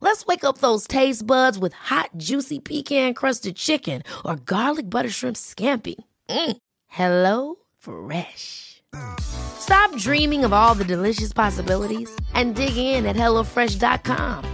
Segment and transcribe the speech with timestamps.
[0.00, 5.36] Let's wake up those taste buds with hot, juicy pecan-crusted chicken or garlic butter shrimp
[5.36, 5.96] scampi.
[6.30, 6.56] Mm.
[6.86, 8.82] Hello Fresh.
[9.20, 14.44] Stop dreaming of all the delicious possibilities and dig in at HelloFresh.com.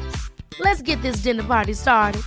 [0.60, 2.22] Let's get this dinner party started.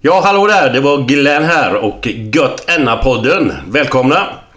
[0.00, 0.70] Ja, hallå där!
[0.70, 3.52] Det var Glenn här och Gött Enna-podden.
[3.66, 4.47] Välkomna!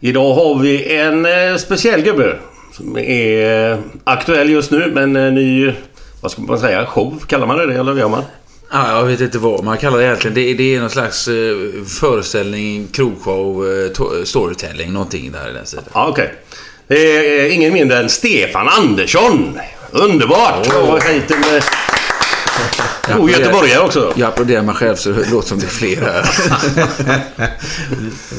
[0.00, 2.36] Idag har vi en eh, speciell gubbe
[2.72, 5.72] som är eh, aktuell just nu, men en ny...
[6.20, 6.86] Vad ska man säga?
[6.86, 7.22] Show?
[7.26, 8.22] Kallar man det det, eller gör man?
[8.72, 10.34] Ja, jag vet inte vad man kallar det egentligen.
[10.34, 11.34] Det, det är någon slags eh,
[12.00, 15.84] föreställning, krogshow, eh, to- storytelling, någonting där i den sidan.
[15.94, 16.34] Ja, okej.
[16.88, 19.58] Det är eh, ingen mindre än Stefan Andersson.
[19.90, 20.66] Underbart!
[20.66, 20.98] Oh.
[21.00, 21.62] hit med...
[23.16, 24.12] God göteborgare också.
[24.16, 26.30] Jag applåderar mig själv så det låter som det är fler här.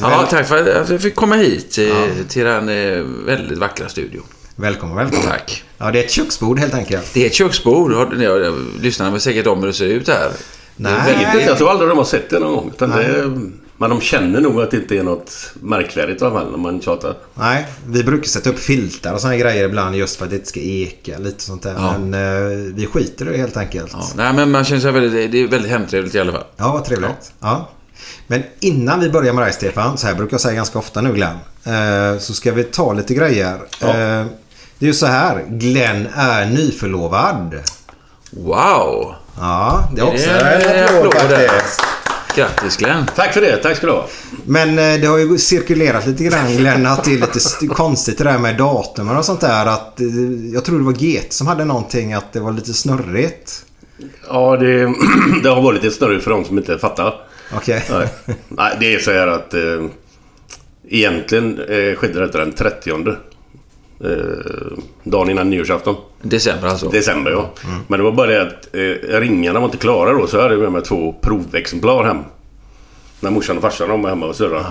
[0.00, 1.94] ja, tack för att jag fick komma hit till,
[2.28, 4.22] till den eh, väldigt vackra studion.
[4.56, 5.26] Välkommen, välkommen.
[5.26, 5.64] Tack.
[5.78, 7.14] Ja, det är ett köksbord helt enkelt.
[7.14, 8.14] Det är ett köksbord.
[8.80, 10.30] Lyssnarna vet säkert om hur det ser ut här.
[10.76, 10.92] Nej.
[11.06, 12.70] Jag vet inte, jag tror aldrig de har sett det någon gång.
[12.74, 16.40] Utan det är, men de känner nog att det inte är något märkvärdigt i alla
[16.40, 17.14] fall när man tjatar.
[17.34, 20.48] Nej, vi brukar sätta upp filtar och såna grejer ibland just för att det inte
[20.48, 21.74] ska eka lite sånt där.
[21.78, 21.98] Ja.
[21.98, 23.90] Men eh, vi skiter i det helt enkelt.
[23.92, 26.44] Ja, Ja, nej, men man känner sig väldigt, det är väldigt hemtrevligt i alla fall.
[26.56, 27.32] vad trevligt.
[27.40, 27.68] Ja.
[28.26, 31.12] Men innan vi börjar med dig Stefan, så här brukar jag säga ganska ofta nu
[31.12, 31.36] Glenn.
[31.64, 33.58] Eh, så ska vi ta lite grejer.
[33.80, 33.88] Ja.
[33.88, 34.26] Eh,
[34.78, 37.54] det är ju så här, Glenn är nyförlovad.
[38.30, 39.14] Wow!
[39.38, 41.80] Ja, det är också är en en applåd faktiskt.
[42.36, 43.04] Grattis Glenn!
[43.16, 44.06] Tack för det, tack ska du ha.
[44.46, 48.18] Men eh, det har ju cirkulerat lite grann Glenn att det är lite st- konstigt
[48.18, 49.66] det där med datumen och sånt där.
[49.66, 50.06] Att, eh,
[50.54, 53.64] jag tror det var GT som hade någonting att det var lite snurrigt.
[54.28, 54.94] Ja, det,
[55.42, 57.14] det har varit lite snurrigt för de som inte fattar.
[57.56, 57.84] Okej.
[57.90, 58.08] Nej,
[58.48, 59.54] Nej det är så här att...
[59.54, 59.60] Eh,
[60.88, 63.16] egentligen eh, skedde detta den 30.
[64.04, 65.96] Eh, dagen innan nyårsafton.
[66.22, 66.88] December alltså.
[66.88, 67.50] December ja.
[67.88, 70.26] Men det var bara det att eh, ringarna var inte klara då.
[70.26, 72.18] Så jag hade med mig två provexemplar hem.
[73.20, 74.64] När morsan och farsan var hemma och syrran.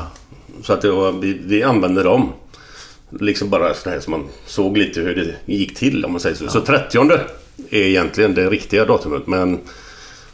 [0.62, 2.34] Så att var, vi, vi använde dem.
[3.20, 6.36] Liksom bara så här som man såg lite hur det gick till om man säger
[6.36, 6.48] så.
[6.48, 7.12] Så 30
[7.70, 9.28] är egentligen det riktiga datumet.
[9.28, 9.60] Men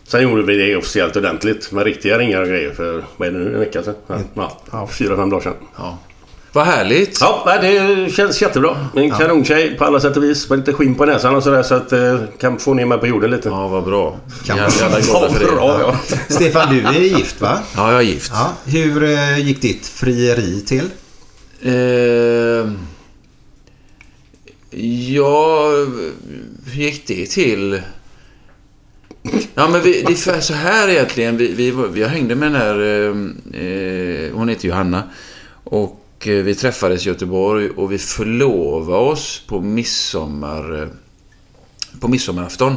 [0.03, 1.72] sen gjorde vi det officiellt ordentligt.
[1.72, 3.95] Med riktiga ringar och grejer för, vad är det nu, en vecka sedan?
[4.33, 5.53] Ja, ja, fyra, fem dagar sedan.
[5.77, 5.97] Ja.
[6.56, 7.18] Vad härligt!
[7.22, 8.88] Ja, det känns jättebra.
[8.96, 10.50] En kanontjej på alla sätt och vis.
[10.50, 13.08] Men inte skinn på näsan och sådär så att eh, kan få ner mig på
[13.08, 13.50] jorden lite.
[13.50, 14.20] Ja, vad bra.
[14.46, 15.52] Kan Jag är jävla glada för det.
[15.52, 16.18] bra, ja.
[16.30, 17.60] Stefan, du är gift va?
[17.76, 18.32] Ja, jag är gift.
[18.34, 18.54] Ja.
[18.66, 20.90] Hur eh, gick ditt frieri till?
[21.62, 21.74] Eh,
[25.12, 25.70] ja,
[26.66, 27.82] hur gick det till?
[29.56, 31.38] Ja, men vi, det är så här egentligen.
[31.38, 32.80] Vi, vi, jag hängde med den här...
[32.82, 35.04] Eh, eh, hon heter Johanna.
[35.64, 40.81] Och eh, vi träffades i Göteborg och vi förlovade oss på midsommar...
[40.81, 40.88] Eh,
[42.00, 42.75] på midsommarafton.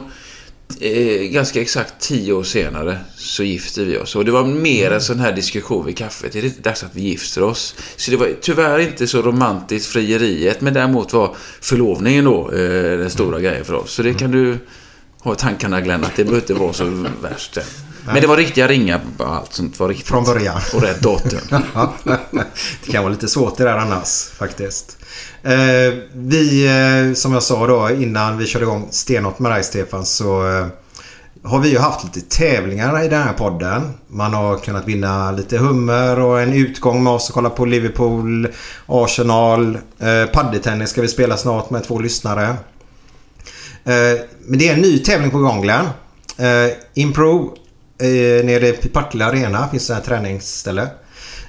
[0.81, 4.17] Eh, ganska exakt tio år senare så gifte vi oss.
[4.17, 6.37] Och det var mer en sån här diskussion vid kaffet.
[6.37, 7.75] Är det inte dags att vi gifter oss?
[7.97, 10.61] Så det var tyvärr inte så romantiskt frieriet.
[10.61, 13.93] Men däremot var förlovningen då den stora grejen för oss.
[13.93, 14.59] Så det kan du
[15.21, 17.59] ha i tankarna Glenn, att det behöver inte vara så värst.
[18.13, 20.07] Men det var riktiga ringar på allt sånt var riktigt.
[20.09, 20.61] Från början.
[20.75, 21.41] Och rätt datum.
[22.85, 24.97] Det kan vara lite svårt det där annars faktiskt.
[25.43, 30.07] Eh, vi, eh, som jag sa då innan vi körde igång stenhårt med dig Stefan
[30.07, 30.67] så eh,
[31.43, 33.93] har vi ju haft lite tävlingar i den här podden.
[34.09, 38.49] Man har kunnat vinna lite hummer och en utgång med oss och kolla på Liverpool,
[38.87, 39.79] Arsenal.
[39.99, 42.49] Eh, paddeltennis ska vi spela snart med två lyssnare.
[43.85, 45.87] Eh, men det är en ny tävling på gång Glenn.
[46.37, 47.57] Eh, Impro
[47.99, 50.83] eh, nere i Partille Arena finns det här träningsställe.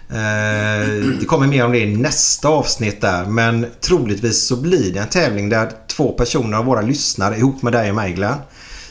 [0.10, 0.88] Eh,
[1.20, 3.26] det kommer mer om det i nästa avsnitt där.
[3.26, 7.74] Men troligtvis så blir det en tävling där två personer av våra lyssnare ihop med
[7.74, 8.38] dig och mig Glenn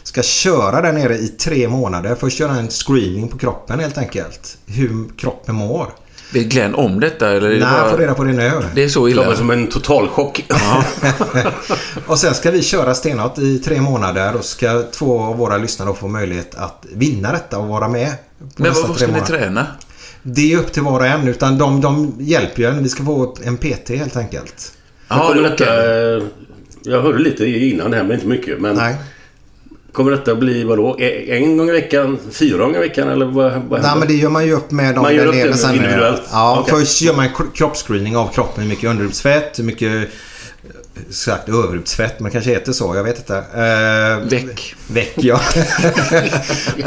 [0.02, 2.14] ska köra där nere i tre månader.
[2.14, 4.58] Först göra en screening på kroppen helt enkelt.
[4.66, 5.92] Hur kroppen mår.
[6.32, 7.28] Vet Glenn om detta?
[7.30, 7.78] Eller Nej, bara...
[7.78, 8.52] jag får reda på det nu.
[8.74, 9.22] Det är så illa?
[9.22, 10.44] kommer som en totalchock.
[10.48, 10.84] Ja.
[12.06, 15.94] Och sen ska vi köra stenhårt i tre månader och ska två av våra lyssnare
[15.94, 18.12] få möjlighet att vinna detta och vara med.
[18.38, 19.66] på Men vad, ska ni träna?
[20.22, 22.82] Det är upp till var och en utan de, de hjälper ju en.
[22.82, 24.72] Vi ska få en PT helt enkelt.
[25.08, 26.22] Ja, detta, eh,
[26.82, 28.60] jag hörde lite innan här, men inte mycket.
[28.60, 28.96] Men Nej.
[29.98, 30.96] Kommer detta bli vadå?
[31.00, 32.18] E- En gång i veckan?
[32.32, 33.08] Fyra gånger i veckan?
[33.08, 35.34] Eller vad, vad Nej men det gör man ju upp med dem Man gör upp
[35.34, 35.74] det sen.
[35.74, 36.22] individuellt?
[36.32, 36.74] Ja, Okej.
[36.80, 38.62] först gör man en kro- kroppsscreening av kroppen.
[38.62, 40.08] Hur mycket underhudsfett, hur mycket
[41.08, 42.96] Exakt, överhudsfett, men kanske heter så.
[42.96, 43.36] Jag vet inte.
[43.36, 44.74] Eh, Väck.
[44.88, 45.40] Väck, ja.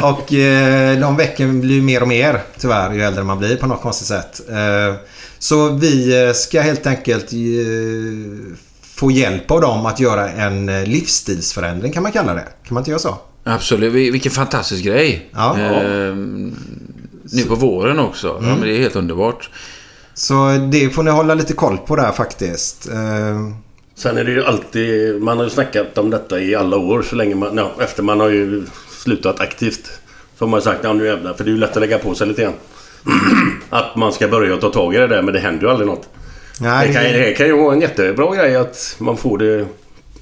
[0.00, 3.82] och eh, de väcken blir mer och mer tyvärr ju äldre man blir på något
[3.82, 4.40] konstigt sätt.
[4.50, 4.94] Eh,
[5.38, 7.38] så vi eh, ska helt enkelt eh,
[9.02, 12.40] få hjälp av dem att göra en eh, livsstilsförändring kan man kalla det.
[12.64, 13.16] Kan man inte göra så?
[13.44, 13.92] Absolut.
[13.92, 15.28] Vil- Vilken fantastisk grej.
[15.34, 15.58] Ja.
[15.58, 16.54] Ehm,
[17.32, 18.28] nu på våren också.
[18.42, 19.50] Ja, men det är helt underbart.
[20.14, 20.34] Så
[20.72, 22.88] det får ni hålla lite koll på där faktiskt.
[22.88, 23.38] Eh,
[23.94, 25.22] Sen är det ju alltid...
[25.22, 27.56] Man har ju snackat om detta i alla år så länge man...
[27.56, 28.66] Ja, efter man har ju
[29.04, 29.90] slutat aktivt.
[30.38, 31.34] Så har man sagt ja nu jävlar.
[31.34, 32.54] För det är ju lätt att lägga på sig lite grann.
[33.70, 36.08] Att man ska börja ta tag i det där men det händer ju aldrig något.
[36.62, 39.66] Nej, Det kan, det kan ju vara en jättebra grej att man får det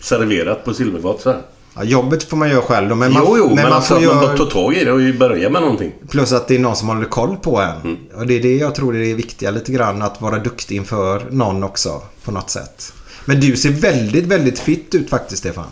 [0.01, 1.41] serverat på silverfat så här.
[1.77, 4.01] ja, jobbet får man göra själv då, men man, jo, jo, men, man alltså får
[4.01, 4.37] att man bara göra...
[4.37, 5.93] tar tag i det och börja med någonting.
[6.11, 7.81] Plus att det är någon som håller koll på en.
[7.81, 7.97] Mm.
[8.15, 10.03] Och det är det jag tror är det viktiga lite grann.
[10.03, 12.03] Att vara duktig inför någon också.
[12.25, 12.93] På något sätt.
[13.25, 15.67] Men du ser väldigt, väldigt fit ut faktiskt Stefan.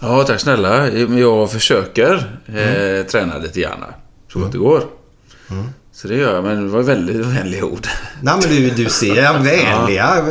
[0.00, 0.88] Ja, tack snälla.
[0.90, 3.84] Jag försöker eh, träna lite grann.
[4.32, 4.82] Så gott det går.
[5.94, 7.86] Så det gör jag, men det var väldigt vänliga ord.
[8.22, 10.24] Nej men du, du ser vänliga.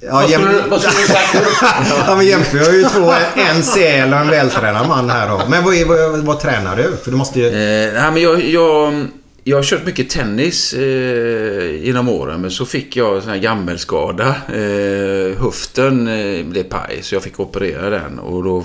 [0.00, 0.42] Ja, jäm...
[0.70, 1.40] du sagt nu?
[2.06, 3.14] ja men jämför jag ju två.
[3.36, 5.42] En säl och en vältränad man här då.
[5.48, 6.96] Men vad, är, vad, vad tränar du?
[7.04, 7.46] För du måste ju...
[7.46, 9.06] Eh, nej, men jag, jag,
[9.44, 14.28] jag har kört mycket tennis eh, genom åren, men så fick jag sån här gammelskada.
[14.54, 18.64] Eh, höften eh, blev paj, så jag fick operera den och då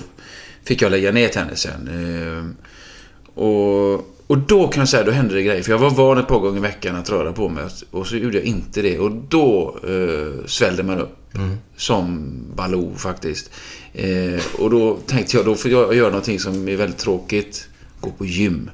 [0.66, 1.88] fick jag lägga ner tennisen.
[1.88, 5.64] Eh, och, och då kan jag säga, då hände det grejer.
[5.64, 8.16] För jag var van ett par gånger i veckan att röra på mig och så
[8.18, 9.00] gjorde jag inte det.
[9.00, 11.18] Och då eh, svällde man upp.
[11.76, 13.52] Som Baloo faktiskt.
[13.94, 17.68] Eh, och då tänkte jag, då får jag göra någonting som är väldigt tråkigt.
[18.02, 18.70] Gå på gym.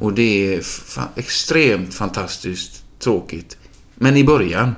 [0.00, 3.56] Och det är fa- extremt fantastiskt tråkigt.
[3.94, 4.74] Men i början.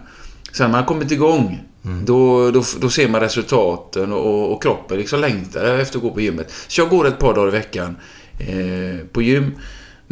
[0.53, 1.59] Sen när man har kommit igång.
[2.05, 6.21] Då, då, då ser man resultaten och, och kroppen liksom längtar efter att gå på
[6.21, 6.53] gymmet.
[6.69, 7.97] Så jag går ett par dagar i veckan
[8.39, 9.53] eh, på gym.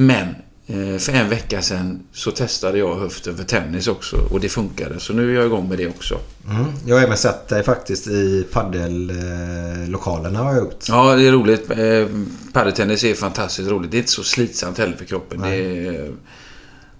[0.00, 0.28] Men
[0.66, 5.00] eh, för en vecka sedan så testade jag höften för tennis också och det funkade.
[5.00, 6.18] Så nu är jag igång med det också.
[6.50, 6.64] Mm.
[6.86, 10.84] Jag har även sett dig faktiskt i paddellokalerna har jag gjort.
[10.88, 11.70] Ja, det är roligt.
[11.70, 12.06] Eh,
[12.52, 13.90] Padeltennis är fantastiskt roligt.
[13.90, 15.44] Det är inte så slitsamt heller för kroppen.
[15.44, 16.10] Är,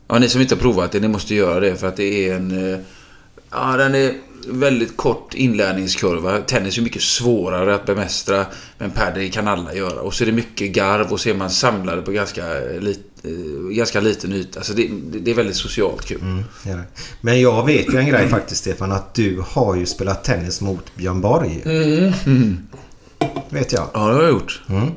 [0.09, 2.37] ja, ni som inte har provat det, ni måste göra det för att det är
[2.37, 2.73] en...
[2.73, 2.79] eh,
[3.51, 4.15] Ja, den är
[4.47, 6.39] väldigt kort inlärningskurva.
[6.39, 8.47] Tennis är mycket svårare att bemästra,
[8.79, 10.01] men padel kan alla göra.
[10.01, 12.43] Och så är det mycket garv och så är man samlade på ganska,
[12.81, 13.31] lit, eh,
[13.77, 14.61] ganska liten yta.
[14.61, 14.91] Alltså det,
[15.21, 16.21] det är väldigt socialt kul.
[16.21, 16.83] Mm, det.
[17.21, 18.93] Men jag vet ju en grej faktiskt Stefan.
[18.93, 21.63] Att du har ju spelat tennis mot Björn Borg.
[23.51, 23.89] Vet jag.
[23.95, 24.63] Ja, det har jag gjort.
[24.69, 24.89] Mm.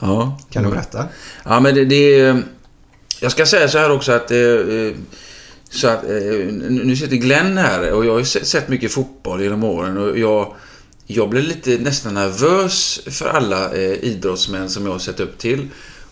[0.00, 0.38] Ja.
[0.50, 1.04] Kan du berätta?
[1.44, 2.42] Ja, men det, det är...
[3.20, 4.30] Jag ska säga så här också att...
[4.30, 4.92] eh, eh,
[5.70, 6.10] Så att eh,
[6.68, 10.18] nu sitter Glenn här och jag har ju se- sett mycket fotboll genom åren och
[10.18, 10.54] jag...
[11.10, 15.68] Jag blev lite nästan nervös för alla eh, idrottsmän som jag har sett upp till.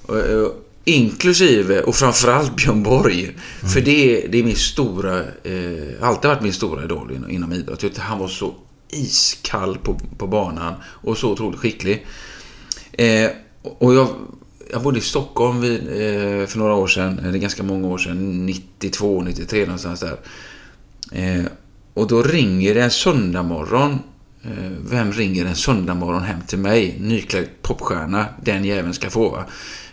[0.08, 0.46] Eh,
[0.84, 3.36] inklusive och framförallt Björn Borg.
[3.74, 5.18] För det, är- det är min stora...
[5.20, 7.68] Eh, alltid varit min stora idol inom, inom idrott.
[7.70, 8.54] Jag tyckte han var så
[8.90, 12.06] iskall på, på banan och så otroligt skicklig.
[12.92, 13.30] Eh,
[13.62, 14.08] och jag,
[14.72, 18.46] jag bodde i Stockholm vid, eh, för några år sedan, eller ganska många år sedan,
[18.46, 20.16] 92, 93 någonstans där.
[21.12, 21.44] Eh,
[21.94, 23.98] och då ringer det en söndag morgon.
[24.44, 26.96] Eh, vem ringer en söndag morgon hem till mig?
[27.00, 29.44] Nyklädd popstjärna, den jäveln ska få va.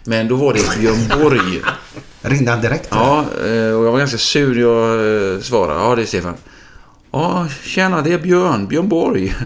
[0.05, 1.61] Men då var det Björn Borg.
[2.21, 2.87] Ringde han direkt?
[2.91, 4.59] Ja, eh, och jag var ganska sur.
[4.59, 5.79] Jag eh, svarade.
[5.79, 6.33] Ja, det är Stefan.
[7.11, 8.67] Ja, tjena, det är Björn.
[8.67, 9.35] Björn Borg.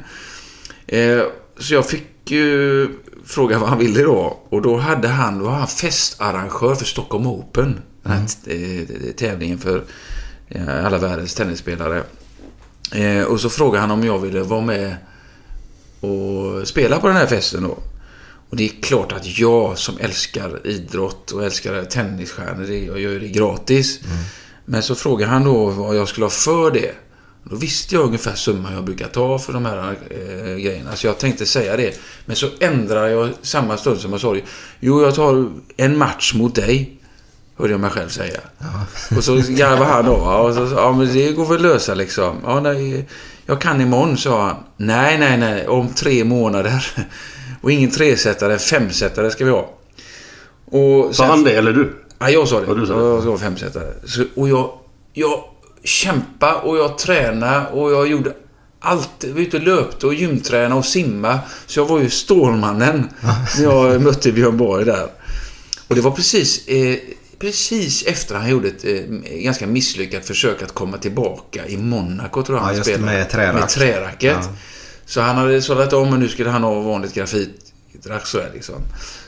[0.89, 1.21] Eh,
[1.59, 2.87] Så jag fick ju
[3.27, 4.39] frågade vad han ville då.
[4.49, 7.79] Och då hade han, då var han festarrangör för Stockholm Open.
[8.03, 9.83] Den här t- eh, tävlingen för
[10.49, 12.03] eh, alla världens tennisspelare.
[12.95, 14.95] Eh, och så frågade han om jag ville vara med
[15.99, 17.77] och spela på den här festen då.
[18.49, 23.27] Och det är klart att jag som älskar idrott och älskar tennisstjärnor, jag gör det
[23.27, 23.99] gratis.
[24.65, 26.91] Men så frågade han då vad jag skulle ha för det.
[27.49, 30.95] Då visste jag ungefär summan jag brukar ta för de här eh, grejerna.
[30.95, 31.99] Så jag tänkte säga det.
[32.25, 34.41] Men så ändrade jag samma stund som jag sa det.
[34.79, 36.99] Jo, jag tar en match mot dig.
[37.57, 38.39] Hörde jag mig själv säga.
[39.17, 40.13] Och så garvade han då.
[40.13, 42.35] Och så sa ja men det går väl att lösa liksom.
[42.43, 43.07] Ja, nej,
[43.45, 44.55] jag kan imorgon, sa han.
[44.77, 45.67] Nej, nej, nej.
[45.67, 46.91] Om tre månader.
[47.61, 49.69] Och ingen tresättare, en femsättare ska vi ha.
[50.65, 51.93] Och Sa han det eller du?
[52.19, 52.65] Ja, jag sa det.
[52.67, 53.05] Ja, du sa det.
[53.05, 53.93] Jag ska vara femsättare.
[54.05, 54.71] Så, och jag,
[55.13, 55.43] jag
[55.87, 58.33] kämpade och jag tränade och jag gjorde
[58.79, 59.09] allt.
[59.19, 61.39] Jag var ute och löpte och gymtränade och simma.
[61.67, 63.09] Så jag var ju Stålmannen
[63.57, 65.07] när jag mötte Björn Borg där.
[65.87, 66.95] Och det var precis, eh,
[67.39, 68.99] precis efter han gjorde ett eh,
[69.43, 73.03] ganska misslyckat försök att komma tillbaka i Monaco tror jag Ja, han spelade.
[73.05, 73.53] med trärack.
[73.59, 74.37] Med träracket.
[74.41, 74.47] Ja.
[75.05, 78.75] Så han hade sållat om och nu skulle han ha vanligt grafitrack sådär liksom.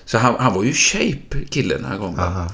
[0.06, 2.20] Så han, han var ju shape killen den här gången.
[2.20, 2.52] Aha.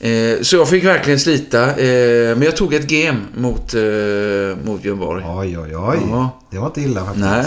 [0.00, 1.62] Eh, så jag fick verkligen slita.
[1.76, 3.80] Eh, men jag tog ett game mot, eh,
[4.64, 5.24] mot Björn Borg.
[5.26, 5.98] Oj, oj, oj.
[6.10, 6.40] Ja.
[6.50, 7.24] Det var inte illa faktiskt.
[7.26, 7.44] Nej.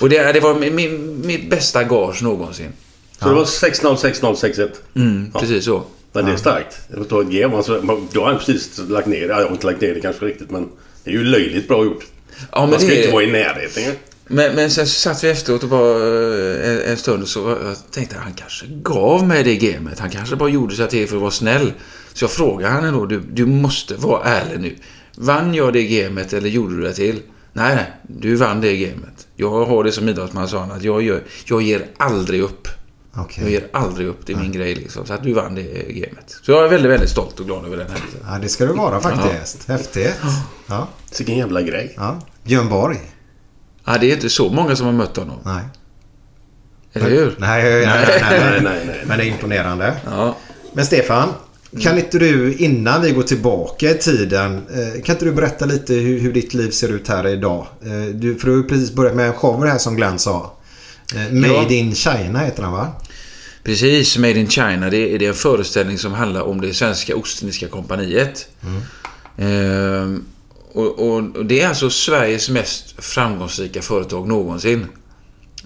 [0.00, 2.72] Och det, det var min, mitt bästa gage någonsin.
[3.18, 4.68] Så det var 6-0, 6-0, 6-1.
[4.96, 5.82] Mm, Precis så.
[6.12, 6.76] Men det är starkt.
[6.96, 7.56] Jag tar ett game.
[7.56, 7.80] Alltså,
[8.12, 9.26] då har han precis lagt ner det.
[9.26, 10.68] Jag har inte lagt ner det kanske riktigt men
[11.04, 12.04] det är ju löjligt bra gjort.
[12.52, 13.82] Ja, men man ska det- inte vara i närheten.
[14.32, 17.50] Men, men sen så satt vi efteråt och bara eh, en, en stund så var-
[17.64, 19.98] jag tänkte jag han kanske gav mig det gamet.
[19.98, 21.72] Han kanske bara gjorde sig till för att vara snäll.
[22.12, 24.74] Så jag frågade han ändå, du, du måste vara ärlig nu.
[25.16, 27.20] Vann jag det gamet eller gjorde du det till?
[27.52, 29.26] Nej, nej, du vann det gamet.
[29.36, 32.68] Jag har det som idrottsman, sa han, att jag, gör, jag ger aldrig upp.
[33.16, 33.42] Okej.
[33.44, 35.06] Jag ger aldrig upp, det är min grej liksom.
[35.06, 36.36] Så att du vann det gamet.
[36.42, 38.00] Så jag är väldigt, väldigt stolt och glad över den här.
[38.26, 39.68] Ja, det ska du vara faktiskt.
[39.68, 40.14] Häftigt.
[40.66, 40.88] Ja.
[41.18, 41.94] Vilken jävla grej.
[41.96, 42.20] ja.
[42.44, 42.98] Björn Borg.
[43.92, 45.36] Ja, det är inte så många som har mött honom.
[45.44, 45.62] Nej.
[46.92, 47.34] Eller hur?
[47.38, 48.20] Nej, nej, nej, nej,
[48.50, 49.00] Nej, nej, nej.
[49.06, 49.94] Men det är imponerande.
[50.06, 50.36] Ja.
[50.72, 51.28] Men Stefan,
[51.80, 54.54] kan inte du innan vi går tillbaka i tiden.
[54.74, 57.66] eh, Kan inte du berätta lite hur, hur ditt liv ser ut här idag?
[57.84, 60.52] Eh, Du, för du har ju precis börjat med en show här som Glenn sa.
[61.14, 61.68] Eh, Made Ja.
[61.70, 62.88] in China heter den va?
[63.64, 64.90] Precis, Made in China.
[64.90, 68.46] Det är, det är en föreställning som handlar om det svenska Ostindiska kompaniet.
[69.38, 70.24] Ehm,
[70.72, 74.86] och, och, och det är alltså Sveriges mest framgångsrika företag någonsin.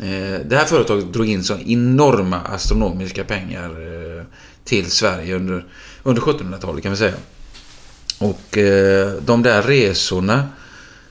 [0.03, 4.25] Eh, det här företaget drog in så enorma astronomiska pengar eh,
[4.65, 5.67] till Sverige under,
[6.03, 7.15] under 1700-talet kan vi säga.
[8.19, 10.49] Och eh, de där resorna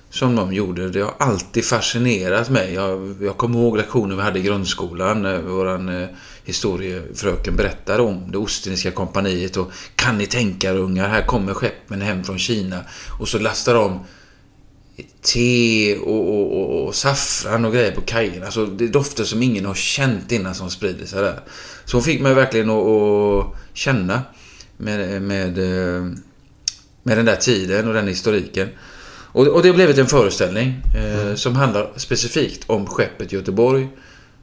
[0.09, 2.73] som de gjorde, det har alltid fascinerat mig.
[2.73, 5.21] Jag, jag kommer ihåg lektioner vi hade i grundskolan.
[5.21, 6.09] när eh, eh
[6.43, 12.01] historiefröken berättade om det Ostindiska kompaniet och kan ni tänka er ungar, här kommer skeppen
[12.01, 12.79] hem från Kina
[13.19, 13.99] och så lastar de
[15.21, 18.45] te och, och, och, och saffran och grejer på kajerna.
[18.45, 21.39] Alltså det är dofter som ingen har känt innan som sprider sig där.
[21.85, 24.21] Så hon fick mig verkligen att, att känna
[24.77, 26.03] med, med, eh,
[27.03, 28.69] med den där tiden och den historiken.
[29.33, 33.87] Och, och det har blivit en föreställning eh, som handlar specifikt om skeppet Göteborg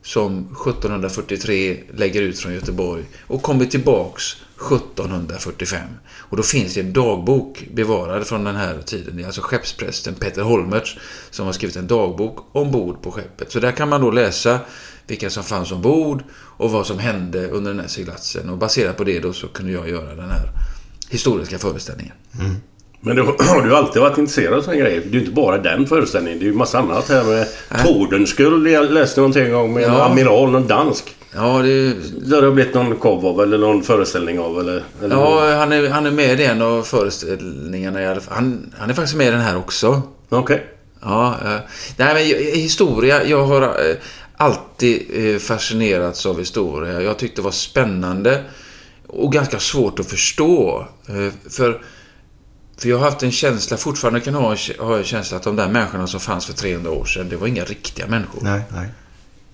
[0.03, 5.83] som 1743 lägger ut från Göteborg och kommer tillbaks 1745.
[6.13, 9.17] Och då finns det en dagbok bevarad från den här tiden.
[9.17, 10.97] Det är alltså skeppsprästen Peter Holmertz
[11.31, 13.53] som har skrivit en dagbok ombord på skeppet.
[13.53, 14.59] Så där kan man då läsa
[15.07, 18.51] vilka som fanns ombord och vad som hände under den här seglatsen.
[18.51, 20.49] Och baserat på det då så kunde jag göra den här
[21.09, 22.15] historiska föreställningen.
[22.41, 22.57] Mm.
[23.01, 25.01] Men du har du alltid varit intresserad av sådana grejer?
[25.01, 26.39] Det är ju inte bara den föreställningen.
[26.39, 27.47] Det är ju massa annat här med
[27.85, 28.69] Tordenskjöld.
[28.69, 30.05] Jag läste någonting en gång med en Ja.
[30.05, 31.17] amiral, någon dansk.
[31.35, 31.95] Ja, det,
[32.29, 34.83] Det har det blivit någon show av eller någon föreställning av eller?
[35.03, 38.35] eller ja han, är, han är med i en av föreställningarna i alla fall.
[38.35, 40.03] Han, han är faktiskt med i den här också.
[40.29, 40.67] Okej.
[41.03, 41.57] Ja, eh,
[41.97, 42.25] nej men
[42.61, 43.97] historia, jag har eh,
[44.37, 47.01] alltid eh, fascinerats av historia.
[47.03, 48.43] Jag tyckte det var spännande
[49.07, 50.87] och ganska svårt att förstå.
[51.51, 51.81] För,
[52.81, 55.69] för jag har haft en känsla, fortfarande kan ha, ha en känsla att de där
[55.69, 58.41] människorna som fanns för 300 år sedan, det var inga riktiga människor.
[58.43, 58.89] Nej, nej.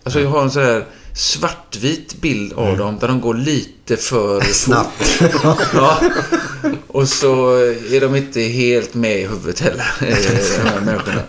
[0.03, 4.41] Alltså jag har en sån här svartvit bild av dem där de går lite för
[4.41, 5.21] Snabbt.
[5.75, 6.01] Ja.
[6.87, 7.57] Och så
[7.91, 10.17] är de inte helt med i huvudet heller, eh,
[10.63, 11.23] de här människorna.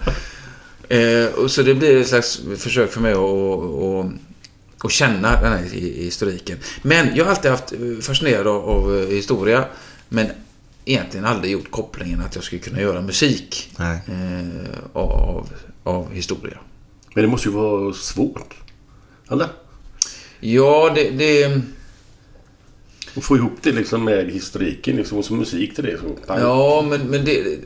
[0.89, 5.51] Eh, och så det blir ett slags försök för mig att, att, att känna den
[5.51, 6.57] här hi- historiken.
[6.81, 9.65] Men jag har alltid haft eh, fascinerad av, av historia.
[10.09, 10.27] Men
[10.87, 13.99] egentligen aldrig gjort kopplingen att jag skulle kunna göra musik Nej.
[14.07, 15.49] eh, av,
[15.83, 16.57] av historia.
[17.13, 18.55] Men det måste ju vara svårt.
[19.31, 19.47] Eller?
[20.39, 21.09] Ja, det...
[21.09, 21.61] det
[23.15, 25.97] Och få ihop det liksom med historiken liksom, och så musik till det.
[25.97, 27.59] Så, ja, men, men det...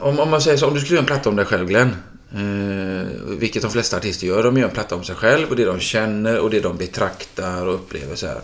[0.00, 1.96] Om, om man säger så, om du skulle göra en platta om dig själv Glenn.
[2.34, 3.06] Eh,
[3.38, 4.42] vilket de flesta artister gör.
[4.42, 7.66] De gör en platta om sig själv och det de känner och det de betraktar
[7.66, 8.40] och upplever så här.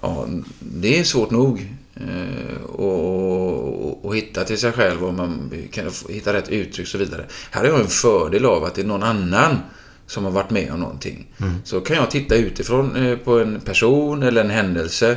[0.00, 1.76] Ja, det är svårt nog.
[2.00, 6.90] Eh, och, och, och hitta till sig själv och man kan hitta rätt uttryck och
[6.90, 7.24] så vidare.
[7.50, 9.58] Här har jag en fördel av att det är någon annan
[10.06, 11.26] som har varit med om någonting.
[11.64, 15.16] Så kan jag titta utifrån eh, på en person eller en händelse.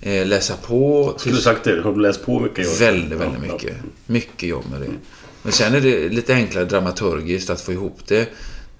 [0.00, 1.14] Eh, läsa på.
[1.18, 1.82] Skulle du sagt det?
[1.82, 2.80] Har du läst på mycket?
[2.80, 3.76] Väldigt, väldigt mycket.
[4.06, 4.88] Mycket jobb med det.
[5.42, 8.28] Men sen är det lite enklare dramaturgiskt att få ihop det.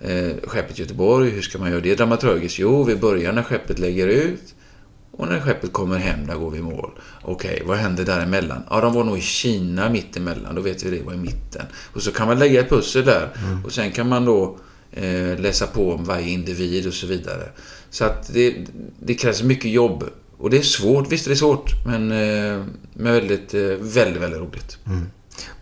[0.00, 2.58] Eh, skeppet Göteborg, hur ska man göra det dramaturgiskt?
[2.58, 4.54] Jo, vi börjar när skeppet lägger ut.
[5.20, 6.90] Och när skeppet kommer hem, där går vi i mål.
[7.22, 8.62] Okej, vad händer däremellan?
[8.70, 10.54] Ja, de var nog i Kina mittemellan.
[10.54, 11.66] Då vet vi det var i mitten.
[11.94, 13.28] Och så kan man lägga ett pussel där.
[13.64, 14.58] Och sen kan man då
[14.92, 17.48] eh, läsa på om varje individ och så vidare.
[17.90, 18.56] Så att det,
[19.00, 20.04] det krävs mycket jobb.
[20.38, 21.70] Och det är svårt, visst är det svårt.
[21.86, 24.78] Men, eh, men väldigt, eh, väldigt, väldigt roligt.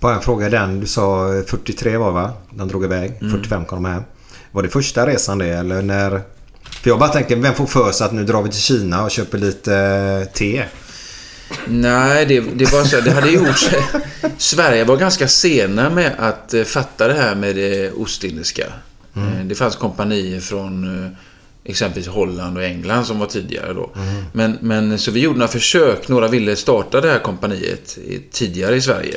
[0.00, 0.80] Bara en fråga den.
[0.80, 2.32] Du sa 43 var va?
[2.50, 3.18] Den drog iväg.
[3.18, 4.02] 45 kom de hem.
[4.52, 6.22] Var det första resan det eller när?
[6.82, 9.11] För jag bara tänker, vem får för sig att nu drar vi till Kina och
[9.11, 10.64] köper lite eh, te?
[11.66, 13.68] Nej, det, det var så det hade gjorts...
[14.38, 18.66] Sverige var ganska sena med att eh, fatta det här med det ostindiska.
[19.16, 21.11] Eh, Det fanns kompanier från eh,
[21.64, 23.90] exempelvis Holland och England som var tidigare då.
[24.32, 26.08] Men, men så vi gjorde några försök.
[26.08, 27.99] Några ville starta det här kompaniet
[28.32, 29.16] tidigare i Sverige.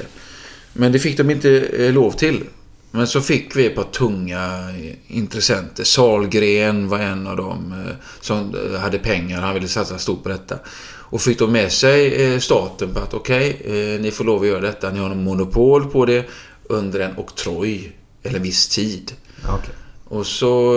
[0.74, 2.44] Men det fick de inte eh, lov till.
[2.92, 4.74] Men så fick vi ett par tunga
[5.08, 5.84] intressenter.
[5.84, 9.42] Salgren var en av dem eh, som eh, hade pengar.
[9.42, 10.60] Han ville satsa stort på detta.
[10.84, 14.48] Och fick de med sig eh, staten på att okej, eh, ni får lov att
[14.48, 14.90] göra detta.
[14.90, 16.26] Ni har en monopol på det
[16.64, 17.96] under en oktroj.
[18.24, 19.14] Eller viss tid.
[19.50, 19.74] Okej.
[20.04, 20.76] Och så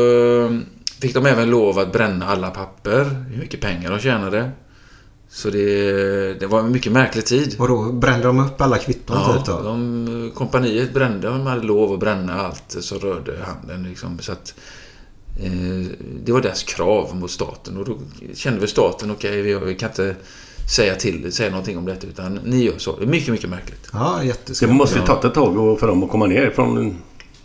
[1.00, 3.04] fick de även lov att bränna alla papper.
[3.30, 4.50] Hur mycket pengar de tjänade.
[5.36, 7.56] Så det, det var en mycket märklig tid.
[7.58, 9.62] Och då brände de upp alla kvitton Ja, typ då?
[9.62, 11.28] de, kompaniet brände.
[11.28, 13.82] De hade lov att bränna allt som rörde handeln.
[13.88, 14.54] Liksom, så att,
[15.42, 15.86] eh,
[16.24, 17.76] det var deras krav mot staten.
[17.76, 17.98] Och då
[18.34, 20.16] kände väl staten, okej, vi, vi kan inte
[20.76, 22.06] säga till, säga någonting om detta.
[22.06, 22.96] Utan ni gör så.
[22.96, 23.88] Det är mycket, mycket märkligt.
[23.92, 24.72] Ja, Det jätteskumt.
[24.72, 26.98] måste ju tagit ett tag för dem att komma ner från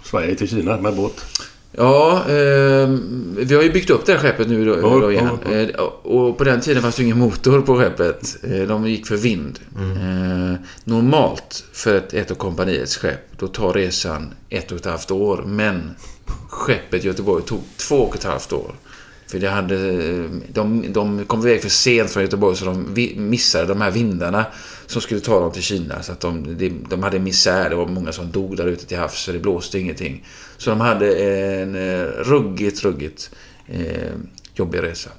[0.03, 1.25] Sverige till Kina med båt.
[1.71, 2.89] Ja, eh,
[3.37, 5.29] vi har ju byggt upp det här skeppet nu då, Ja, då igen.
[5.45, 5.57] ja, ja.
[5.57, 5.69] Eh,
[6.03, 8.37] och på den tiden fanns det ingen motor på skeppet.
[8.43, 9.59] Eh, de gick för vind.
[9.77, 15.11] Eh, normalt för ett, ett av kompaniets skepp, då tar resan ett och ett halvt
[15.11, 15.43] år.
[15.45, 15.91] Men
[16.49, 18.71] skeppet Göteborg tog två och ett halvt år.
[19.29, 19.77] För det hade,
[20.53, 24.45] de, de kom iväg för sent från Göteborg så de missade de här vindarna
[24.87, 26.03] som skulle ta dem till Kina.
[26.03, 27.69] Så att de, de, de hade misär.
[27.69, 30.25] Det var många som dog där ute till havs så det blåste ingenting.
[30.57, 33.31] Så de hade en eh, ruggigt, ruggigt
[33.67, 34.11] eh,
[34.55, 35.09] jobbig resa.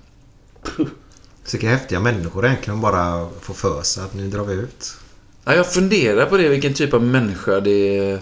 [1.44, 4.94] Så vilka häftiga människor egentligen bara får för sig att nu drar vi ut.
[5.44, 8.20] Ja, jag funderar på det, vilken typ av människa det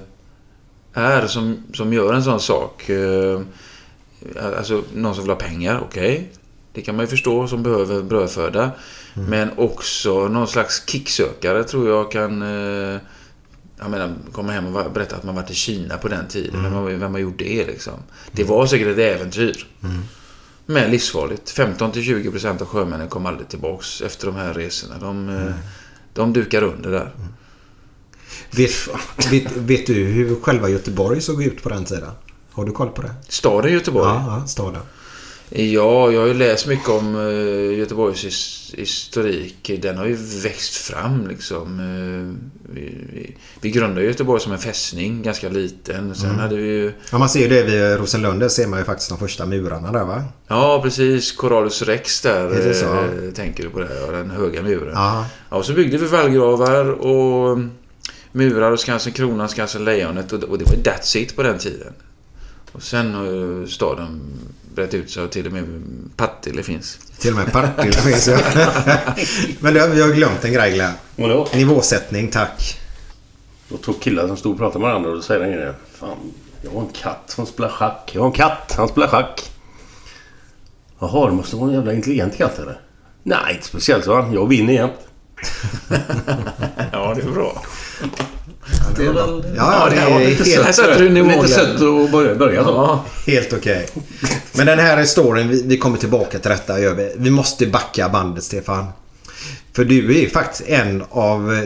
[0.92, 2.90] är som, som gör en sån sak.
[4.56, 6.30] Alltså, någon som vill ha pengar, okej.
[6.72, 8.70] Det kan man ju förstå som behöver brödföda.
[9.14, 12.42] Men också någon slags kicksökare tror jag kan...
[12.42, 12.98] eh,
[13.80, 16.62] Jag menar, komma hem och berätta att man varit i Kina på den tiden.
[16.62, 17.92] Vem, har- vem har gjort det liksom?
[18.32, 19.66] Det var säkert ett äventyr.
[20.66, 21.50] Men livsfarligt.
[21.58, 24.98] 15-20% av sjömännen kom aldrig tillbaks efter de här resorna.
[24.98, 25.54] De, eh,
[26.14, 27.10] de dukar under där.
[28.50, 28.70] Vet,
[29.32, 32.10] vet, vet du hur själva Göteborg såg ut på den tiden?
[32.58, 33.14] Har du koll på det?
[33.28, 34.06] Staden Göteborg?
[34.06, 34.82] Ja, ja staden.
[35.50, 39.70] Ja, jag har ju läst mycket om eh, Göteborgs his- historik.
[39.82, 41.80] Den har ju växt fram liksom.
[41.80, 46.14] Eh, vi, vi, grundade Göteborg som en fästning, ganska liten.
[46.14, 46.92] Sen hade vi ju...
[47.12, 48.40] Ja, man ser ju det vid Rosenlund.
[48.40, 50.24] Där ser man ju faktiskt de första murarna där va?
[50.48, 51.32] Ja, precis.
[51.32, 52.46] Corallus Rex där.
[52.46, 52.94] Är det så?
[52.94, 53.88] eh, tänker du på det?
[54.00, 54.92] Ja, den höga muren.
[54.94, 55.26] Ja.
[55.50, 57.58] Ja, och så byggde vi vallgravar och
[58.32, 61.92] murar och Skansen Kronan, Skansen Lejonet och, och det var that's it på den tiden.
[62.72, 64.20] Och sen har ju staden
[64.74, 65.64] brett ut sig och till och med
[66.16, 66.98] Partille finns.
[67.18, 68.32] Till och med Partille finns ju.
[69.60, 70.92] Men du, vi har glömt en grej Glenn.
[71.16, 71.48] Vadå?
[71.54, 72.80] Nivåsättning, tack.
[73.68, 76.16] Då två killar som stod och pratade med varandra och då säger den ene Fan,
[76.62, 78.10] jag har en katt som spelar schack.
[78.14, 79.50] Jag har en katt, han spelar schack.
[80.98, 82.80] Jaha, det måste vara en jävla intelligent katt eller?
[83.22, 84.30] Nej, inte speciellt så.
[84.34, 84.92] Jag vinner jämt.
[86.92, 87.62] Ja, det är bra.
[88.96, 89.44] Det är väl...
[89.56, 90.64] Ja, det är lite helt-.
[90.64, 92.70] Här sätter du nivån, Lite sött att börja, börja så.
[92.70, 93.04] Ja.
[93.26, 93.88] Helt okej.
[94.52, 96.80] Men den här storyn, vi, vi kommer tillbaka till detta.
[96.80, 97.12] Gör vi.
[97.16, 98.86] vi måste backa bandet Stefan.
[99.72, 101.62] För du är ju faktiskt en av eh,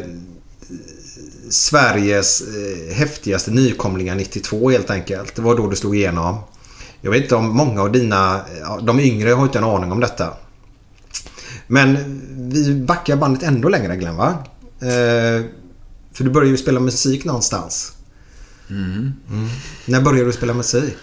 [1.50, 5.34] Sveriges eh, häftigaste nykomlingar 92 helt enkelt.
[5.36, 6.38] Det var då du slog igenom.
[7.00, 10.00] Jag vet inte om många av dina, ja, de yngre har inte en aning om
[10.00, 10.28] detta.
[11.66, 12.20] Men
[12.52, 14.34] vi backar bandet ändå längre Glenn va?
[14.80, 15.44] Eh,
[16.14, 17.92] för du började ju spela musik någonstans.
[18.70, 19.12] Mm.
[19.84, 20.96] När började du spela musik?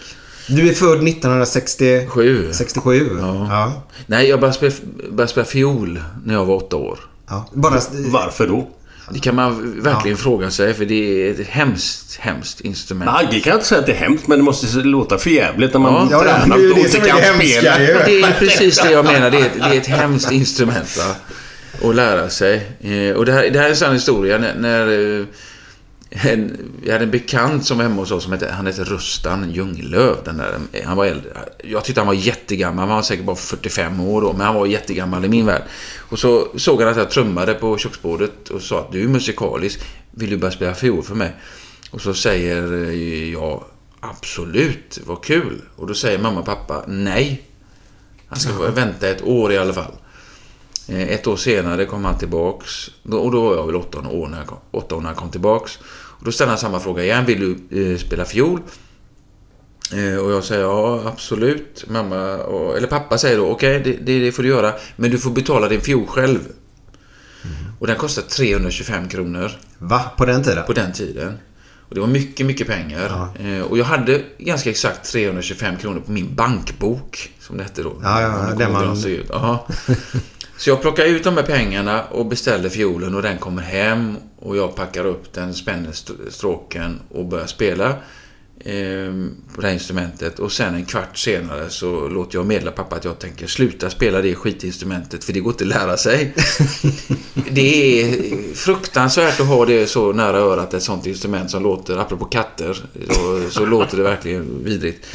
[0.48, 2.06] Du är född 1967.
[2.08, 2.48] Sju.
[2.52, 3.16] 67?
[3.20, 3.46] Ja.
[3.50, 3.82] ja.
[4.06, 4.72] Nej, jag började spela,
[5.10, 6.98] började spela fiol när jag var åtta år.
[7.28, 7.48] ja.
[7.52, 8.68] Bara, Varför då?
[9.12, 10.94] Det kan man verkligen fråga sig, för det
[11.28, 13.10] är ett hemskt, hemskt instrument.
[13.14, 15.72] Nej, Agge kan inte säga att det är hemskt, men det måste låta för jävligt
[15.72, 17.78] när man Ja, ja, tränar det är ju och det inte kan det spela.
[17.78, 19.30] Det är precis det jag menar.
[19.30, 21.14] Det är, ett- det är ett hemskt instrument va?
[21.82, 22.66] Och lära sig.
[22.80, 24.38] Eh, och det här, det här är en sann historia.
[24.38, 25.26] När, när eh,
[26.10, 29.50] en, jag hade en bekant som var hemma hos oss som hette, han hette Rustan
[29.50, 30.18] Ljunglöf.
[30.24, 31.30] Den där, eh, han var äldre.
[31.64, 32.88] Jag tyckte han var jättegammal.
[32.88, 34.32] Han var säkert bara 45 år då.
[34.32, 35.62] Men han var jättegammal i min värld.
[35.98, 39.80] Och så såg han att jag trummade på köksbordet och sa att du är musikalisk.
[40.10, 41.32] Vill du börja spela fiol för mig?
[41.90, 42.90] Och så säger
[43.32, 43.64] jag
[44.00, 45.62] absolut, vad kul.
[45.76, 47.42] Och då säger mamma och pappa nej.
[48.26, 49.92] Han ska vänta ett år i alla fall.
[50.88, 52.88] Eh, Ett år senare kom han tillbaks.
[53.02, 55.30] Och då var jag väl åtta år när jag kom, åtta år när jag kom
[55.30, 55.78] tillbaks.
[56.18, 57.24] Och då ställde han samma fråga igen.
[57.26, 58.60] Vill du eh, spela fiol?
[59.92, 61.84] Eh, och jag säger ja, absolut.
[61.88, 64.72] Mamma och, eller pappa säger då okej, det, det, det får du göra.
[64.96, 66.38] Men du får betala din fiol själv.
[67.78, 70.02] Och den kostar 325 kronor Va?
[70.16, 70.64] På den tiden?
[70.66, 71.38] på den tiden.
[71.88, 73.28] Och det var mycket, mycket pengar.
[73.40, 77.30] Eh, och jag hade ganska exakt 325 kronor på min bankbok.
[77.40, 78.00] Som det hette då.
[78.02, 79.26] Ja, ja, det man- ut.
[79.28, 79.66] Ja.
[80.60, 84.16] Så jag plockade ut de här pengarna och beställde fiolen och den kommer hem.
[84.38, 87.88] Och jag packar upp den, spänner st- stråken och börjar spela
[88.64, 89.12] eh,
[89.54, 90.38] på det här instrumentet.
[90.38, 94.20] Och sen en kvart senare så låter jag meddela pappa att jag tänker sluta spela
[94.22, 96.34] det skitinstrumentet för det går inte att lära sig.
[97.50, 102.24] Det är fruktansvärt att ha det så nära örat, ett sånt instrument som låter, apropå
[102.24, 105.06] katter, så, så låter det verkligen vidrigt.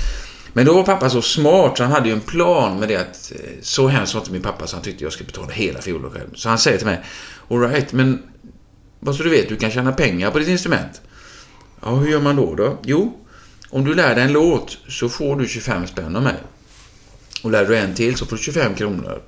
[0.58, 3.32] Men då var pappa så smart så han hade ju en plan med det att
[3.36, 6.12] eh, så hemskt var inte min pappa så han tyckte jag skulle betala hela fiolen
[6.12, 6.30] själv.
[6.36, 7.04] Så han säger till mig,
[7.50, 8.24] alright, men
[9.00, 11.02] vad så du vet, du kan tjäna pengar på ditt instrument.
[11.82, 12.78] Ja, hur gör man då då?
[12.84, 13.20] Jo,
[13.70, 16.38] om du lär dig en låt så får du 25 spänn av mig.
[17.44, 19.22] Och lär du en till så får du 25 kronor.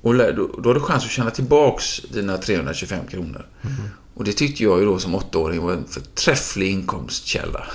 [0.00, 3.46] Och lär, då, då har du chans att tjäna tillbaks dina 325 kronor.
[4.14, 7.66] Och det tyckte jag ju då som åttaåring var en förträfflig inkomstkälla.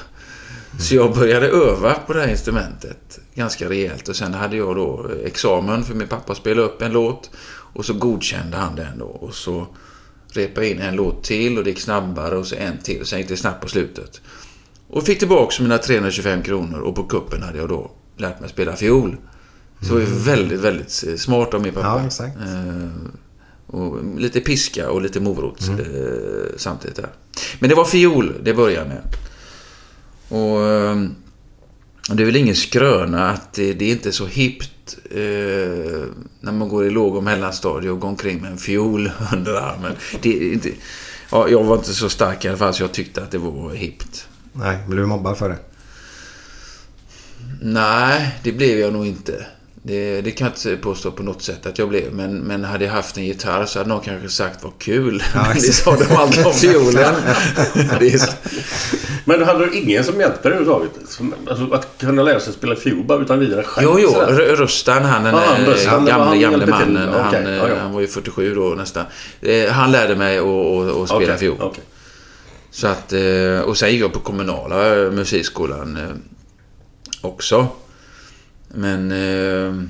[0.78, 4.08] Så jag började öva på det här instrumentet ganska rejält.
[4.08, 7.30] Och sen hade jag då examen för min pappa spelade upp en låt.
[7.74, 9.06] Och så godkände han den då.
[9.06, 9.68] Och så
[10.32, 13.02] repade jag in en låt till och det gick snabbare och så en till.
[13.02, 14.22] Och sen gick det snabbt på slutet.
[14.88, 18.76] Och fick tillbaka mina 325 kronor och på kuppen hade jag då lärt mig spela
[18.76, 19.18] fiol.
[19.82, 22.10] Så det var ju väldigt, väldigt smart av min pappa.
[22.20, 22.26] Ja.
[22.26, 22.90] Eh,
[23.68, 25.78] och lite piska och lite morot eh,
[26.58, 27.10] samtidigt där.
[27.60, 29.02] Men det var fiol det började med.
[30.30, 31.04] Och eh,
[32.10, 35.20] det är väl ingen skröna att det, det är inte så hippt eh,
[36.40, 39.96] när man går i låg och mellanstadie och går omkring med en fiol under armen.
[40.22, 40.72] Det inte,
[41.32, 43.74] ja, jag var inte så stark i alla fall så jag tyckte att det var
[43.74, 44.28] hippt.
[44.54, 45.58] Nej, blev du mobbad för det?
[47.62, 49.46] Nej, det blev jag nog inte.
[49.84, 52.14] Det, det kan jag inte påstå på något sätt att jag blev.
[52.14, 55.24] Men, men hade jag haft en gitarr så hade någon kanske sagt vad kul.
[55.34, 57.16] Ja, det sa de aldrig om fiolen.
[59.26, 60.92] Men hade du ingen som hjälpte dig överhuvudtaget?
[61.50, 63.88] Alltså, att kunna lära sig spela fiol bara utan vidare själv?
[63.90, 64.10] jo, jo.
[64.10, 64.56] sådär?
[64.56, 67.10] Rustan, han den var gamle, han gamle mannen.
[67.10, 67.76] Okej, han, ja, ja.
[67.80, 69.06] han var ju 47 då nästan.
[69.42, 71.58] Eh, Han lärde mig att, att, att spela Okej, fiol.
[72.72, 76.04] Så att, eh, och sen gick jag på kommunala musikskolan eh,
[77.22, 77.68] också.
[78.74, 79.84] Men, eh,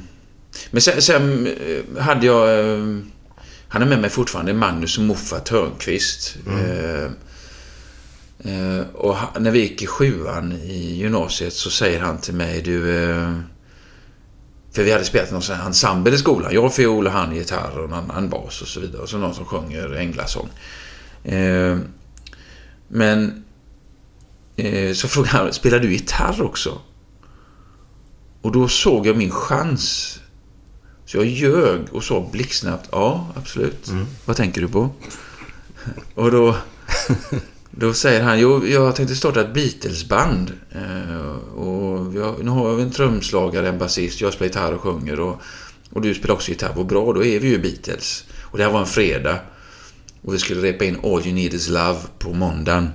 [0.71, 2.85] men sen, sen eh, hade jag, eh,
[3.67, 6.37] han är med mig fortfarande, Magnus Moffat Törnqvist.
[6.47, 7.03] Eh,
[8.53, 12.61] eh, och ha- när vi gick i sjuan i gymnasiet så säger han till mig,
[12.61, 13.03] du...
[13.03, 13.33] Eh,
[14.71, 16.53] för vi hade spelat någon sån här ensemble i skolan.
[16.53, 19.01] Jag fiol och han gitarr och en annan bas och så vidare.
[19.01, 20.49] Och så någon som sjunger änglasång.
[22.87, 23.43] Men
[24.93, 26.81] så frågade han, spelar du gitarr också?
[28.41, 30.15] Och då såg jag min chans.
[31.05, 33.91] Så jag ljög och sa blixtsnabbt, ja, absolut.
[34.25, 34.89] Vad tänker du på?
[36.15, 36.55] Och då,
[37.71, 40.51] då säger han, jo, jag tänkte starta ett Beatles-band.
[40.71, 45.19] Eh, och har, nu har vi en trumslagare, en basist, jag spelar gitarr och sjunger.
[45.19, 45.41] Och,
[45.89, 46.73] och du spelar också gitarr.
[46.75, 48.25] Vad bra, då är vi ju Beatles.
[48.41, 49.39] Och det här var en fredag.
[50.21, 52.89] Och vi skulle repa in All You Need Is Love på måndagen.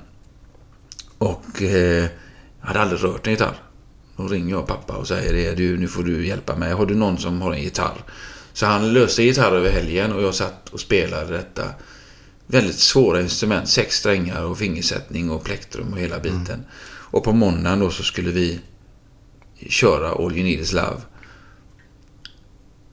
[1.19, 2.09] Och eh,
[2.61, 3.64] jag hade aldrig rört en gitarr.
[4.17, 6.73] Då ringer jag pappa och säger det, du, nu får du hjälpa mig.
[6.73, 8.05] Har du någon som har en gitarr?
[8.53, 11.65] Så han löste gitarr över helgen och jag satt och spelade detta
[12.47, 13.69] väldigt svåra instrument.
[13.69, 16.65] Sex strängar och fingersättning och plektrum och hela biten.
[16.87, 18.61] Och på måndagen då så skulle vi
[19.69, 21.01] köra All You Need Is Love.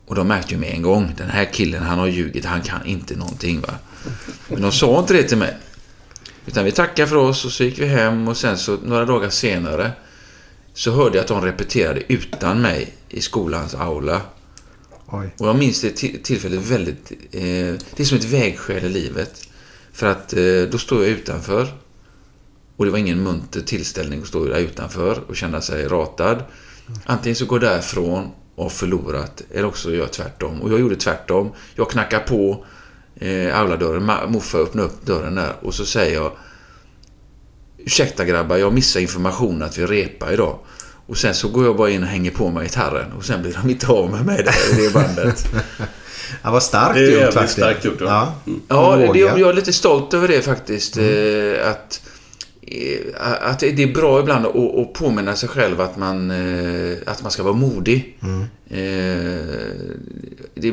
[0.06, 2.86] Och de märkte ju med en gång, den här killen han har ljugit, han kan
[2.86, 3.74] inte någonting va.
[4.48, 5.58] Men de sa inte det till mig.
[6.46, 9.30] Utan vi tackade för oss och så gick vi hem och sen så några dagar
[9.30, 9.92] senare
[10.74, 14.22] så hörde jag att de repeterade utan mig i skolans aula.
[15.08, 15.30] Oj.
[15.38, 17.12] Och jag minns det till- tillfället väldigt...
[17.32, 17.42] Eh,
[17.96, 19.48] det är som ett vägskäl i livet.
[19.94, 21.68] För att eh, då står jag utanför.
[22.78, 26.44] Och det var ingen munter tillställning att stå där utanför och känna sig ratad.
[27.06, 30.62] Antingen så går jag därifrån och har förlorat, eller också gör jag tvärtom.
[30.62, 31.52] Och jag gjorde tvärtom.
[31.76, 32.66] Jag knackar på
[33.16, 36.32] eh, auladörren, morfar öppnar upp dörren där och så säger jag
[37.86, 40.60] Ursäkta grabbar, jag missade information att vi repar idag.
[41.08, 43.58] Och sen så går jag bara in och hänger på mig gitarren och sen blir
[43.62, 45.46] de inte av med mig där i det bandet.
[46.44, 47.58] Ja, vad starkt Det är gjort jävligt faktiskt.
[47.58, 48.34] starkt gjort, ja.
[48.68, 48.96] ja.
[48.96, 49.20] Det, Våga.
[49.38, 50.98] jag är lite stolt över det faktiskt.
[50.98, 51.04] Eh,
[51.70, 52.11] att, eh,
[53.42, 57.44] att det är bra ibland att, påminna sig själv att man, eh, att man ska
[57.44, 58.18] vara modig.
[58.70, 58.78] Eh,
[60.56, 60.68] det,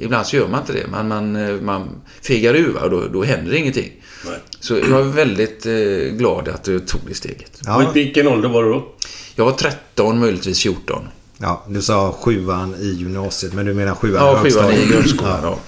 [0.00, 0.86] ibland så gör man inte det.
[0.90, 1.88] Man, man, eh, man
[2.22, 3.92] fegar ur och då, då händer ingenting.
[4.26, 4.38] Nej.
[4.60, 7.60] Så jag är väldigt eh, glad att du tog det steget.
[7.64, 8.86] Ja, Vilken ålder var du då?
[9.34, 11.02] Jag var 13, möjligtvis 14.
[11.38, 14.88] ja, du sa sjuan i gymnasiet, men du menar sjuan Ja, i sjuan i högstadiet.
[14.92, 15.38] grundskolan.
[15.42, 15.58] Ja.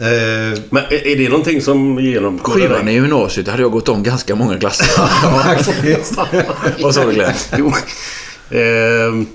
[0.00, 4.34] Eh, Men är det någonting som genomskådar Sjuan i gymnasiet, hade jag gått om ganska
[4.34, 4.86] många klasser.
[5.42, 6.14] faktiskt.
[6.82, 7.32] Vad sa du Glenn?
[7.58, 7.72] Jo.
[8.50, 9.26] Ehm,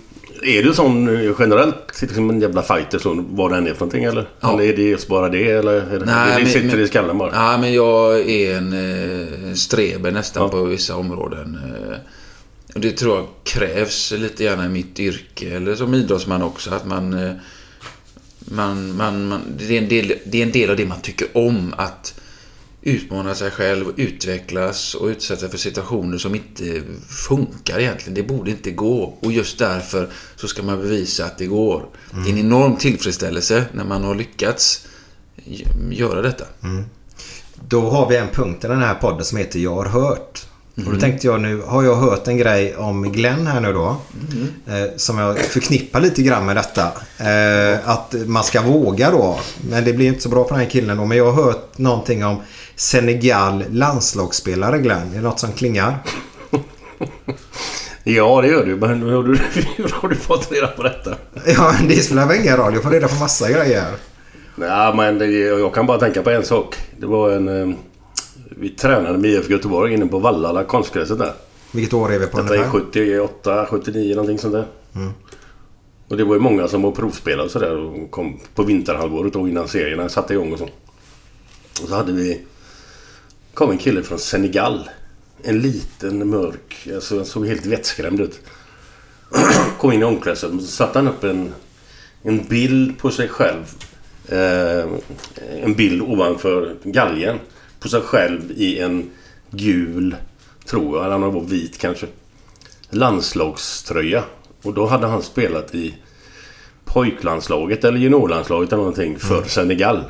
[0.44, 4.04] är du sån eh, generellt, liksom en jävla fighter så, vad än är för någonting
[4.04, 4.30] eller?
[4.40, 4.54] Ja.
[4.54, 5.74] Eller är det just bara det eller?
[5.74, 7.32] Är det, Nej, det men- sitter men- i skallen bara?
[7.34, 10.50] Ja, men jag är en eh, streber nästan Ja.
[10.50, 11.60] på vissa områden.
[11.66, 11.98] Eh,
[12.76, 16.86] och det tror jag krävs lite grann i mitt yrke, eller som idrottsman också, att
[16.86, 17.40] man...
[18.46, 21.38] Man, man, man det, är en del, det är en del av det man tycker
[21.38, 22.20] om, att
[22.82, 28.14] utmana sig själv, utvecklas och utsätta sig för situationer som inte funkar egentligen.
[28.14, 29.18] Det borde inte gå.
[29.20, 31.86] Och just därför så ska man bevisa att det går.
[32.12, 34.88] Det är en enorm tillfredsställelse när man har lyckats
[35.92, 36.46] göra detta.
[37.68, 40.46] Då har vi en punkt i den här podden som heter Jag har hört.
[40.76, 40.94] Och Mhm.
[40.94, 43.96] då tänkte jag nu, har jag hört en grej om Glenn här nu då?
[44.32, 44.48] Mhm.
[44.68, 46.84] Eh, som jag förknippar lite grann med detta.
[47.18, 49.40] Eh, att man ska våga då.
[49.70, 51.06] Men det blir inte så bra för den här killen då.
[51.06, 52.42] Men jag har hört någonting om
[52.76, 55.12] Senegal landslagsspelare Glenn.
[55.12, 55.98] Är det något som klingar?
[58.06, 58.76] Ja, det gör du.
[58.76, 59.36] Men hur har du,
[59.76, 61.16] hur har du fått reda på detta?
[61.58, 62.74] Ja, det spelar väl ingen roll.
[62.74, 63.84] Jag får reda på massa grejer.
[64.56, 66.76] Nej, men det, jag kan bara tänka på en sak.
[67.00, 67.76] Det var en...
[68.64, 71.34] Vi tränade med IFK Göteborg inne på Vallala, konstgräset där.
[71.72, 72.80] Vilket år är vi på Detta är ungefär?
[72.80, 74.66] 78, 79 någonting sånt där.
[76.08, 79.48] Och det var ju många som var provspelare och sådär och kom på vinterhalvåret då
[79.48, 80.66] innan serierna satte igång och så.
[81.84, 82.42] Och så hade vi...
[83.54, 84.90] kom en kille från Senegal.
[85.42, 88.40] En liten mörk, alltså han såg helt vettskrämd ut.
[89.78, 91.54] kom in i omklädningsrummet och så satte han upp en,
[92.22, 93.64] en bild på sig själv.
[94.28, 94.86] Eh,
[95.64, 97.40] en bild ovanför galgen.
[97.84, 99.10] På sig själv i en
[99.52, 100.16] gul,
[100.66, 102.08] tror jag, eller han var vit kanske
[102.90, 104.24] landslagströja.
[104.64, 105.94] Och då hade han spelat i
[106.86, 110.04] pojklandslaget eller juniorlandslaget eller någonting för Senegal.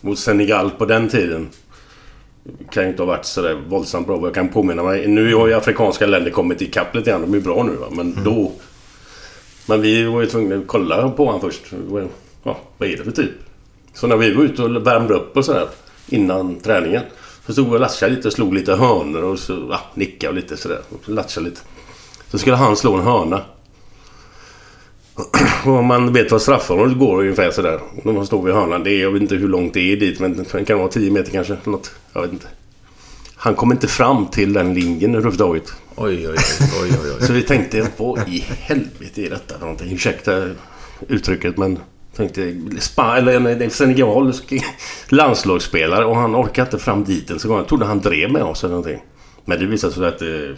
[0.00, 1.48] Och Senegal på den tiden
[2.70, 4.20] kan ju inte ha varit sådär våldsamt bra.
[4.22, 5.08] Jag kan påminna mig.
[5.08, 7.20] Nu har ju afrikanska länder kommit ikapp lite grann.
[7.20, 7.86] De är bra nu va.
[7.90, 8.52] Men då...
[9.66, 11.62] Men vi var ju tvungna att kolla på honom först.
[12.42, 13.32] Ja, vad är det för typ?
[13.94, 15.68] Så när vi var ute och värmde upp och sådär
[16.10, 17.02] innan träningen.
[17.46, 20.34] Så stod vi och latchade lite och slog lite hörnor och så ja, nickade och
[20.34, 20.80] lite sådär.
[20.88, 21.60] Och latchade lite.
[22.30, 23.42] Så skulle han slå en hörna.
[25.64, 27.80] Och om man vet vad straffområdet går ungefär sådär.
[27.96, 28.84] Och När man står vid hörnan.
[28.84, 31.10] Det är, jag vet inte hur långt det är dit men det kan vara 10
[31.10, 31.56] meter kanske.
[31.64, 31.90] Något.
[32.12, 32.46] Jag vet inte.
[33.34, 35.72] Han kom inte fram till den linjen överhuvudtaget.
[35.96, 36.36] Oj, oj, oj,
[36.82, 37.26] oj, oj, oj.
[37.26, 39.92] Så vi tänkte, vad i helvete är detta för någonting?
[39.92, 40.48] Ursäkta
[41.08, 41.78] uttrycket men...
[42.16, 44.32] Tänkte, Spa, eller Senegal
[45.08, 47.58] landslagsspelare och han orkade inte fram dit ens en gång.
[47.58, 49.02] Jag trodde han drev med oss eller någonting.
[49.44, 50.56] Men det visade sig att eh,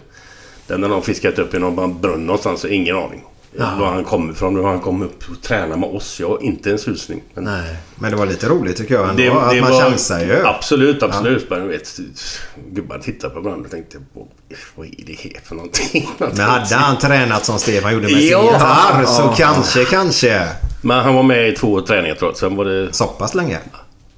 [0.67, 2.61] den har de fiskat upp i någon brunn någonstans.
[2.61, 3.25] så Ingen aning.
[3.57, 6.21] Var han kom ifrån hur han kom upp och tränade med oss.
[6.21, 7.23] Jag har inte en susning.
[7.35, 7.77] Men Nej.
[7.97, 9.39] Men det var lite roligt tycker jag ändå.
[9.39, 10.47] att man chansar ju.
[10.47, 11.51] Absolut, absolut.
[11.51, 11.99] Men du vet,
[12.71, 13.99] gubbar tittar på varandra och tänkte
[14.75, 16.09] vad är det här för någonting?
[16.19, 18.45] Men hade han tränat som Stefan gjorde med sin Ja.
[18.53, 19.35] gitarr så Ja.
[19.37, 20.49] kanske, kanske.
[20.81, 22.37] Men han var med i två träningar tror jag.
[22.39, 22.93] Sen var det...
[22.93, 23.59] Så pass länge.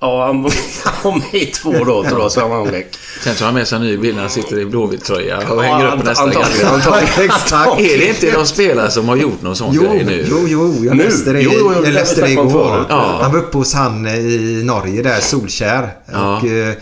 [0.05, 2.49] Ja, han var, med i två dagar tror jag.
[2.49, 2.87] Han väck.
[3.25, 5.97] Sen tar han med sig en ny bild när han sitter i Blåvitt-tröja och hänger
[5.97, 7.25] upp nästa antagligen, antagligen.
[7.25, 7.71] Exakt.
[7.81, 10.27] Är det inte de spelare som har gjort någon sån Jo, grej nu?
[10.31, 10.85] jo, jo.
[10.85, 11.05] Jag Nu?
[11.05, 12.87] läste det, Jo, jo, jag det läste det igår.
[12.89, 13.19] Ja.
[13.23, 15.89] Han var uppe hos han i Norge där, Solskär.
[16.13, 16.37] Ja.
[16.37, 16.75] Och, eh,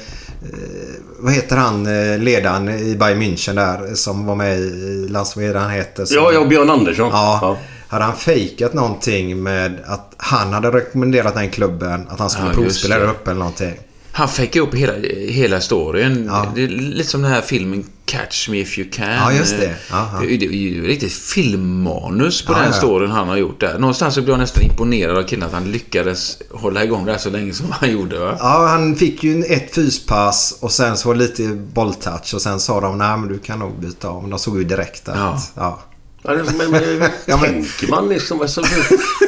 [1.18, 5.56] vad heter han eh, ledaren i Bayern München där som var med i landslaget?
[5.56, 6.04] Han heter...
[6.04, 7.08] Som, Ja, ja, Björn Andersson.
[7.12, 7.56] Ja.
[7.92, 12.54] Hade han fejkat någonting med att han hade rekommenderat den klubben att han skulle Ja,
[12.54, 13.74] provspela där uppe eller någonting?
[14.14, 14.92] Han fick upp hela,
[15.28, 16.26] hela storyn.
[16.26, 16.52] Ja.
[16.54, 19.06] Det är lite som den här filmen Catch Me If You Can.
[19.10, 19.74] Ja, just det.
[19.90, 20.20] Ja, ja.
[20.20, 22.72] Det, är- ju riktigt filmmanus på Ja, den ja.
[22.72, 23.78] storyn han har gjort där.
[23.78, 27.18] Någonstans så blev jag nästan imponerad av killen att han lyckades hålla igång det här
[27.18, 28.18] så länge som han gjorde.
[28.18, 28.36] Va?
[28.38, 31.42] Ja, han fick ju ett fyspass och sen så lite
[31.74, 34.30] bolltouch och sen sa de nej men du kan nog byta om.
[34.30, 35.16] De såg ju direkt att...
[35.16, 35.42] Ja.
[35.56, 35.80] Ja.
[36.24, 38.40] Men, men, Ja, men- tänker man liksom?
[38.40, 38.82] Alltså, hur,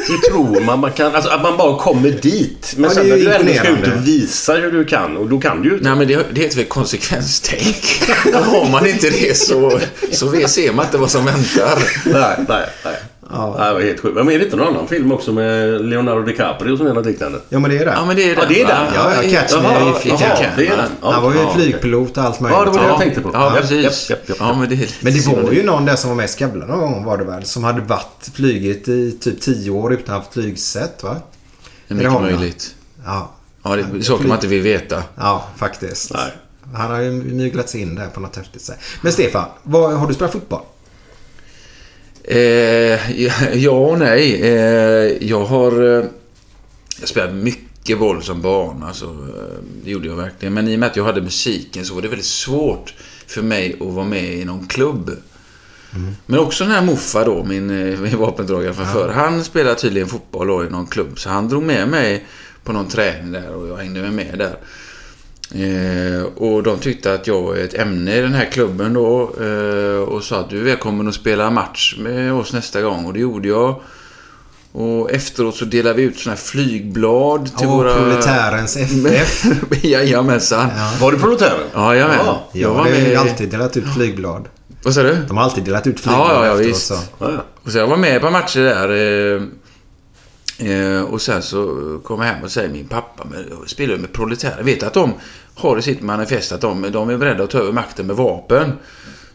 [0.09, 1.15] hur tror man man kan...
[1.15, 2.75] Alltså att man bara kommer dit.
[2.77, 5.17] Men Ja, sen när du ändå ska ut och visa hur du kan.
[5.17, 5.81] Och då kan du ju.
[5.81, 8.03] Nej, men det, det heter väl konsekvenstänk.
[8.35, 9.81] har man inte det så,
[10.13, 11.79] så ser man inte vad som väntar.
[12.05, 12.97] Nej, nej, nej.
[13.31, 13.55] Ja.
[13.69, 14.15] det var helt sjukt.
[14.15, 17.39] Men är det inte någon annan film också med Leonardo DiCaprio som är något liknande?
[17.49, 17.93] ja, men det är det.
[17.93, 18.49] Ja, men det är Ja, den.
[18.49, 18.87] det är den.
[18.95, 20.51] Ja, ja, Catch Me If You Can.
[20.57, 20.85] det är.
[21.03, 22.59] Ja, han var ju ja, flygpilot och allt möjligt.
[22.59, 23.31] Ja, det var det jag tänkte på.
[23.33, 24.11] Ja, precis.
[24.39, 26.81] Ja, men det, Men det var ju någon där som var med i Skavlan någon
[26.81, 27.45] gång var det väl?
[27.45, 31.17] Som hade varit flygit i typ 10 år utan att ha haft flygsätt va?
[31.89, 32.75] Det är Är det mycket möjligt.
[33.05, 33.31] Ja.
[33.63, 35.03] Ja, det är saker man inte vill veta.
[35.17, 36.13] Ja, faktiskt.
[36.15, 36.33] Nej.
[36.75, 38.79] Han har ju myglat sig in där på något häftigt sätt.
[39.03, 40.61] Men Stefan, vad, har du spelat fotboll?
[42.25, 44.43] Eh, ja, ja och nej.
[44.43, 45.99] Eh, jag har...
[45.99, 46.05] Eh,
[47.01, 48.83] jag spelade mycket boll som barn.
[48.83, 50.55] Alltså, eh, det gjorde jag verkligen.
[50.55, 52.95] Men i och med att jag hade musiken så var det väldigt svårt
[53.27, 55.11] för mig att vara med i någon klubb.
[56.27, 59.09] Men också den här Muffa då, min, eh, min vapendragare från förr.
[59.09, 61.19] Han spelade tydligen fotboll då i någon klubb.
[61.19, 62.27] Så han drog med mig
[62.65, 64.57] på någon träning där och jag hängde med där.
[65.53, 69.35] Eh, och de tyckte att jag var ett ämne i den här klubben då.
[69.41, 73.07] Eh, och sa att du är välkommen att spela match med oss nästa gång.
[73.07, 73.81] Och det gjorde jag.
[74.73, 77.95] Och efteråt så delade vi ut såna här flygblad till Åh, våra...
[77.95, 79.45] Proletärens FF.
[79.83, 80.69] Jajamensan.
[80.77, 80.93] Ja.
[81.01, 81.69] Var det proletären?
[81.75, 82.17] Ja, jajamän.
[82.25, 83.19] Ja, jag har ju med...
[83.19, 84.49] alltid delat ut flygblad.
[84.83, 85.17] Vad sa du?
[85.29, 86.87] De har alltid delat ut flygblad Ja, ja, ja, efteråt, visst.
[86.87, 86.95] Så.
[86.95, 87.45] Ja, ja.
[87.65, 88.89] Och så jag var med på matcher där.
[89.37, 89.43] Eh,
[90.59, 91.67] eh, och sen så
[92.05, 93.27] kom jag hem och säger min pappa
[93.67, 94.63] spelar med proletärer.
[94.63, 95.13] Vet att de
[95.55, 98.73] har i sitt manifest att de, de är beredda att ta över makten med vapen.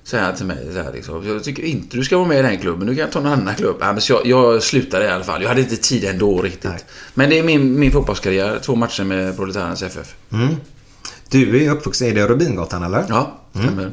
[0.04, 1.28] Säger han till mig så här liksom.
[1.28, 2.88] Jag tycker inte du ska vara med i den klubben.
[2.88, 3.76] Du kan ta någon annan klubb.
[3.80, 5.42] Ja, men så jag, jag slutade i alla fall.
[5.42, 6.64] Jag hade inte tid ändå riktigt.
[6.64, 6.80] Nej.
[7.14, 8.60] Men det är min, min fotbollskarriär.
[8.60, 10.16] Två matcher med proletärernas FF.
[11.30, 13.06] Du är uppvuxen i det Rubingatan eller?
[13.10, 13.92] Ja, stämmer.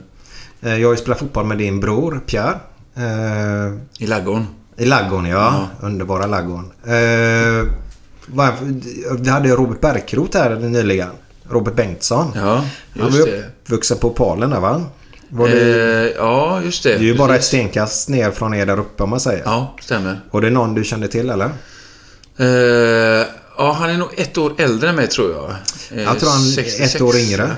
[0.60, 2.58] Eh, Jag har ju spelat fotboll med din bror Pierre.
[2.96, 4.46] Eh, I Laggården.
[4.76, 5.68] I Laggon ja.
[5.80, 6.72] Underbara Laggon.
[6.86, 7.66] Eh,
[9.18, 11.08] vi hade Robert Bergkrot här nyligen.
[11.50, 12.32] Robert Bengtsson.
[12.34, 12.64] Ja,
[12.98, 13.44] Han just var ju det.
[13.64, 14.82] uppvuxen på Palen där va?
[15.28, 15.60] Var det,
[16.10, 16.88] Eh, ja, just det.
[16.88, 17.48] det är ju bara ett Precis.
[17.48, 19.42] stenkast ner från er där uppe om man säger.
[19.44, 20.20] Ja, stämmer.
[20.30, 21.50] Och det är någon du kände till eller?
[22.36, 23.26] Eh,
[23.58, 25.50] ja, han är nog ett år äldre än mig tror jag.
[25.98, 26.94] Eh, Jag tror han är 66.
[26.94, 27.56] ett år yngre.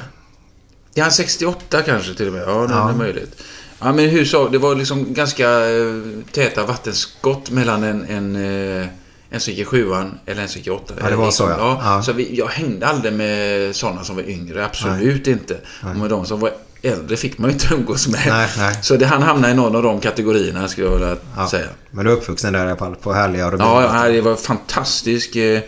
[0.95, 2.43] Ja, han 68 kanske till och med.
[2.47, 2.91] Ja, det Ja.
[2.91, 3.43] är möjligt.
[3.81, 4.49] Ja, men hur så?
[4.49, 5.95] Det var liksom ganska eh,
[6.33, 8.37] täta vattenskott mellan en, en,
[8.81, 8.87] eh,
[9.31, 10.97] en som gick i sjuan eller en som gick i åttan.
[11.01, 11.57] Ja, det var så, ja.
[11.59, 11.81] ja.
[11.97, 12.03] Ja.
[12.03, 14.65] Så vi, jag hängde aldrig med sådana som var yngre.
[14.65, 15.57] Absolut inte.
[15.91, 18.21] Och med de som var äldre fick man ju inte umgås med.
[18.29, 18.79] Nej, nej.
[18.83, 21.49] Så det, han hamnade i någon av de kategorierna skulle jag vilja Ja.
[21.51, 21.67] säga.
[21.91, 23.97] Men du är uppvuxen där i alla fall på härliga Ja, Rubingatan.
[24.07, 25.37] ja, det var fantastiskt.
[25.37, 25.61] Eh,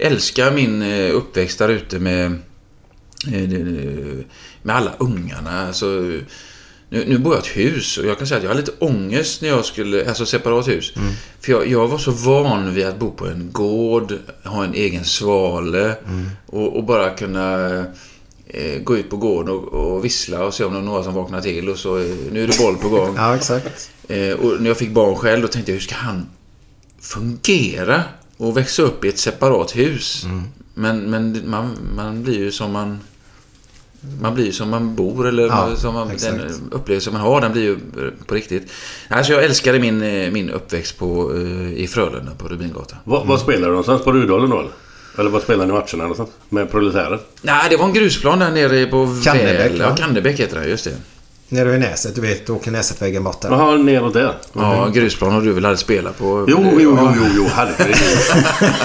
[0.00, 0.82] Älskar min
[1.12, 2.38] uppväxt där ute med,
[4.62, 5.66] med alla ungarna.
[5.66, 5.86] Alltså,
[6.90, 8.72] nu, nu bor jag i ett hus och jag kan säga att jag hade lite
[8.78, 10.92] ångest när jag skulle, alltså separat hus.
[11.40, 15.04] För jag, jag var så van vid att bo på en gård, ha en egen
[15.04, 15.96] svale
[16.46, 17.68] och, och bara kunna
[18.46, 21.14] eh, gå ut på gården och, och vissla och se om det är några som
[21.14, 23.14] vaknar till och så eh, nu är det boll på gång.
[23.16, 23.90] Ja, exakt.
[24.08, 26.26] Eh, och när jag fick barn själv då tänkte jag hur ska han
[27.00, 28.02] fungera
[28.36, 30.24] och växa upp i ett separat hus?
[30.74, 32.98] Men, men man, man blir ju som man
[34.20, 36.36] man blir som man bor eller Ja, som man, exakt.
[36.36, 38.70] den upplevelse man har den blir ju eh, på riktigt.
[39.08, 42.98] Alltså jag älskade min, eh, min uppväxt på, eh, i Frölunda på Rubingatan.
[43.04, 44.02] Vad, vad spelar du någonstans?
[44.04, 44.70] På Rudalen då eller?
[45.18, 46.30] Eller vad spelar ni matcherna någonstans?
[46.48, 47.20] Med proletärer?
[47.42, 49.78] Nej, det var en grusplan där nere på Kannebäck, Väl.
[49.78, 50.96] Ja, Kannebäck heter det, just det.
[51.50, 53.48] Nere vid Näset, du vet, åker Näsetvägen bort där.
[53.50, 54.34] Jaha, neråt där?
[54.52, 56.44] Ja, grusplan har du väl aldrig spelat på?
[56.48, 57.96] Jo, jo, jo, jo, jo, herregud.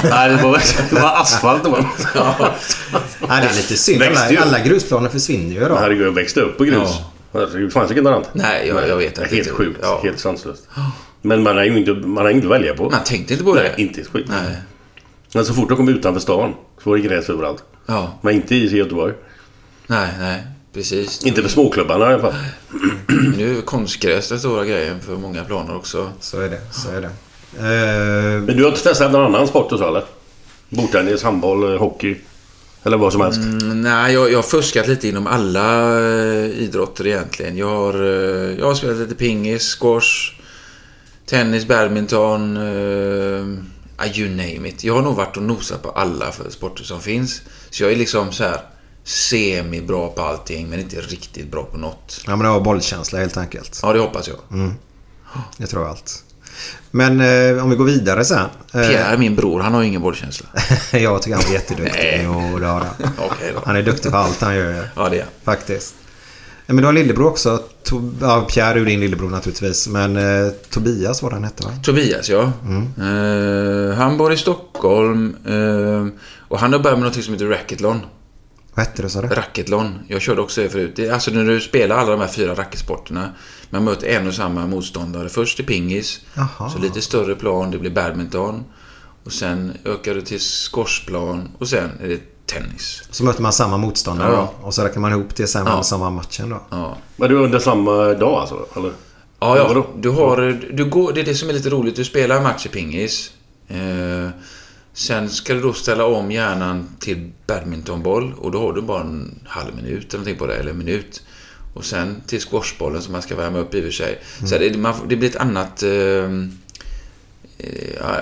[0.10, 1.86] Nej, det var, det var asfalt det var.
[3.28, 4.04] Nej, det är lite synd.
[4.04, 5.76] Alla, alla grusplaner försvinner ju då.
[5.76, 6.90] Herregud, jag växte upp på grus.
[7.34, 7.40] Ja.
[7.40, 8.30] Herregud, det fanns inget annat.
[8.34, 9.36] Nej, jag, jag vet Det är inte.
[9.36, 9.80] helt sjukt.
[9.82, 10.00] Ja.
[10.04, 10.68] Helt sanslöst.
[11.22, 12.90] Men man har ju inte, man har inget att välja på.
[12.90, 13.62] Man tänkte inte på det.
[13.62, 14.26] Nej, inte ett skit.
[14.30, 14.56] Nej.
[15.34, 17.64] Men så fort de kom utanför stan så var det gräs överallt.
[17.86, 19.14] Ja, Men inte i Göteborg.
[19.88, 20.44] nej, nej.
[20.74, 21.26] Precis.
[21.26, 22.34] Inte för småklubbarna i alla fall.
[23.38, 26.10] Nu är konstgräs den stora grejen för många planer också.
[26.20, 26.62] Så är det.
[26.72, 27.10] Så är det.
[27.58, 30.04] Eh, Men du har inte testat någon annan sport och så eller?
[30.70, 32.16] Bordtennis, handboll, eh, hockey?
[32.84, 33.40] Eller vad som helst.
[33.40, 37.58] Mm, nej, jag, jag har fuskat lite inom alla eh, idrotter egentligen.
[37.58, 37.94] Jag har,
[38.60, 40.34] jag har spelat lite pingis, squash,
[41.26, 42.58] tennis, badminton.
[42.58, 43.46] Eh,
[44.16, 44.84] you name it.
[44.84, 47.42] Jag har nog varit och nosat på alla sporter som finns.
[47.70, 48.60] Så jag är liksom så här
[49.04, 52.22] semi-bra på allting, men inte riktigt bra på något.
[52.26, 53.80] Ja, men det var bollkänsla helt enkelt.
[53.84, 54.38] Ja, det hoppas jag.
[55.58, 56.24] Jag tror allt.
[56.92, 58.46] Men eh, om vi går vidare sen.
[58.74, 60.48] Eh, Pierre, min bror, han har ju ingen bollkänsla.
[60.92, 62.00] jag tycker han är jätteduktig.
[62.04, 62.22] Nej.
[62.26, 62.90] Jo, det har han.
[63.18, 63.62] Okej då.
[63.66, 64.90] Han är duktig på allt han gör.
[64.96, 65.32] Ja, det är han.
[65.44, 65.96] Faktiskt.
[66.66, 67.58] Men du har lillebror också.
[67.84, 69.88] To ja, Pierre är din lillebror naturligtvis.
[69.88, 71.72] Men eh, Tobias var den hette va?
[71.84, 72.42] Tobias, ja.
[72.42, 75.36] Eh, han bor i Stockholm.
[75.46, 78.00] eh, och han har börjat med något som heter racketlon.
[78.76, 79.28] Vad hette det sa du?
[79.28, 80.00] Racketlon.
[80.08, 81.00] Jag körde också det förut.
[81.14, 83.30] Alltså när du spelar alla de här fyra racketsporterna.
[83.70, 85.30] Man möter en och samma motståndare.
[85.30, 86.22] Först i pingis.
[86.34, 86.70] Jaha.
[86.70, 87.72] Så lite större plan.
[87.72, 88.64] Det blir badminton.
[89.24, 91.50] Och sen ökar du till squashplan.
[91.60, 93.04] Och sen är det tennis.
[93.12, 94.54] Så möter man samma motståndare Ja.
[94.62, 94.68] då.
[94.68, 95.84] Och så räknar man ihop det sen Ja.
[95.84, 96.62] samma matchen då.
[96.70, 96.98] Ja.
[97.16, 98.66] Men du är under samma dag alltså?
[98.76, 98.92] Eller?
[99.40, 99.86] Ja, Ja?
[99.98, 101.96] Du har, du går, det är det som är lite roligt.
[101.96, 103.32] Du spelar en match i pingis.
[103.68, 104.30] Eh,
[104.94, 108.34] sen ska du då ställa om hjärnan till badmintonboll.
[108.34, 110.56] Och då har du bara en halv minut eller någonting på det.
[110.56, 111.24] Eller en minut.
[111.74, 114.20] Och sen till squashbollen som man ska värma upp i och för sig.
[114.50, 115.84] Så det, man, det blir ett annat...
[115.84, 116.30] Eh,
[118.00, 118.22] ja,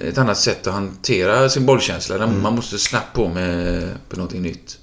[0.00, 2.26] ett annat sätt att hantera sin bollkänsla.
[2.26, 4.78] Man måste snabbt på med på någonting nytt.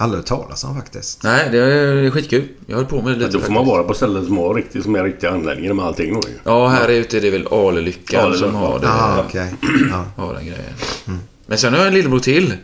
[0.00, 1.22] Aldrig talas om faktiskt.
[1.22, 2.48] Nej, det är skitkul.
[2.66, 4.54] Jag höll på med det Men lite då får man vara på ställen som har
[4.54, 6.20] riktigt, som är riktiga anläggningar med allting då.
[6.44, 8.88] Ja, här ute är det väl Alelyckan Alelyckan, som har det.
[8.88, 9.54] Ah, okej.
[9.90, 10.04] Ja.
[10.24, 11.20] har den grejen.
[11.46, 12.54] Men sen har jag en lillebror till.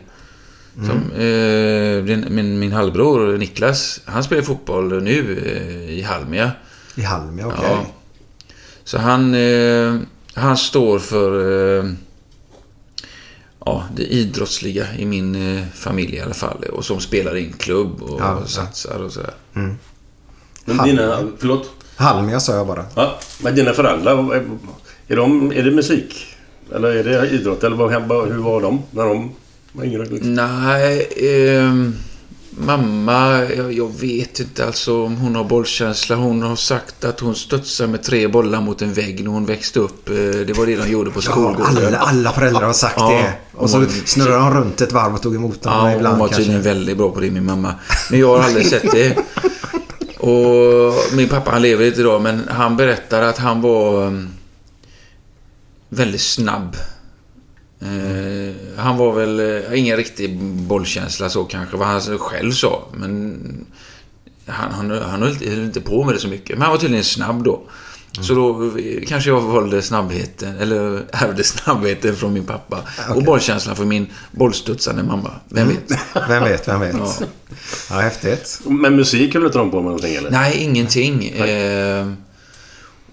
[0.75, 6.51] Som, eh, din, min, min halvbror Niklas, han spelar fotboll nu eh, i Halmia.
[6.95, 7.59] I Halmia, okej.
[7.63, 7.85] Ja.
[8.83, 9.95] Så han, eh,
[10.33, 11.91] han står för eh,
[13.67, 16.63] ja, det idrottsliga i min eh, familj i alla fall.
[16.73, 19.33] Och som spelar i en klubb och Ja, satsar och sådär.
[20.65, 21.69] Men dina, förlåt?
[21.95, 22.85] Halmia sa jag bara.
[22.95, 24.45] Ja, men dina föräldrar, är,
[25.07, 26.25] är, de, är det musik?
[26.75, 27.63] Eller är det idrott?
[27.63, 29.31] Eller vad, hur var de när de
[29.71, 30.05] var yngre?
[30.05, 30.33] Liksom?
[30.33, 31.95] Nej, ehm,
[32.57, 36.15] mamma, jag, jag vet inte alltså om hon har bollkänsla.
[36.15, 39.79] Hon har sagt att hon studsade med tre bollar mot en vägg när hon växte
[39.79, 40.09] upp.
[40.09, 41.77] Eh, Det var det de gjorde på Ja, skolgården.
[41.85, 43.33] alla, alla föräldrar har sagt Ja, det.
[43.59, 46.19] Och så hon- snurrade de runt ett varv och tog emot dem Ja, ibland hon
[46.19, 46.41] var kanske.
[46.43, 47.73] tydligen väldigt bra på det, min mamma.
[48.11, 49.17] Men jag har aldrig sett det.
[50.19, 54.29] Och min pappa, han lever inte idag, men han berättar att han var um,
[55.89, 56.75] väldigt snabb.
[57.81, 62.87] Eh, han var väl eh, ingen riktig bollkänsla så kanske, vad han själv sa.
[62.93, 63.65] Men
[64.45, 66.49] han, han, han höll inte- på med det så mycket.
[66.57, 67.61] Men han var tydligen snabb då.
[68.21, 72.79] Så då eh, kanske jag valde snabbheten, eller ärvde snabbheten från min pappa.
[73.15, 75.31] Och bollkänslan från min bollstudsande mamma.
[75.49, 75.99] Vem vet?
[76.29, 76.95] Vem vet, vem vet.
[76.99, 77.13] Ja.
[77.89, 78.59] Ja, häftigt.
[78.65, 80.31] Men musik höll inte de på med någonting eller?
[80.31, 81.27] Nej, ingenting.
[81.29, 82.07] Eh,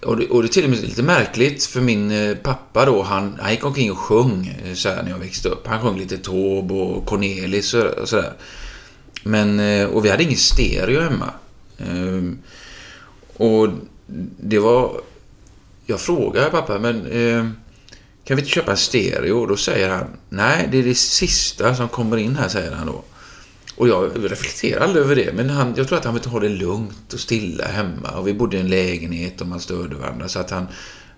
[0.05, 3.01] och, det, och det är till och med lite märkligt för min eh, pappa då,
[3.01, 5.67] han, han gick omkring och sjöng eh, så här, när jag växte upp.
[5.67, 8.33] Han sjöng lite Taube och Cornelis och, sådär.
[9.23, 11.33] Men, eh, och vi hade ingen stereo hemma.
[11.77, 12.37] Ehm,
[13.37, 13.69] och
[14.37, 15.01] det var...
[15.85, 17.55] Jag frågade pappa, men ehm,
[18.23, 19.41] kan vi inte köpa en stereo?
[19.41, 22.87] Och då säger han, nej, det är det sista som kommer in här, säger han
[22.87, 23.03] då.
[23.75, 26.49] Och jag reflekterar aldrig över det, men han, jag tror att han vill ha det
[26.49, 28.09] lugnt och stilla hemma.
[28.09, 30.27] Och vi bodde i en lägenhet och man störde varandra.
[30.27, 30.67] Så att han...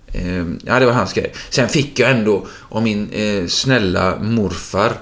[0.08, 1.34] Eh, ja, det var hans grej.
[1.50, 4.94] Sen fick jag ändå av min eh, snälla morfar.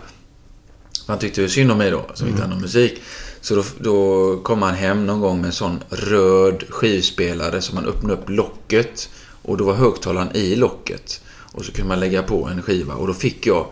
[1.08, 3.01] Han tyckte ju synd om mig då, som inte hade någon musik.
[3.41, 7.86] Så då, då kom han hem någon gång med en sån röd skivspelare som man
[7.86, 9.10] öppnade upp locket.
[9.41, 11.22] Och då var högtalaren i locket.
[11.28, 12.93] Och så kunde man lägga på en skiva.
[12.93, 13.68] Och då fick jag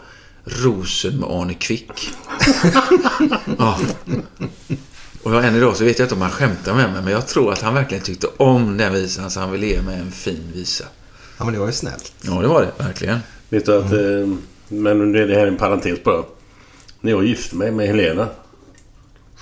[0.45, 2.09] Rosen med Arne Kvick.
[3.57, 3.79] ja.
[5.23, 7.27] Och jag, än idag så vet jag inte om han skämtar med mig, men jag
[7.27, 10.51] tror att han verkligen tyckte om den visan så han ville ge mig en fin
[10.53, 10.83] visa.
[11.37, 12.13] Ja, men det var ju snällt.
[12.21, 12.83] Ja, det var det.
[12.83, 13.19] Verkligen.
[13.49, 13.91] Vet du att...
[13.91, 14.35] Eh,
[14.67, 16.23] men det det här är en parentes bara.
[17.01, 18.27] När jag gifte mig med Helena.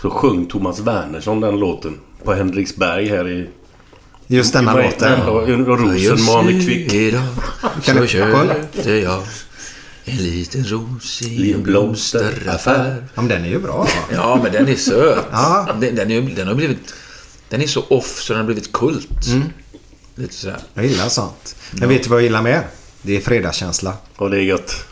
[0.01, 1.99] Så sjöng Thomas Wernersson den låten.
[2.23, 3.47] På Henriksberg här i...
[4.27, 5.21] Just denna låten.
[5.21, 6.93] Och, och Rosen med Arne Kvick.
[6.93, 7.21] idag
[7.83, 9.23] Kan så du- köpte jag
[10.05, 13.07] en liten ros i en blomsteraffär.
[13.15, 13.87] Ja, men den är ju bra.
[14.13, 15.25] Ja, men den är söt.
[15.31, 15.75] Ja.
[15.81, 16.93] Den, den, är, den har blivit...
[17.49, 19.27] Den är så off så den har blivit kult.
[19.27, 19.43] Mm.
[20.15, 20.59] Lite sådär.
[20.73, 21.55] Jag gillar sånt.
[21.71, 22.67] Men vet du vad jag gillar mer?
[23.01, 23.93] Det är fredagskänsla.
[24.15, 24.85] Och det är gött.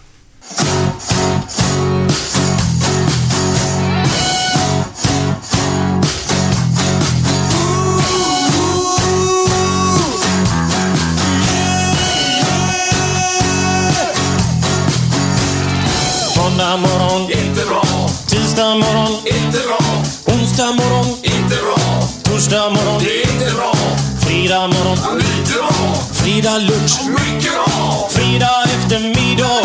[16.59, 17.83] Måndag morgon, inte bra.
[18.27, 19.79] Tisdag morgon, inte bra.
[20.25, 21.77] Onsdag morgon, inte bra.
[22.23, 23.73] Torsdag morgon, det är inte bra.
[24.21, 25.95] Fredag morgon, lite bra.
[26.13, 28.09] Fredag lunch, mycket bra.
[28.09, 29.61] Fredag eftermiddag,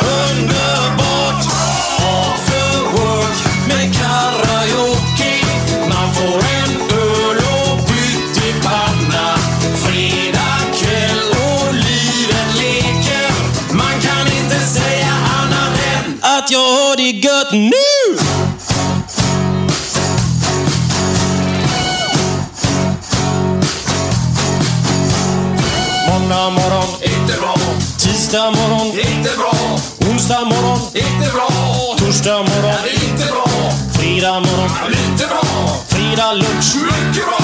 [0.00, 1.07] underbart.
[17.50, 17.72] Det nu!
[26.08, 27.54] Måndag morgon, inte bra.
[27.98, 29.54] Tisdag morgon, inte bra.
[30.10, 31.48] Onsdag morgon, inte bra.
[31.98, 33.46] Torsdag morgon, inte bra.
[33.92, 35.42] Fredag morgon, lite bra.
[35.88, 37.38] Fredag lunch, mycket bra.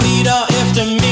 [0.00, 1.09] Fredag eftermiddag,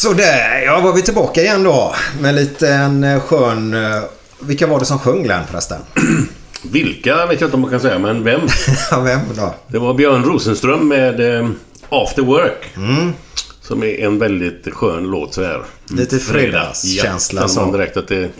[0.00, 1.94] Sådär, ja var vi tillbaka igen då.
[2.20, 3.74] Med lite en eh, skön...
[3.74, 4.02] eh,
[4.40, 5.80] Vilka var det som sjöng Glenn förresten?
[6.62, 8.40] Vilka vet jag inte om man kan säga, men vem?
[8.90, 9.54] Ja, vem då?
[9.66, 11.48] Det var Björn Rosenström med eh,
[11.88, 12.70] After Work.
[12.76, 13.12] Mm.
[13.60, 15.62] Som är en väldigt skön låt så här.
[15.90, 17.72] Lite fredagskänsla Ja, så.
[17.72, 18.30] direkt att det...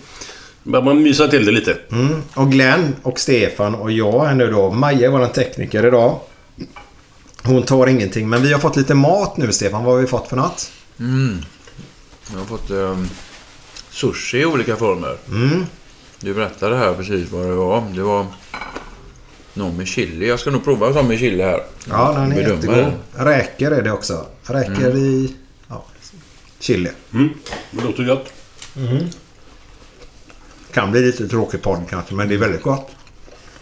[0.62, 1.76] Man mysa till det lite.
[1.92, 2.22] Mm.
[2.34, 4.70] Och Glenn och Stefan och jag är nu då.
[4.70, 6.20] Maja är vår tekniker idag.
[7.42, 8.28] Hon tar ingenting.
[8.28, 9.84] Men vi har fått lite mat nu Stefan.
[9.84, 10.70] Vad har vi fått för något?
[12.32, 13.08] Jag har fått um,
[13.90, 15.16] sushi i olika former.
[15.28, 15.66] Mm.
[16.20, 17.84] Du berättade här precis vad det var.
[17.94, 18.26] Det var
[19.54, 20.28] någon med chili.
[20.28, 21.62] Jag ska nog prova sån med chili här.
[21.88, 22.92] Ja, den är Bedöma jättegod.
[23.12, 24.26] Räkor är det också.
[24.42, 25.34] Räkor i
[25.68, 25.84] ja,
[26.58, 26.90] chili.
[27.14, 27.28] Mm.
[27.70, 28.32] Det låter gott.
[30.72, 32.90] Kan bli lite tråkig podd kanske, men det är väldigt gott.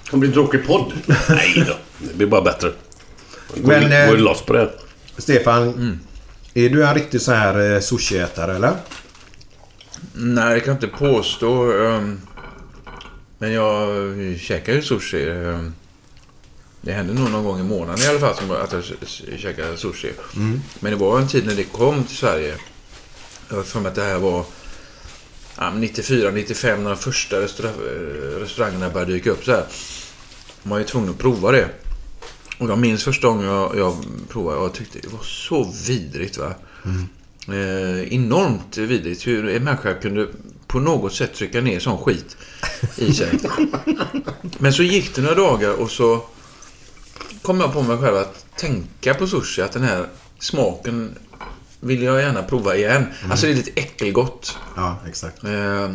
[0.05, 0.93] Det kan bli en tråkig podd.
[1.29, 1.75] Nej då.
[1.99, 2.73] Det blir bara bättre.
[3.55, 4.71] Går, Men, men, eh, går loss på det.
[5.19, 6.01] Stefan,
[6.65, 8.77] är du en riktig så här eh, sushiätare eller?
[10.13, 11.73] Nej, det kan jag inte påstå.
[11.73, 12.21] ehm,
[13.39, 15.31] Men jag käkar ju sushi.
[15.31, 15.75] ehm.
[16.81, 18.85] Det händer nog någon gång i månaden i alla fall som att jag
[19.41, 20.13] käkar sushi.
[20.81, 22.55] Men det var en tid när det kom till Sverige.
[23.49, 24.45] Jag har för mig att det här var
[25.59, 27.45] ja, 94, 95 när de första eh,
[28.41, 29.65] restaurangerna började dyka upp så här.
[30.63, 31.69] Man var ju tvungen att prova det.
[32.59, 33.97] Och jag minns första gången jag, jag
[34.29, 36.39] provade och jag tyckte det var så vidrigt.
[36.39, 36.55] va.
[37.49, 40.29] Eh, enormt vidrigt hur en människa kunde
[40.67, 42.37] på något sätt trycka ner sån skit
[42.97, 43.39] i sig.
[44.59, 46.25] Men så gick det några dagar och så
[47.43, 50.07] kom jag på mig själv att tänka på sushi, att den här
[50.39, 51.15] smaken
[51.81, 53.07] vill jag gärna prova igen.
[53.31, 54.57] Alltså det är lite äckelgott.
[54.77, 55.45] Ja, exakt.
[55.45, 55.95] Eh,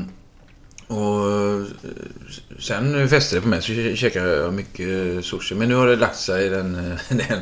[0.94, 1.66] och eh,
[2.60, 5.56] sen fäste det på mig så käkade jag mycket sushi.
[5.56, 7.40] Men nu har det lagt sig den, eh, den,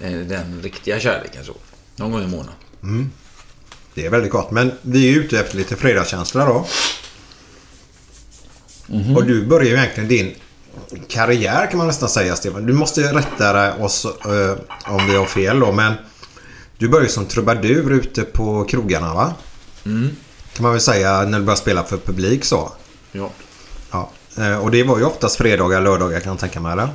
[0.00, 1.54] den, den riktiga kärleken så.
[1.96, 2.54] Någon gång i månaden.
[3.94, 4.50] Det är väldigt gott.
[4.50, 6.66] Men vi är ute efter lite fredagskänsla då.
[9.16, 10.34] Och du börjar ju egentligen din
[11.08, 12.66] karriär kan man nästan säga Stefan.
[12.66, 14.56] Du måste rätta oss eh,
[14.86, 15.72] om vi har fel då.
[15.72, 15.94] Men
[16.78, 19.34] du började som trubadur ute på krogarna va?
[20.54, 22.72] Kan man väl säga när du började spela för publik så.
[23.12, 23.30] Ja.
[23.90, 24.10] Ja.
[24.38, 26.88] Eh, Och det var ju oftast fredagar, lördagar kan jag tänka mig eller?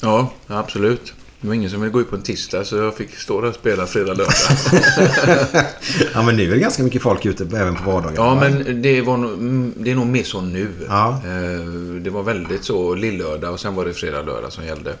[0.00, 1.12] ja, absolut.
[1.40, 3.48] Det var ingen som ville gå ut på en tisdag så jag fick stå där
[3.48, 4.34] och spela fredag, lördag.
[6.14, 8.14] Ja men nu är det ganska mycket folk ute även på vardagar.
[8.16, 8.40] Ja, va?
[8.40, 10.68] men det, var mm, det är nog mer så nu.
[10.88, 11.10] Ja.
[11.24, 14.94] Eh, Det var väldigt så lillördag och sen var det fredag, lördag som gällde.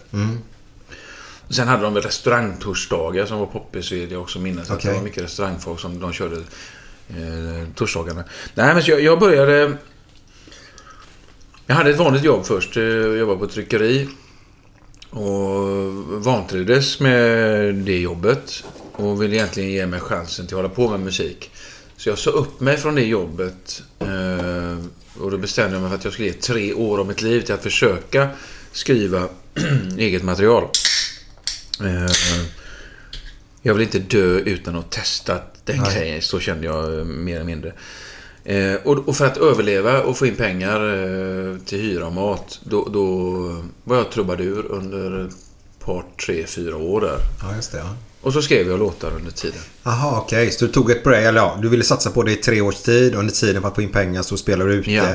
[1.50, 4.70] Sen hade de väl restaurangtorsdagar som var poppis vill jag också minnas.
[4.70, 4.90] Att Okej.
[4.90, 6.36] det var mycket restaurangfolk som de körde
[7.08, 8.24] eh, torsdagarna.
[8.54, 9.76] Nej, men jag, jag började...
[11.66, 12.76] Jag hade ett vanligt jobb först.
[12.76, 14.08] Eh, jag jobbade på ett tryckeri.
[15.10, 15.94] Och
[16.24, 18.64] vantrivdes med det jobbet.
[18.92, 21.50] Och ville egentligen ge mig chansen till att hålla på med musik.
[21.96, 23.82] Så jag sa upp mig från det jobbet.
[23.98, 24.78] eh,
[25.20, 27.40] Och då bestämde jag mig för att jag skulle ge tre år av mitt liv
[27.40, 28.28] till att försöka
[28.72, 29.28] skriva
[29.98, 30.68] eget material.
[31.80, 32.10] Eh,
[33.66, 36.22] jag vill inte dö utan att ha testat den grejen.
[36.22, 37.72] Så kände jag eh, mer eller mindre.
[38.44, 42.60] Eh, och, och för att överleva och få in pengar eh, till hyra och mat,
[42.64, 43.30] då, då
[43.84, 45.32] var jag trubadur under ett
[45.84, 47.18] par, tre, fyra år där.
[47.42, 47.78] Ja, just det.
[47.78, 47.96] Ja.
[48.20, 49.60] Och så skrev jag låtar under tiden.
[49.82, 50.50] Jaha, okej.
[50.50, 52.76] Så du tog ett break, eller ja, du ville satsa på det i tre års
[52.76, 53.14] tid.
[53.14, 54.90] Under tiden för att få in pengar så spelade du ute.
[54.92, 55.08] Ja.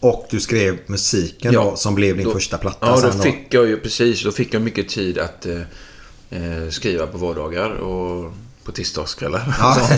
[0.00, 1.62] Och du skrev musiken Ja.
[1.62, 4.24] då, som blev din Då- första platta Ja, då sen fick jag ju precis.
[4.24, 5.60] Då fick jag mycket tid att eh,
[6.70, 7.70] skriva på vardagar.
[7.70, 8.32] Och
[8.64, 9.54] på tisdagskvällar.
[9.58, 9.88] Ja.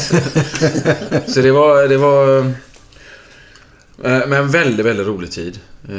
[1.27, 1.89] Så det var...
[1.89, 2.45] Det var eh,
[4.03, 5.61] men en väldigt, väldigt rolig tid.
[5.89, 5.95] Eh,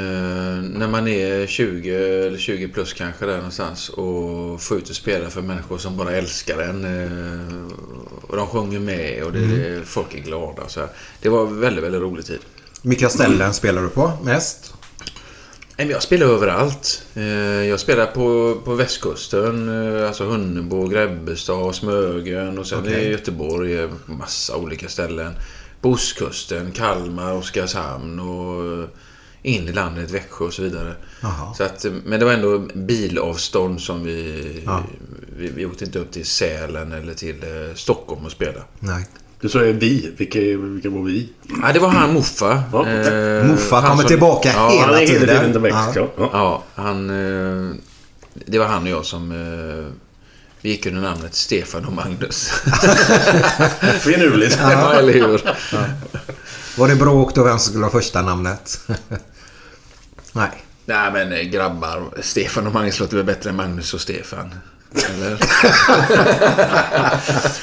[0.64, 1.96] när man är 20
[2.28, 6.12] eller 20 plus kanske där någonstans och får ut och spela för människor som bara
[6.12, 6.86] älskar en.
[6.86, 7.66] Eh,
[8.28, 10.68] och de sjunger med och det, det, folk är glada.
[10.68, 10.90] Så här.
[11.22, 12.40] Det var en väldigt, väldigt rolig tid.
[12.82, 14.73] Vilka ställen spelar du på mest?
[15.78, 17.04] Jag spelar överallt.
[17.16, 17.24] Eh,
[17.64, 19.70] Jag spelar på, på västkusten,
[20.00, 23.04] eh, alltså Hunnebo, Grebbestad, Smögen och sen Okej.
[23.06, 25.34] i Göteborg, eh, massa olika ställen.
[25.82, 28.88] På ostkusten, Kalmar, Oskarshamn och
[29.42, 30.94] in i landet, Växjö och så vidare.
[31.58, 34.84] Så att, men det var ändå bilavstånd som vi, Ja.
[35.38, 35.52] vi...
[35.56, 37.44] Vi åkte inte upp till Sälen eller till
[37.76, 38.62] Stockholm och spela.
[38.80, 39.06] Nej.
[39.44, 40.12] Du sa vi.
[40.18, 41.30] Vilka, vilka var vi?
[41.62, 42.64] Ja, det var han Muffa.
[42.72, 42.88] Ja.
[42.88, 45.38] Eh, Muffa han kommer som- tillbaka Ja, hela Han är hela tiden.
[45.38, 45.92] tiden tillbaka.
[45.96, 46.08] Ja.
[46.18, 46.30] Ja.
[46.34, 47.10] Ja, han...
[47.10, 47.76] eh,
[48.46, 49.32] Det var han och jag som...
[49.32, 49.94] eh,
[50.62, 52.50] Vi gick under namnet Stefan och Magnus.
[54.00, 54.58] Finurligt.
[54.62, 55.42] Ja, eller hur?
[56.78, 58.80] Var det bråk då vem som skulle ha första namnet?
[60.34, 60.50] Nej.
[60.86, 62.04] Nej, men eh, grabbar.
[62.22, 64.56] Stefan och Magnus låter väl bättre än Magnus och Stefan?
[64.94, 65.38] Eller?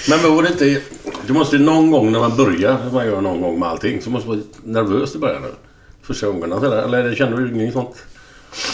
[0.11, 0.83] Men var det inte...
[1.27, 4.03] Du måste ju någon gång när man börjar, som man gör någon gång med allting,
[4.03, 4.47] så måste man vara
[4.83, 5.43] nervös i början.
[6.03, 6.57] Första gångerna.
[6.57, 7.97] Eller, eller känner du inget sånt?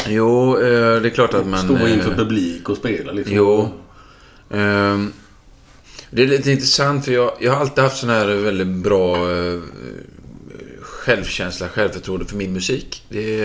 [0.06, 1.58] Jo, eh, det är klart att man...
[1.58, 3.36] Stå inför eh, publik och spela liksom.
[3.36, 3.68] Jo.
[4.50, 5.12] Ehm,
[6.10, 9.60] det är lite intressant för jag, jag har alltid haft sån här väldigt bra eh,
[10.80, 13.02] självkänsla, självförtroende för min musik.
[13.08, 13.36] Det,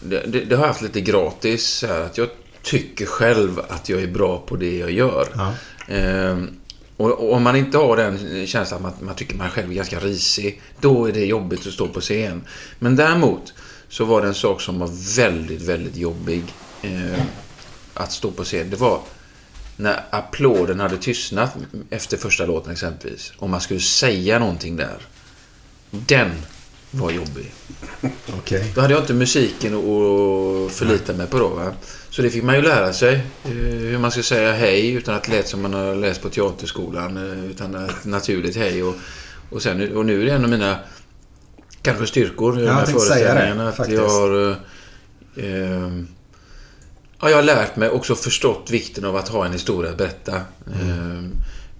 [0.00, 1.84] det, det, det har jag haft lite gratis.
[1.88, 2.28] Här, att jag
[2.62, 5.28] tycker själv att jag är bra på det jag gör.
[5.34, 5.54] Ja.
[5.88, 6.50] Ehm,
[6.96, 10.00] och, om man inte har den känslan att man, man tycker man själv är ganska
[10.00, 12.42] risig, då är det jobbigt att stå på scen.
[12.78, 13.54] Men däremot
[13.88, 16.42] så var det en sak som var väldigt, väldigt jobbig
[16.82, 17.22] eh,
[17.94, 18.70] att stå på scen.
[18.70, 19.00] Det var
[19.76, 21.56] när applåden hade tystnat
[21.90, 23.32] efter första låten exempelvis.
[23.38, 24.98] Om man skulle säga någonting där.
[25.90, 26.30] Den
[26.90, 27.52] var jobbig.
[28.38, 28.72] Okej.
[28.74, 31.48] Då hade jag inte musiken att förlita mig på då.
[31.48, 31.72] Va?
[32.12, 33.14] Så det fick man ju lära sig.
[33.44, 37.16] eh, Hur man ska säga hej utan att lät som man har läst på teaterskolan.
[37.16, 38.82] eh, Utan ett naturligt hej.
[38.82, 38.94] Och,
[39.50, 40.78] och, sen, och nu är det en av mina
[41.82, 43.68] kanske styrkor i Ja, de här föreställningarna.
[43.68, 43.98] Att faktiskt.
[44.02, 44.50] jag har...
[44.50, 45.92] eh, eh,
[47.20, 50.36] Ja, jag har lärt mig också förstått vikten av att ha en historia att berätta.
[50.66, 51.22] Eh,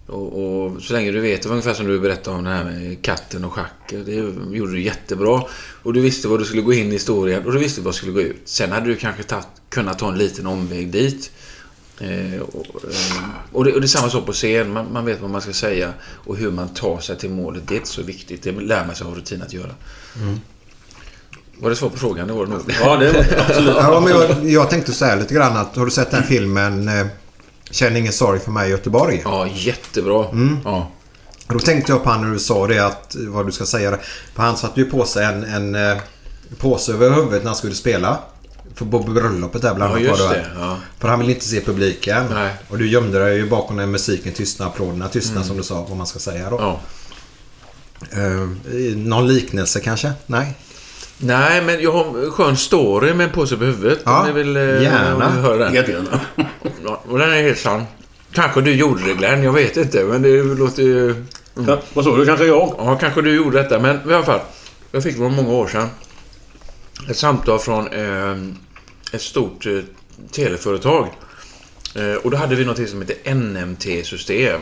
[0.07, 2.65] och, och så länge du vet, det var ungefär som du berättade om det här
[2.65, 3.95] med katten och schack.
[4.05, 4.15] Det
[4.51, 5.43] gjorde du jättebra.
[5.83, 7.99] Och du visste vad du skulle gå in i historien och du visste vad som
[7.99, 8.43] skulle gå ut.
[8.45, 11.31] Sen hade du kanske tatt, kunnat ta en liten omväg dit.
[11.99, 14.73] Eh, och, eh, och, det, och det är samma sak på scen.
[14.73, 17.63] Man, man vet vad man ska säga och hur man tar sig till målet.
[17.69, 18.43] Det är inte så viktigt.
[18.43, 19.75] Det lär man sig av rutin att göra.
[21.59, 22.27] Var det svar på frågan?
[22.27, 22.61] Det var det nog.
[22.81, 23.77] Ja, det var absolut.
[23.77, 27.07] Ja, men jag, jag tänkte säga lite grann att har du sett den filmen eh,
[27.73, 29.23] Känn ingen sorg för mig i Göteborg?
[29.25, 30.27] Ja, jättebra.
[30.65, 30.91] Ja.
[31.47, 33.99] Och Då tänkte jag på han när du sa det att vad du ska säga.
[34.35, 35.97] För han satte ju på sig en, en eh,
[36.59, 38.19] påse över huvudet när han skulle spela.
[38.75, 40.47] För på bröllopet där bland Ja, annat just var det.
[40.59, 40.77] Ja.
[40.99, 42.25] För han ville inte se publiken.
[42.35, 42.55] Nej.
[42.69, 45.97] Och du gömde dig ju bakom när musiken tystnade, applåderna tystnade som du sa vad
[45.99, 46.57] man ska säga då.
[46.61, 46.81] Ja.
[48.11, 50.13] Eh, någon liknelse kanske?
[50.27, 50.55] Nej?
[51.19, 53.99] Nej, men jag har en skön story med en påse på huvudet.
[54.05, 55.15] Ja, om ni vill, eh, gärna.
[55.15, 55.75] Om ni vill höra den.
[55.75, 56.21] Jättegärna.
[57.13, 57.85] Och den är helt sann.
[58.33, 60.05] Kanske du gjorde det Glenn, jag vet inte.
[60.05, 61.25] Men det låter ju...
[61.67, 62.27] Ja, vad sa du?
[62.27, 62.75] Kanske jag?
[62.79, 63.79] Ja, kanske du gjorde detta.
[63.79, 64.41] Men i alla fall.
[64.93, 65.89] Jag fick för många år sedan
[67.11, 68.37] ett samtal från eh,
[69.13, 69.79] ett stort eh,
[70.31, 71.09] teleföretag.
[71.95, 74.61] Eh, och då hade vi något som heter NMT-system.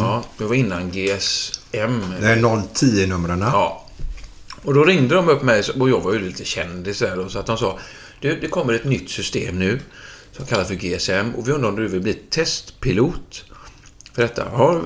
[0.00, 2.00] Ja, det var innan GSM.
[2.20, 3.40] Det är 010-numren.
[3.40, 3.86] Ja.
[4.62, 7.46] Och då ringde de upp mig och jag var ju lite kändis där så att
[7.46, 7.78] de sa
[8.20, 9.80] du, det kommer ett nytt system nu
[10.32, 13.44] som kallas för GSM och vi undrar om du vill bli testpilot
[14.12, 14.48] för detta.
[14.52, 14.80] Ja,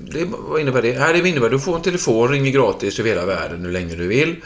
[0.00, 0.88] det, vad innebär det?
[0.88, 3.94] Ja, det innebär att du får en telefon, ringer gratis över hela världen hur länge
[3.96, 4.36] du vill.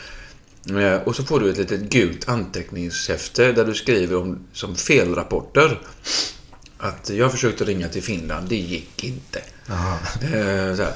[0.71, 5.81] Eh, Och så får du ett litet gult anteckningshäfte där du skriver om, som felrapporter.
[6.79, 9.43] Att jag försökte ringa till Finland, det gick inte.
[10.23, 10.93] Eh, så här.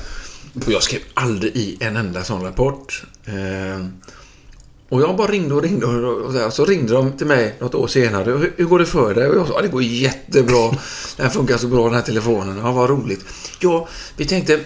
[0.66, 3.04] Och jag skrev aldrig i en enda sån rapport.
[3.24, 3.86] Eh,
[4.94, 7.74] och jag bara ringde och ringde och, så, här, så ringde de till mig något
[7.74, 8.30] år senare.
[8.30, 9.28] Hur, hur går det för dig?
[9.28, 10.70] Och jag sa, "Ja, det går jättebra.
[11.16, 12.58] Den funkar så bra den här telefonen.
[12.58, 13.24] Ja, vad roligt.
[13.60, 14.60] Ja, vi tänkte...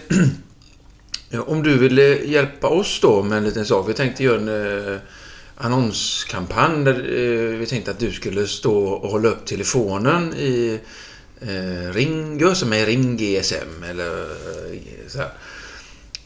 [1.46, 3.88] Om du ville hjälpa oss då med en liten sak.
[3.88, 4.98] Vi tänkte göra en eh,
[5.56, 10.80] annonskampanj där eh, vi tänkte att du skulle stå och hålla upp telefonen i
[11.40, 15.32] eh, ring, gör som med ring GSM eller eh, så här.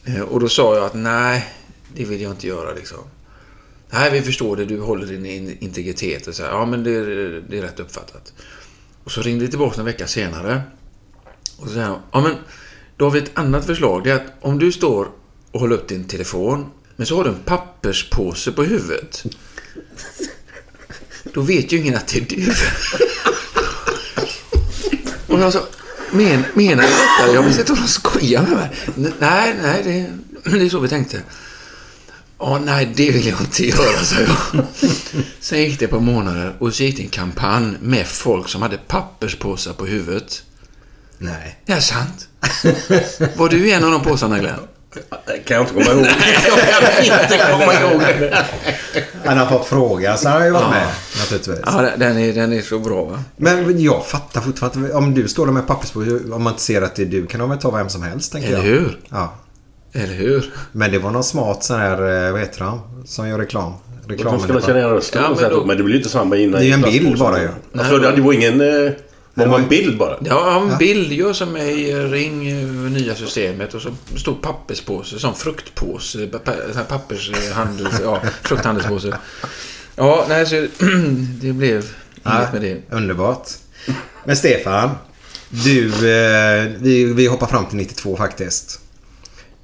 [0.05, 1.55] Eh, och då sa jag att nej,
[1.94, 2.98] det vill jag inte göra liksom.
[3.93, 4.64] Nej, vi förstår det.
[4.64, 6.26] Du håller din integritet.
[6.26, 6.51] Och så här.
[6.51, 8.32] Ja, men det, är- det är rätt uppfattat.
[9.05, 10.62] Och så ringde det tillbaka en vecka senare.
[11.57, 12.34] Och så säger han, ja men
[12.97, 14.05] då har vi ett annat förslag.
[14.05, 15.09] Det är att om du står
[15.53, 16.66] och håller upp din telefon,
[16.97, 19.24] men så har du en papperspåse på huvudet.
[21.34, 22.53] Då vet ju ingen att det är du.
[25.34, 25.62] Och jag sa,
[26.12, 27.34] men, menar du detta?
[27.34, 28.70] Jag visste inte om de skojar med mig.
[29.18, 30.11] Nej, nej, det,
[30.59, 31.22] det är så vi tänkte.
[32.45, 34.64] Ja, nej, det vill jag inte göra, sa jag.
[35.40, 38.78] Sen gick det par månader och så gick det en kampanj med folk som hade
[38.78, 40.43] papperspåsar på huvudet.
[41.18, 41.59] Nej.
[41.66, 42.28] Det är sant.
[43.36, 44.55] Var du en av de påsarna, Glenn?
[45.45, 46.07] kan jag inte komma ihåg.
[47.03, 48.47] jag kan inte komma ihåg det.
[49.24, 50.88] Han har fått fråga så han har ju varit med
[51.18, 51.59] naturligtvis.
[51.66, 53.24] Ja, den är, den är så bra, va?
[53.36, 54.93] Men jag fattar fortfarande.
[54.93, 57.40] Om du står där med papperspåse, om man inte ser att det är du kan
[57.40, 58.64] de väl ta vem som helst tänker Eller jag.
[58.64, 58.99] hur?
[59.09, 59.34] Ja.
[59.93, 60.53] Eller hur?
[60.72, 62.80] Men det var någon smart sån här, eh, vad heter han?
[63.07, 63.72] Som gör reklam.
[64.09, 65.22] De skulle känna igen rösten.
[65.22, 66.61] Ja, men då- men det blir ju inte samma innan.
[66.61, 67.49] Det är en bild bara ju.
[67.72, 68.61] Jag tror det, det var ingen...
[68.61, 68.93] eh,
[69.34, 70.16] Var man en bild bara?
[70.24, 71.95] Ja, en bild gör som mig.
[72.07, 76.26] Ring eh, nya systemet och så stor papperspåse, som fruktpåse,
[76.88, 79.16] pappershandels, ja, frukthandelspåse.
[79.97, 80.55] Ja, nej, så
[81.40, 81.84] det blev
[82.26, 82.82] inget med det.
[82.97, 83.49] Underbart.
[84.24, 84.90] Men Stefan.
[85.64, 85.93] Du,
[86.80, 88.80] vi, vi hoppar fram till 92 faktiskt.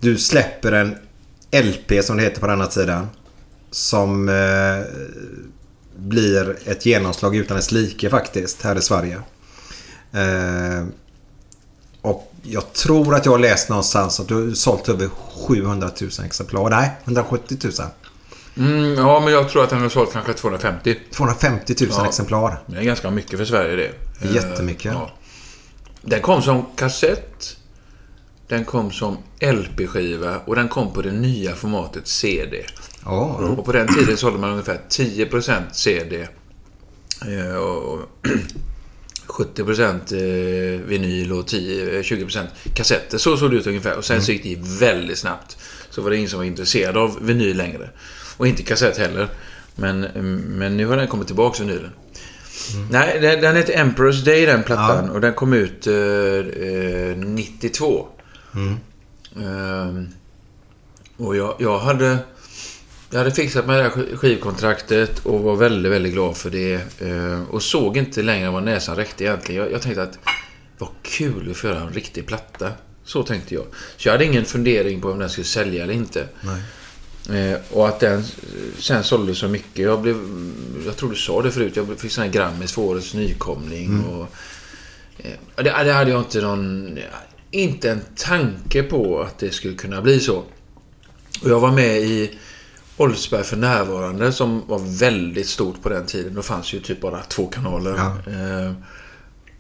[0.01, 0.97] Du släpper en
[1.65, 3.07] LP som det heter på den här tiden.
[3.71, 4.85] Som eh,
[5.97, 9.21] blir ett genomslag utan dess like faktiskt här i Sverige.
[10.13, 10.87] Eh,
[12.03, 15.09] och jag tror att jag har läst någonstans att du har sålt över
[15.47, 16.71] 700 000 exemplar.
[16.71, 17.73] Nej, 170 000.
[18.57, 20.99] Mm, ja, men jag tror att den har sålt kanske 250.
[21.13, 22.07] 250 000 Ja.
[22.07, 22.63] exemplar.
[22.67, 24.29] Det är ganska mycket för Sverige det.
[24.35, 24.93] Jättemycket.
[24.93, 25.11] Eh, Ja.
[26.03, 27.57] Den kom som kassett.
[28.49, 32.65] Den kom som LP-skiva och den kom på det nya formatet CD.
[33.05, 33.21] Ja.
[33.35, 36.29] Och på den tiden sålde man ungefär 10% CD.
[37.27, 38.01] eh, Och
[39.27, 43.19] 70% eh, vinyl och 10, eh, 20% kassetter.
[43.19, 43.97] Så såg det ut ungefär.
[43.97, 45.57] Och sen så gick det väldigt snabbt.
[45.91, 47.91] Så var det ingen som var intresserad av vinyl längre.
[48.37, 49.29] Och inte kassett heller.
[49.75, 50.01] Men,
[50.59, 51.91] men nu har den kommit tillbaka, vinylen.
[52.91, 55.11] Nej, den, den heter Emperor's Day, den plattan.
[55.11, 58.09] Och den kom ut eh, eh, 92.
[59.37, 60.09] Ehm,
[61.17, 62.19] och jag, jag hade...
[63.11, 66.75] Jag hade fixat med det här sk- skivkontraktet och var väldigt, väldigt glad för det.
[67.01, 69.63] Eh, och såg inte längre vad näsan räckte egentligen.
[69.63, 70.19] Jag, jag tänkte att
[70.79, 72.73] vad kul att få göra en riktig platta.
[73.05, 73.65] Så tänkte jag.
[73.97, 76.29] Så jag hade ingen fundering på om den skulle sälja eller inte.
[77.37, 78.25] Eh, och att den
[78.79, 79.79] sen sålde så mycket.
[79.85, 80.17] Jag blev...
[80.87, 81.77] Jag tror du sa det förut.
[81.77, 84.05] Jag fick sån här Grammis för årets nykomling.
[84.05, 84.27] Och,
[85.19, 86.99] eh, det, det hade jag inte någon...
[87.51, 90.37] Inte en tanke på att det skulle kunna bli så.
[91.43, 92.31] Och jag var med i
[92.97, 96.35] Oldsberg för närvarande som var väldigt stort på den tiden.
[96.35, 97.95] Då fanns ju typ bara två kanaler.
[98.27, 98.73] Eh,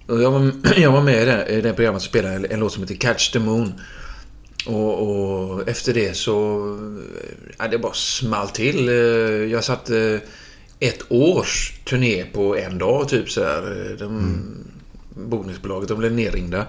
[0.06, 2.60] och jag, var, jag var med i det, i det programmet och spelade en, en
[2.60, 3.72] låt som heter Catch the Moon.
[4.66, 6.64] Och, och efter det så...
[7.58, 8.88] Ja, det bara small till.
[8.88, 8.94] Eh,
[9.52, 10.20] Jag satte
[10.80, 13.96] ett års turné på en dag typ sådär.
[13.98, 14.40] De,
[15.14, 16.66] Bokningsbolaget, de blev nerringda.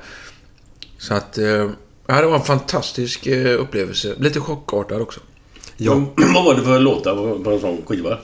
[1.00, 1.38] Så att...
[1.38, 1.70] eh,
[2.12, 4.16] Ja, det var en fantastisk eh, upplevelse.
[4.18, 5.20] Lite chockartad också.
[5.78, 5.94] Ja.
[6.34, 8.18] Vad var det för låtar på på en sån skiva?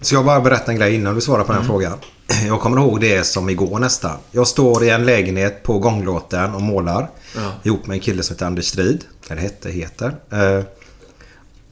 [0.00, 1.98] Så jag bara berättar en grej innan du svarar på den frågan.
[2.46, 4.16] Jag kommer ihåg det som igår nästan.
[4.30, 7.10] Jag står i en lägenhet på gånglåten och målar.
[7.36, 7.52] Ja.
[7.62, 9.04] Ihop med en kille som heter Anders Strid.
[9.28, 10.14] Eller hette, heter.
[10.30, 10.64] Eh,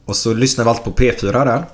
[0.05, 1.65] och så lyssnar vi alltid på P4 där.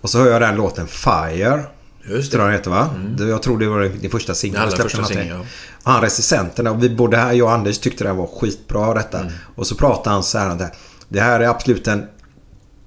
[0.00, 1.62] Och så hör jag den låten Fire.
[2.10, 2.44] Just Tror det.
[2.44, 2.90] jag den heter va?
[3.18, 4.60] Det- Jag tror det var din första singel.
[4.60, 5.40] Den allra första singeln,
[5.82, 9.20] Och han recensenten, och vi både här, jag och Anders tyckte den var skitbra detta.
[9.20, 9.32] Mm.
[9.54, 10.56] Och så pratade han så här.
[10.56, 10.70] Det,
[11.08, 12.06] det här är absolut den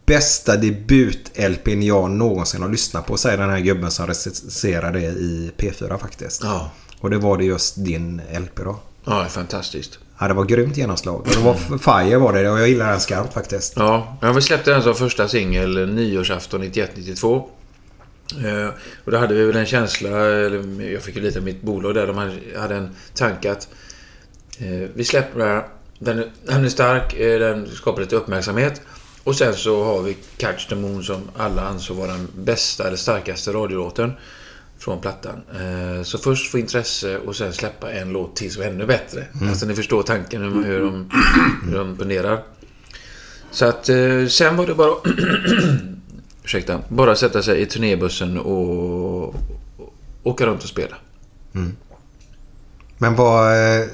[0.05, 5.51] bästa debut-LPn jag någonsin har lyssnat på, säger den här gubben som recenserade det i
[5.57, 6.43] P4 faktiskt.
[6.43, 6.72] Ja.
[6.99, 8.80] Och det var det just din LP då.
[9.05, 9.99] Ja, fantastiskt.
[10.19, 11.15] Ja, det var grymt genomslag.
[11.22, 11.53] Och det var
[12.03, 13.74] Fire var det och jag gillar den skarpt faktiskt.
[13.76, 17.43] Ja, jag släppte den som första singel nyårsafton 91-92.
[18.45, 18.69] Eh,
[19.05, 21.93] och då hade vi väl en känsla, eller jag fick ju lite av mitt bolag
[21.95, 22.17] där, de
[22.57, 23.67] hade- en tanke att
[24.59, 25.39] eh, vi släpper
[25.99, 28.82] den den, är- stark, eh, den skapar lite uppmärksamhet.
[29.23, 32.97] Och sen så har vi Catch the Moon som alla ansåg vara den bästa eller
[32.97, 34.11] starkaste radiolåten
[34.79, 35.41] från plattan.
[36.03, 39.25] Så först få intresse och sen släppa en låt till som är ännu bättre.
[39.49, 41.09] Alltså ni förstår tanken hur, hur, de,
[41.69, 42.43] hur de funderar.
[43.51, 43.86] Så att
[44.29, 44.91] sen var det bara...
[46.43, 46.79] ursäkta.
[46.87, 49.35] Bara sätta sig i turnébussen och,
[50.23, 50.95] åka runt och spela.
[52.97, 53.85] Men vad, eh,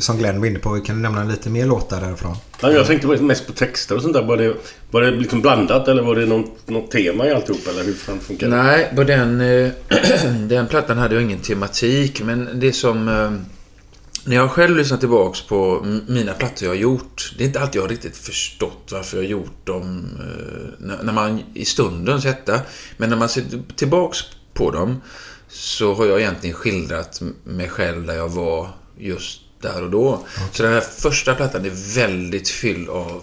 [0.00, 2.36] som Glenn var inne på, kan du nämna lite mer låtar därifrån?
[2.60, 4.22] Ja, jag tänkte mest på texter och sånt där.
[4.22, 4.54] Var det,
[4.90, 7.68] var det liksom blandat eller var det något, något tema i alltihop?
[7.68, 8.56] Eller hur fan funkar det?
[8.56, 9.70] Nej, på den, eh,
[10.48, 12.22] den plattan hade jag ingen tematik.
[12.22, 13.08] Men det som...
[14.26, 17.34] när jag själv lyssnar tillbaks på mina plattor jag har gjort.
[17.38, 21.12] Det är inte alltid jag har riktigt förstått varför jag har gjort dem eh, när,
[21.12, 22.60] man i stundens hetta.
[22.96, 23.44] Men när man ser
[23.76, 24.18] tillbaks
[24.54, 25.00] på dem
[25.48, 28.68] så har jag egentligen skildrat mig själv där jag var
[28.98, 30.26] just där och då.
[30.52, 33.22] Så den här första plattan är väldigt fylld av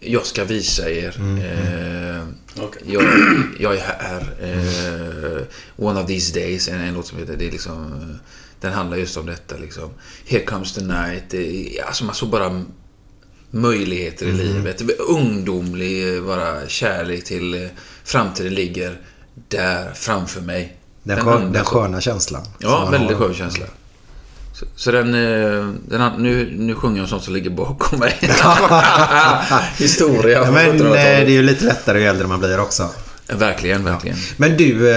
[0.00, 1.16] jag ska visa er.
[1.18, 2.28] Eh,
[2.64, 2.82] Okej.
[2.86, 3.02] jag,
[3.58, 4.22] jag är här.
[4.40, 5.42] Eh,
[5.76, 6.68] one of these days.
[6.68, 7.36] En, en låt som heter...
[7.36, 8.16] Det är liksom, eh,
[8.60, 9.56] den handlar just om detta.
[9.56, 9.90] Liksom.
[10.26, 11.34] Here comes the night.
[11.86, 12.64] Alltså man såg bara
[13.50, 14.82] möjligheter i livet.
[15.08, 17.68] Ungdomlig bara kärlek till eh,
[18.04, 19.00] framtiden ligger
[19.48, 20.76] där framför mig.
[21.02, 22.42] Den, Den skön, den sköna känslan.
[22.58, 23.66] Ja, väldigt skön känsla.
[24.54, 28.18] Så, så den, eh, den, nu, nu sjunger jag sånt som ligger bakom mig.
[29.78, 30.92] Historia Ja, men eh, 1700-talet.
[30.92, 32.90] det är ju lite lättare ju äldre man blir också.
[33.28, 34.16] Verkligen, verkligen.
[34.36, 34.88] Men du,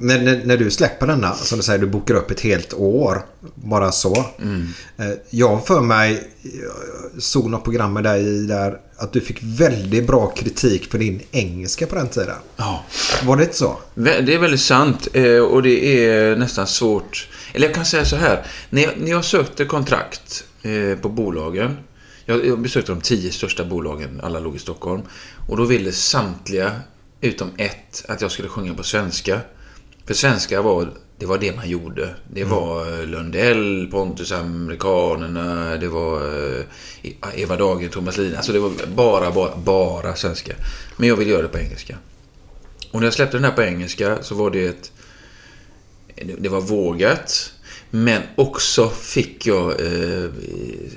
[0.00, 3.22] eh, när, när, du släpper denna, som du säger, du bokar upp ett helt år.
[3.54, 4.24] Bara så.
[4.42, 4.68] Mm.
[4.98, 9.38] Eh, jag har för mig, eh, såg något program med dig där, att du fick
[9.42, 12.36] väldigt bra kritik på din engelska på den tiden.
[12.56, 12.84] Ja.
[13.24, 13.78] Var det inte så?
[13.94, 17.28] Det är väldigt sant eh, och det är nästan svårt.
[17.52, 18.46] Eller jag kan säga så här.
[18.70, 20.44] När jag, när jag sökte kontrakt
[21.00, 21.76] på bolagen.
[22.24, 25.02] Jag, jag besökte de tio största bolagen, alla låg i Stockholm.
[25.48, 26.72] Och då ville samtliga,
[27.20, 29.40] utom ett, att jag skulle sjunga på svenska.
[30.06, 30.88] För svenska var,
[31.18, 32.14] det var det man gjorde.
[32.32, 36.16] Det var eh, Lundell, Pontus Amerikanerna, det var
[36.56, 36.64] eh,
[37.42, 38.36] Eva Dagen, Thomas Lina.
[38.36, 40.52] Alltså det var bara, bara, bara svenska.
[40.96, 41.96] Men jag ville göra det på engelska.
[42.90, 44.92] Och när jag släppte den här på engelska så var det ett...
[46.38, 47.52] det- var vågat.
[47.90, 50.90] Men också fick jag eh, i-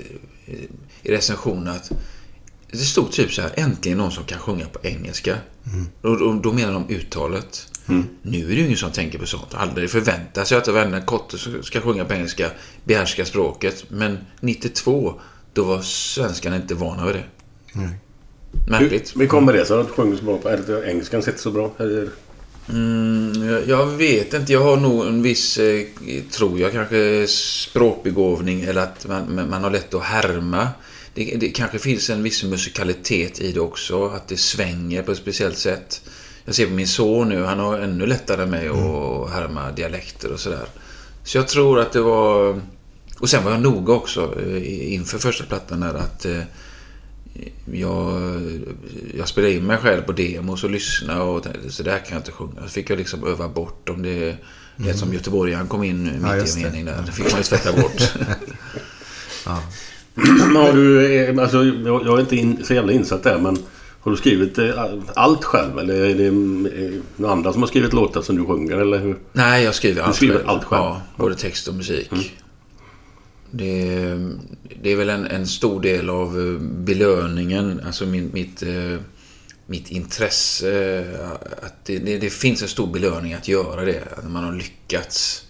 [1.02, 1.90] recensionen att
[2.70, 5.36] det stod typ så här, äntligen någon som kan sjunga på engelska.
[6.02, 7.66] Och då, då menar de uttalet.
[8.22, 9.54] Nu är det ju ingen som tänker på sånt.
[9.54, 12.50] Aldrig förväntar sig att varenda kotte ska sjunga på engelska
[12.84, 13.84] behärskar språket.
[13.88, 15.20] Men 92,
[15.52, 17.24] då var svenskarna inte vana vid det.
[18.68, 19.12] Märkligt.
[19.16, 20.48] Hur, kommer det sig att du sjunger så bra på...
[20.48, 21.70] Eller engelskan sitter så bra?
[21.78, 22.08] Eller,
[22.68, 24.52] Mm, jag- jag vet inte.
[24.52, 25.82] Jag har nog en viss, eh,
[26.30, 30.68] tror jag, kanske språkbegåvning eller att man, man man har lätt att härma.
[31.14, 34.06] Det, det kanske finns en viss musikalitet i det också.
[34.08, 36.02] Att det svänger på ett speciellt sätt.
[36.44, 37.44] Jag ser på min son nu.
[37.44, 40.66] Han har ännu lättare än mig att härma dialekter och sådär.
[41.24, 42.60] Så jag tror att det var...
[43.18, 46.40] Och sen var jag noga också eh, inför första plattan där att eh,
[47.72, 48.20] jag,
[49.18, 52.18] jag spelade in mig själv på demos och lyssnade och tänkte så där kan jag
[52.20, 52.62] inte sjunga.
[52.62, 54.36] Så fick jag liksom öva bort om det
[54.76, 55.52] lät som Göteborg.
[55.52, 56.70] Han kom in Ja, mitt just i en det.
[56.70, 57.02] mening där.
[57.06, 58.12] Det fick man ju tvätta bort.
[60.14, 61.40] Men har du...
[61.40, 63.58] Alltså, jag, jag är inte in, så jävla insatt där men...
[64.04, 67.92] Har du skrivit eh, allt själv eller är det eh, några andra som har skrivit
[67.92, 69.16] låtar som du sjunger eller hur?
[69.32, 70.48] Nej, jag skriver allt skriver själv.
[70.48, 70.82] allt själv?
[70.82, 72.10] Ja, både text och musik.
[73.50, 74.04] Det,
[74.82, 78.62] det är väl en, en stor del av eh, belöningen, alltså min, mitt,
[79.66, 81.04] mitt intresse.
[81.62, 85.46] Att det, det, det finns en stor belöning att göra det, att man har lyckats.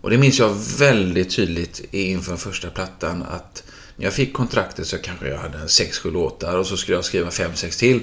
[0.00, 3.62] Och det minns jag väldigt tydligt inför första plattan att
[3.96, 6.96] när jag fick kontraktet så kanske jag hade en sex, sju låtar och så skulle
[6.96, 8.00] jag skriva fem, sex till.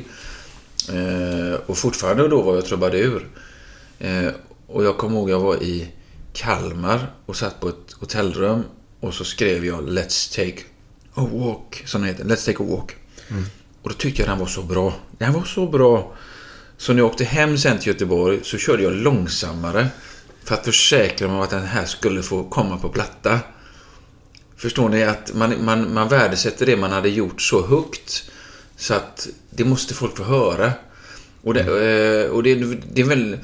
[0.90, 3.28] Eh, och fortfarande då var jag trubadur.
[4.00, 4.32] Eh,
[4.68, 5.88] och jag kommer ihåg jag var i
[6.34, 8.64] Kalmar och satt på ett hotellrum
[9.00, 10.64] och så skrev jag Let's take
[11.14, 12.24] a walk, som det heter.
[12.24, 12.96] Let's take a walk.
[13.82, 14.94] Och då tyckte jag den var så bra.
[15.18, 16.16] Den var så bra.
[16.78, 19.88] Så när jag åkte hem sen till Göteborg så körde jag långsammare.
[20.44, 23.40] För att försäkra mig om att den här skulle få komma på platta.
[24.64, 28.32] Förstår ni att man, man, man värdesätter det man hade gjort så högt.
[28.76, 30.72] Så att det måste folk få höra.
[31.42, 32.56] Och det, eh, och det,
[32.94, 33.38] det är väl...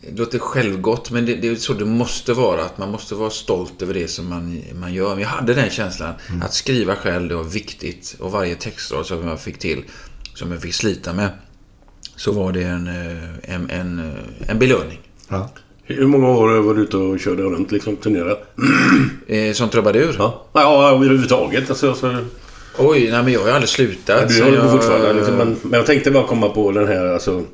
[0.00, 2.64] Det låter självgott, men det, det är så det måste vara.
[2.64, 5.14] Att man måste vara stolt över det som man, man gör.
[5.14, 6.14] Men jag hade den känslan.
[6.42, 8.16] Att skriva själv, det var viktigt.
[8.18, 9.84] Och varje textrad som jag fick till,
[10.34, 11.30] som jag fick slita med,
[12.16, 14.12] så var det en, eh, en, en,
[14.48, 15.00] en belöning.
[15.28, 15.50] Ja.
[15.86, 18.38] Hur många år var du ute och körde runt liksom turnerade?
[19.26, 20.14] Eh, som trubadur?
[20.18, 21.70] Ja, ja överhuvudtaget.
[21.70, 22.16] Alltså, alltså,
[22.78, 24.28] Oj, nej men jag har ju aldrig slutat.
[24.28, 25.12] du så håller på jag- fortfarande.
[25.12, 27.44] Liksom, men, men jag tänkte bara komma på den här alltså...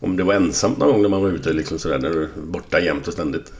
[0.00, 1.98] Om det var ensamt någon gång när man var ute liksom sådär.
[1.98, 3.52] När du är borta jämt och ständigt.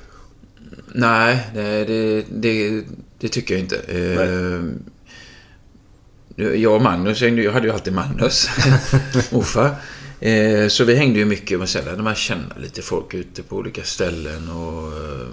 [0.92, 2.82] Nej, det, det, det,
[3.20, 3.76] det tycker jag inte.
[3.88, 4.60] Eh,
[6.60, 8.48] jag och Magnus, jag hade ju alltid Magnus,
[9.32, 9.70] morfar.
[10.20, 13.56] Eh, så vi hängde ju mycket med sällan när man känner lite folk ute på
[13.56, 14.48] olika ställen.
[14.50, 15.26] Och, eh,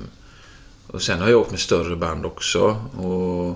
[0.87, 2.59] och sen har jag åkt med större band också.
[2.97, 3.49] Och,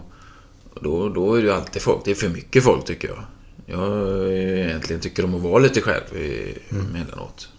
[0.73, 2.01] och då, då är det ju alltid folk.
[2.05, 3.23] Det är för mycket folk tycker jag.
[3.65, 3.93] Jag
[4.33, 7.49] eh, egentligen tycker om att vara lite själv i- emellanåt.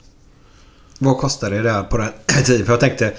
[0.98, 2.08] Vad kostade det där på den
[2.44, 2.66] tiden?
[2.66, 3.14] För jag tänkte,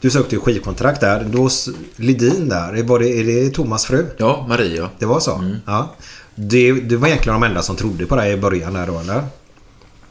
[0.00, 1.24] Du sökte ju skivkontrakt där.
[1.24, 1.48] Då
[1.96, 4.06] Lidin där, var det, är det Thomas fru?
[4.16, 4.90] Ja, Maria.
[4.98, 5.54] Det var så?
[5.66, 5.94] Ja.
[6.34, 9.24] Det, det var egentligen de enda som trodde på dig i början där då eller?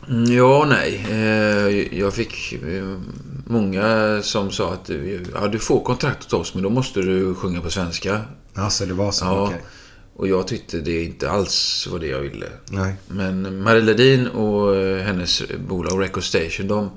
[0.10, 1.06] Mm, Ja och nej.
[1.10, 2.98] Eh, Jag fick eh,
[3.46, 4.98] många som sa att eh,
[5.34, 8.22] ja, du får kontrakt hos oss men då måste du sjunga på svenska.
[8.54, 9.26] Alltså det var så?
[9.26, 9.44] Ja.
[9.48, 9.62] Okej.
[10.16, 12.46] Och jag tyckte det inte alls var det jag ville.
[12.70, 12.94] Nej.
[13.08, 16.90] Men Marie Ledin och hennes bolag Record Station, de,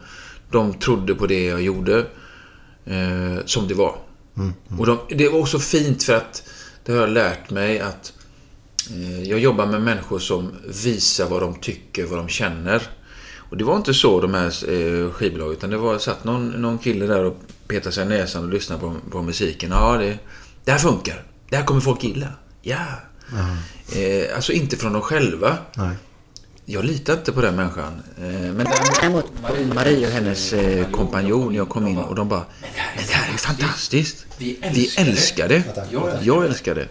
[0.50, 1.98] de trodde på det jag gjorde
[2.84, 3.96] eh, som det var.
[4.78, 6.42] Och de, det var också fint för att
[6.84, 8.12] det har jag lärt mig att
[8.90, 10.52] eh, jag jobbar med människor som
[10.84, 12.82] visar vad de tycker, vad de känner.
[13.50, 16.78] Och det var inte så de här eh, skivbolagen, utan det var, satt någon, någon
[16.78, 17.36] kille där och
[17.68, 19.70] petade sig i näsan och lyssnade på, på musiken.
[19.70, 20.18] Ja, det,
[20.64, 21.22] det här funkar.
[21.50, 22.28] Det här kommer folk gilla.
[22.62, 22.76] Ja.
[23.96, 25.58] Eh, alltså inte från dem själva.
[25.76, 25.96] Nej.
[26.68, 28.02] Jag litar inte på den människan.
[28.18, 28.66] Eh, Men
[29.00, 29.24] däremot
[29.74, 33.32] Marie, och hennes eh, kompanjon, jag kom in och de bara Men det här är
[33.32, 34.26] ju fantastiskt.
[34.38, 35.62] Vi älskar det.
[36.22, 36.88] Jag älskar det.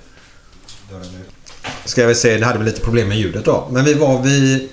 [1.85, 3.67] Ska jag väl säga, det hade väl lite problem med ljudet då.
[3.71, 4.69] Men vi var vid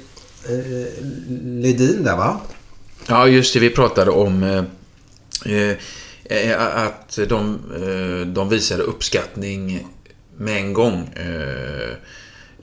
[0.48, 1.04] eh,
[1.42, 2.40] Ledin där va?
[3.06, 3.60] Ja, just det.
[3.60, 4.64] Vi pratade om eh,
[5.54, 5.76] eh,
[6.24, 9.86] eh att de, eh, de visade uppskattning
[10.36, 11.10] med en gång.
[11.16, 11.90] Eh,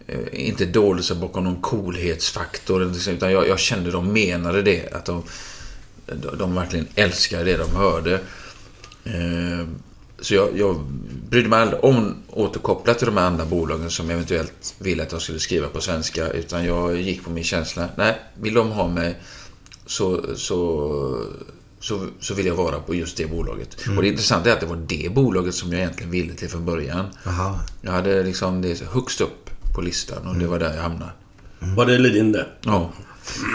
[0.08, 3.10] eh inte dolde sig bakom någon coolhetsfaktor.
[3.10, 4.94] Utan jag, jag kände de menade det.
[4.94, 5.24] Att de,
[6.06, 8.20] de, de verkligen älskade det de hörde.
[9.04, 9.68] Eh,
[10.22, 10.80] så jag, jag
[11.30, 15.22] brydde mig aldrig om återkoppla till de här andra bolagen som eventuellt ville att jag
[15.22, 16.30] skulle skriva på svenska.
[16.30, 17.89] Utan jag gick på min känsla.
[17.95, 19.20] Nej, vill de ha mig
[19.86, 21.26] så, så,
[21.80, 23.78] så, så vill jag vara på just det bolaget.
[23.97, 26.65] Och det intressanta är att det var det bolaget som jag egentligen ville till från
[26.65, 27.05] början.
[27.26, 27.59] Aha.
[27.82, 31.11] Jag hade liksom det högst upp på listan och det var där jag hamnade.
[31.59, 32.45] Var det Lidin det?
[32.61, 32.89] Ja.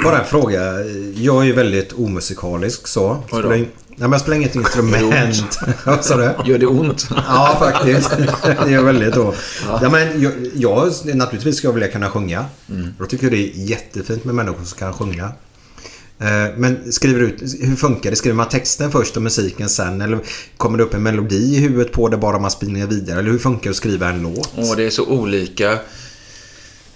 [0.04, 0.80] Bara en fråga.
[1.14, 3.22] Jag är ju väldigt omusikalisk så.
[3.26, 3.68] Spelar in...
[3.96, 5.58] Nej, men jag spelar inget instrument.
[5.86, 6.34] Vad sa du?
[6.50, 7.08] Gör det ont?
[7.10, 8.10] Ja, faktiskt.
[8.64, 9.34] Det gör väldigt då.
[9.66, 9.88] Ja.
[9.90, 12.44] men jag, jag, naturligtvis ska jag vilja kunna sjunga.
[12.98, 15.24] Jag tycker det är jättefint med människor som kan sjunga.
[16.18, 18.16] Eh, Men skriver ut, hur funkar det?
[18.16, 20.00] Skriver man texten först och musiken sen?
[20.00, 20.18] Eller
[20.56, 23.18] kommer det upp en melodi i huvudet på det bara man spelar vidare?
[23.18, 24.50] Eller hur funkar det att skriva en låt?
[24.70, 25.72] Och det är så olika.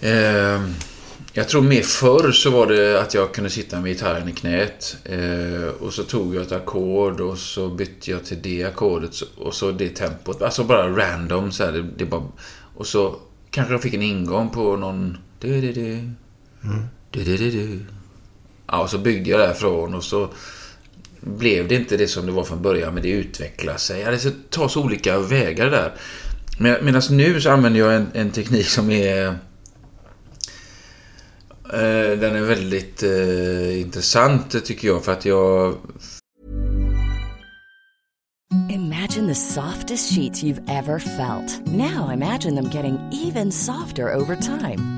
[0.01, 0.61] Eh,
[1.39, 4.97] jag tror mer förr så var det att jag kunde sitta med gitarren i knät.
[5.05, 9.55] Eh, och så tog jag ett ackord och så bytte jag till det ackordet och
[9.55, 10.43] så det tempot.
[10.43, 11.73] Alltså bara random så här.
[11.73, 12.23] Det, det bara,
[12.77, 13.17] och så
[13.51, 15.19] kanske jag fick en ingång på någon...
[15.41, 16.11] Du, du, du.
[17.11, 17.81] Du, du, du, du.
[18.67, 20.29] Ja, och så byggde jag därifrån och så
[21.21, 24.01] blev det inte det som det var från början, men det utvecklade sig.
[24.01, 25.93] Ja, det tas olika vägar där.
[26.83, 29.39] Medan nu så använder jag en, en teknik som är...
[31.73, 35.75] Eh, den är väldigt eh, intressant tycker jag, för att jag...
[38.71, 41.67] Imagine the softest sheets you've ever felt.
[41.67, 44.98] Now imagine them getting even softer over time.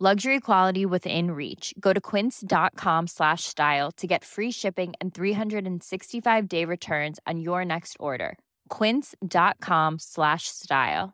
[0.00, 1.74] Luxury quality within reach.
[1.80, 7.64] Go to quince.com slash style to get free shipping and 365 day returns on your
[7.64, 8.38] next order.
[8.68, 11.12] Quince.com slash style.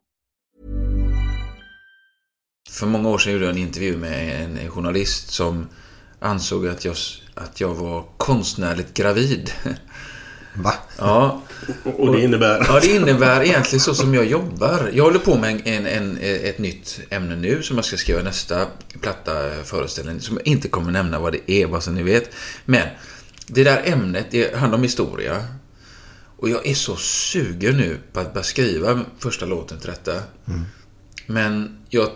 [2.70, 5.68] För många år sedan gjorde jag en intervju med en journalist som
[6.18, 6.97] ansåg att jag,
[7.35, 9.51] att jag var konstnärligt gravid.
[10.55, 10.75] Va?
[10.99, 11.43] Ja.
[11.85, 12.67] Och det innebär?
[12.69, 14.91] Ja, det innebär egentligen så som jag jobbar.
[14.93, 18.67] Jag håller på med en, en, ett nytt ämne nu som jag ska skriva nästa
[19.01, 19.33] platta
[19.65, 20.21] föreställning.
[20.21, 22.31] Som jag inte kommer nämna vad det är, bara så ni vet.
[22.65, 22.89] Men
[23.47, 25.45] det där ämnet, det handlar om historia.
[26.37, 30.13] Och jag är så sugen nu på att börja skriva första låten till detta.
[31.27, 32.09] Men jag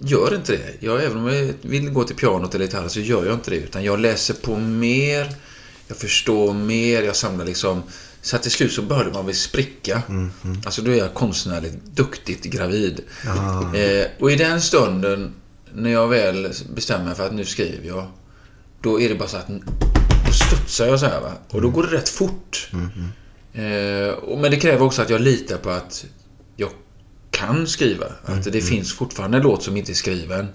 [0.00, 0.74] gör inte det.
[0.80, 3.56] Jag, även om jag vill gå till pianot eller gitarr så gör jag inte det.
[3.56, 5.34] Utan jag läser på mer,
[5.88, 7.82] jag förstår mer, jag samlar liksom...
[8.22, 10.02] Så att till slut så började man väl spricka.
[10.64, 13.00] Alltså då är jag konstnärligt duktigt gravid.
[13.74, 15.32] Eh, och i den stunden,
[15.74, 18.06] när jag väl bestämmer mig för att nu skriver jag.
[18.82, 19.46] Då är det bara så att...
[20.26, 21.32] Då studsar jag så här va.
[21.50, 22.70] Och då går det rätt fort.
[23.52, 26.04] Eh, och- men det kräver också att jag litar på att
[26.56, 26.70] jag
[27.30, 28.06] kan skriva.
[28.24, 30.46] Att det finns fortfarande en låt som inte är skriven.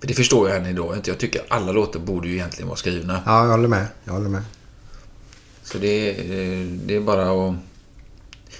[0.00, 1.10] För det förstår jag än idag inte.
[1.10, 3.22] Jag tycker alla låtar borde ju egentligen vara skrivna.
[3.26, 3.86] Ja, jag håller med.
[4.04, 4.42] Jag håller med.
[5.72, 7.54] Så det, är- det är bara att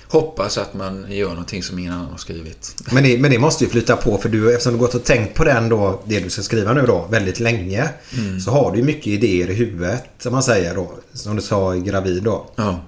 [0.08, 2.74] hoppas att man gör någonting som ingen annan har skrivit.
[2.92, 5.34] Men det, men det måste ju flytta på för du, eftersom du gått och tänkt
[5.34, 7.88] på den då, det du ska skriva nu då, väldigt länge.
[8.18, 8.40] Mm.
[8.40, 10.92] Så har du ju mycket idéer i huvudet, som man säger då.
[11.12, 12.46] Som du sa, gravid då.
[12.56, 12.80] Ja,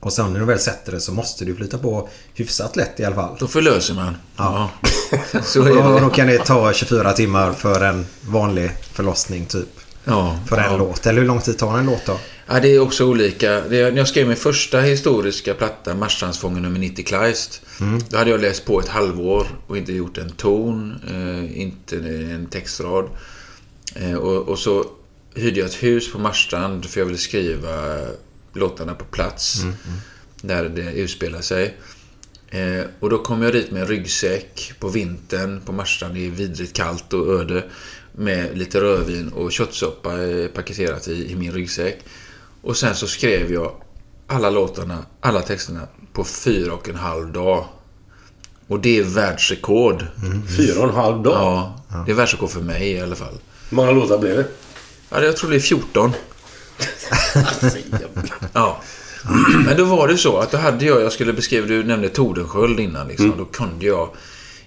[0.00, 3.04] Och sen när du väl sätter det så måste du flytta på hyfsat lätt i
[3.04, 3.36] alla fall.
[3.38, 4.16] då förlöser man.
[4.36, 4.70] Ja.
[5.44, 6.14] Så Och är då det.
[6.14, 9.68] kan det ta 24 timmar för en vanlig förlossning typ.
[10.04, 10.76] Ja, För en ja.
[10.76, 11.06] låt.
[11.06, 12.18] Eller hur lång tid tar en låt då?
[12.48, 13.60] Ja, det är också olika.
[13.60, 17.62] Det, när jag skrev min första historiska platta, Marstrandsfången nummer 90 Kleist.
[18.08, 22.46] Då hade jag läst på ett halvår och inte gjort en ton, eh, inte en
[22.46, 23.08] textrad.
[23.94, 24.84] Eh, och, och så
[25.34, 27.98] hyrde jag ett hus på Marstrand för jag ville skriva
[28.52, 29.62] låtarna på plats.
[30.40, 31.76] Där det utspelar sig.
[32.50, 36.14] Eh, och då kom jag dit med en ryggsäck på vintern på Marstrand.
[36.14, 37.64] Det är vidrigt kallt och öde.
[38.12, 41.98] Med lite rödvin och köttsoppa eh, paketerat i, i min ryggsäck.
[42.66, 43.72] Och sen så skrev jag
[44.26, 47.64] alla låtarna, alla texterna på fyra och en halv dag.
[48.68, 50.06] Och det är världsrekord.
[50.56, 51.34] Fyra och en halv dag?
[51.34, 53.34] Ja, det är världsrekord för mig i alla fall.
[53.70, 54.46] Hur många låtar blev det?
[55.10, 56.12] Ja, jag tror det är 14.
[58.52, 58.80] Ja.
[59.64, 62.80] Men då var det så att då hade jag, jag skulle beskriva, du nämnde Tordenskjöld
[62.80, 63.34] innan liksom.
[63.38, 64.08] Då kunde jag,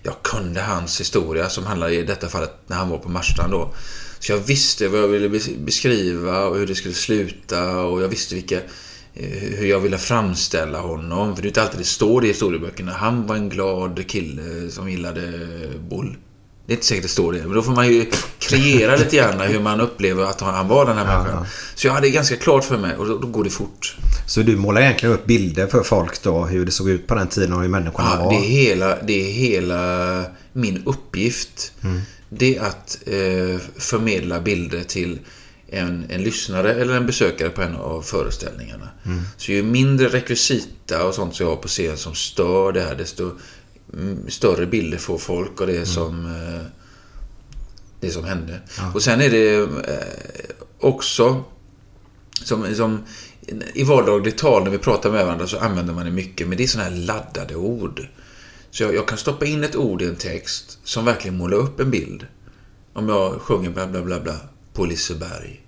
[0.03, 3.73] jag kunde hans historia som handlar i detta fallet när han var på Marstrand då.
[4.19, 8.07] Så jag visste vad jag ville bes- beskriva och hur det skulle sluta och jag
[8.07, 8.55] visste vilka,
[9.13, 11.35] eh, hur jag ville framställa honom.
[11.35, 12.91] För det är inte alltid det står det i historieböckerna.
[12.91, 15.31] Han var en glad kille som gillade
[15.89, 16.17] boll.
[16.65, 18.05] Det är inte säkert det står det, men då får man ju
[18.39, 21.45] kreera lite grann hur man upplever att han var den här människan.
[21.75, 23.95] Så jag hade det ganska klart för mig och då, då går det fort.
[24.27, 27.27] Så du målar egentligen upp bilder för folk då, hur det såg ut på den
[27.27, 28.31] tiden och hur människorna Ja, var?
[28.33, 31.71] det, är hela, det är hela min uppgift.
[32.29, 35.19] Det är att eh, förmedla bilder till
[35.67, 38.89] en, en lyssnare eller en besökare på en av föreställningarna.
[39.37, 42.95] Så ju mindre rekvisita och sånt som jag har på scen som stör det här,
[42.95, 43.31] desto
[43.93, 46.61] mm, större bilder får folk av det som eh,
[47.99, 48.59] det som hände.
[48.93, 51.43] Och sen är det eh, också
[52.43, 53.03] som, som
[53.73, 56.63] i vardagligt tal när vi pratar med varandra så använder man det mycket, men det
[56.63, 58.07] är sådana här laddade ord.
[58.71, 61.79] Så jag, jag kan stoppa in ett ord i en text som verkligen målar upp
[61.79, 62.27] en bild.
[62.93, 64.35] Om jag sjunger bla bla bla bla
[64.73, 65.61] på Liseberg.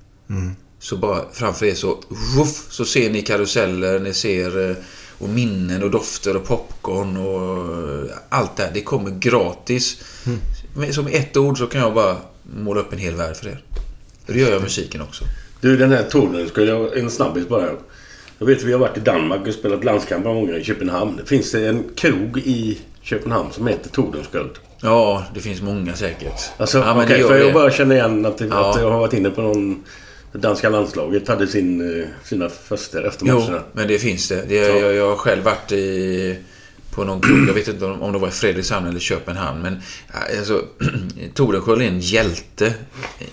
[0.80, 2.04] Så bara framför er så,
[2.38, 4.76] ruff, så ser ni karuseller, ni ser eh,
[5.18, 8.72] och minnen och dofter och popcorn och eh, allt det här.
[8.74, 10.02] Det kommer gratis.
[10.76, 13.64] Men Som ett ord så kan jag bara måla upp en hel värld för er.
[14.26, 15.24] Det gör jag musiken också.
[15.62, 16.98] Du, den här touren skulle jag...
[16.98, 17.70] En snabbis bara.
[18.40, 21.22] Jag vet att vi har varit i Danmark och spelat landskamp många gånger i Köpenhamn.
[21.26, 24.52] Finns det en krog i Köpenhamn som heter Tordenskjöld?
[24.82, 26.50] Ja, det finns många säkert.
[26.58, 27.54] Alltså, ja, men gör för jag det.
[27.54, 28.70] bara känner igen att, Ja.
[28.72, 29.84] att jag har varit inne på någon...
[30.32, 33.64] Det danska landslaget hade sin, eh, sina fester efter Jo, matcherna.
[33.74, 34.46] men det finns det.
[34.48, 34.76] det Ja.
[34.78, 36.38] jag, jag har själv varit i,
[36.92, 37.50] på någon krog.
[37.50, 39.62] Jag vet inte om, det var i Fredrikshamn eller Köpenhamn.
[39.62, 40.62] Men äh, alltså,
[41.34, 42.74] Tordenskjöld är en hjälte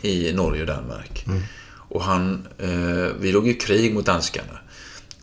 [0.03, 1.25] i Norge och Danmark.
[1.89, 2.47] Och han...
[2.59, 4.59] Eh, vi låg i krig mot danskarna.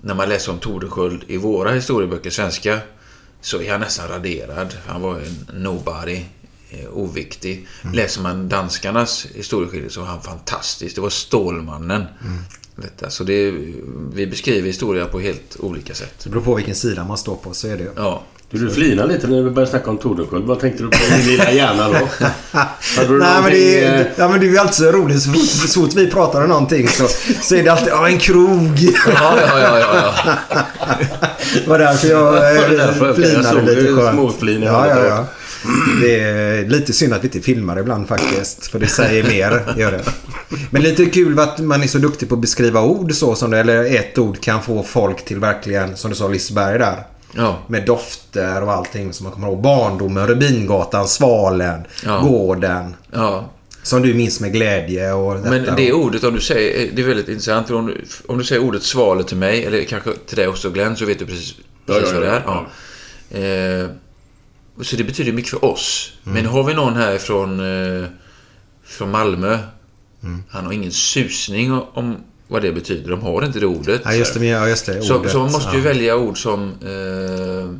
[0.01, 2.79] När man läser om Tordenskjöld i våra historieböcker, svenska,
[3.45, 4.77] så är han nästan raderad.
[4.87, 6.21] Han var en nobody.
[6.69, 7.67] eh, Oviktig.
[7.93, 10.95] Läser man danskarnas historieskildring så var han fantastisk.
[10.95, 12.03] Det var Stålmannen.
[12.75, 13.09] Detta.
[13.09, 13.51] Så det,
[14.13, 16.19] vi beskriver historia på helt olika sätt.
[16.23, 17.91] Det beror på vilken sida man står på så är det.
[17.95, 18.23] Ja.
[18.51, 20.45] Du, du flinar lite när vi började snacka om Tordenskjöld.
[20.45, 21.93] Vad tänkte du på i din lilla hjärna då?
[23.19, 25.21] Nej men, det är, eh, ja, men det är ju alltid så roligt.
[25.23, 27.07] Så fort, så fort vi pratar om någonting så,
[27.41, 28.79] så är det alltid ja, en krog.
[29.07, 30.13] Ja, ja, ja, ja,
[30.49, 30.61] ja.
[31.67, 34.13] var därför jag det eh, därför jag- jag flinade såg lite det, skönt.
[34.15, 35.25] småflin ja, ja, ja.
[36.01, 38.67] Det är lite synd att vi inte filmar ibland faktiskt.
[38.67, 40.01] För det säger mer, gör det.
[40.69, 43.59] Men lite kul att man är så duktig på att beskriva ord så som det,
[43.59, 47.03] eller ett ord kan få folk till verkligen, som du sa Liseberg där.
[47.35, 47.57] Ja.
[47.67, 49.61] Med dofter och allting som man kommer ihåg.
[49.61, 52.19] Barndomen, Rubingatan, Svalen, Ja.
[52.19, 52.95] Gården.
[53.11, 53.49] Ja.
[53.83, 55.49] Som du minns med glädje och detta.
[55.49, 57.71] Men det ordet, om du säger, det är väldigt intressant.
[57.71, 60.95] Om, du, om du säger ordet svale till mig, eller kanske till dig också Glenn,
[60.95, 61.55] så vet du precis,
[61.85, 63.83] precis vad det är.
[63.83, 63.89] Eh,
[64.81, 66.11] så det betyder mycket för oss.
[66.25, 66.33] Mm.
[66.43, 68.05] Men har vi någon här från, eh,
[68.85, 69.59] från Malmö,
[70.23, 70.43] Mm.
[70.49, 73.09] han har ingen susning om vad det betyder.
[73.11, 74.01] De har inte det ordet.
[74.05, 74.45] Ja, just det.
[74.45, 75.31] Ja, just det Så, ordet.
[75.31, 75.83] så man måste ju ja.
[75.89, 77.77] välja ord som, eh,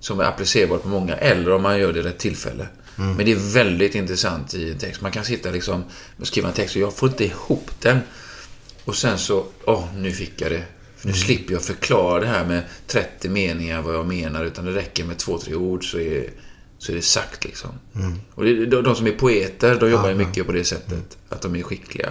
[0.00, 2.66] som är applicerbart på många, eller om man gör det i rätt tillfälle.
[2.98, 3.14] Mm.
[3.16, 5.00] Men det är väldigt intressant i en text.
[5.00, 5.84] Man kan sitta liksom
[6.20, 7.98] och skriva en text och jag får inte ihop den.
[8.84, 10.62] Och sen så, åh, nu fick jag det.
[10.96, 11.14] För nu Mm.
[11.24, 15.18] slipper jag förklara det här med 30 meningar vad jag menar, utan det räcker med
[15.18, 16.30] två, tre ord så är,
[16.78, 17.70] så är det sagt liksom.
[17.94, 18.12] Mm.
[18.34, 21.16] Och det, de, de som är poeter, de jobbar ju mycket på det sättet.
[21.28, 22.08] Att de är skickliga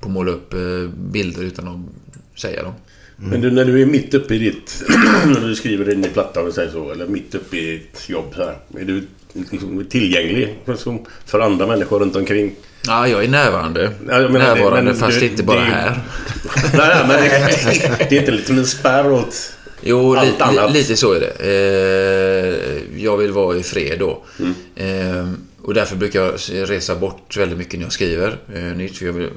[0.00, 0.60] på att måla upp eh,
[0.96, 2.72] bilder utan att säga dem.
[3.16, 4.82] Men du, när du är mitt uppe i ditt...
[5.26, 8.32] när du skriver din platta, om vi säger så, eller mitt uppe i ditt jobb
[8.36, 8.56] så här.
[8.78, 12.54] Är du liksom tillgänglig liksom, för andra människor runt omkring?
[12.86, 13.90] Ja, jag är närvarande.
[14.08, 16.00] Ja, jag menar det, närvarande, men fast du- inte bara det här.
[16.76, 19.52] nej, men det, det är inte liksom en spärr åt
[19.82, 20.72] Jo, li, annat.
[20.72, 21.32] li, lite så är det.
[21.40, 24.24] Eh, jag vill vara i fred då.
[24.38, 24.54] Mm.
[24.76, 25.28] Eh,
[25.62, 26.34] och därför brukar jag
[26.70, 28.98] resa bort väldigt mycket när jag skriver eh, nytt.
[28.98, 29.28] För jag vill,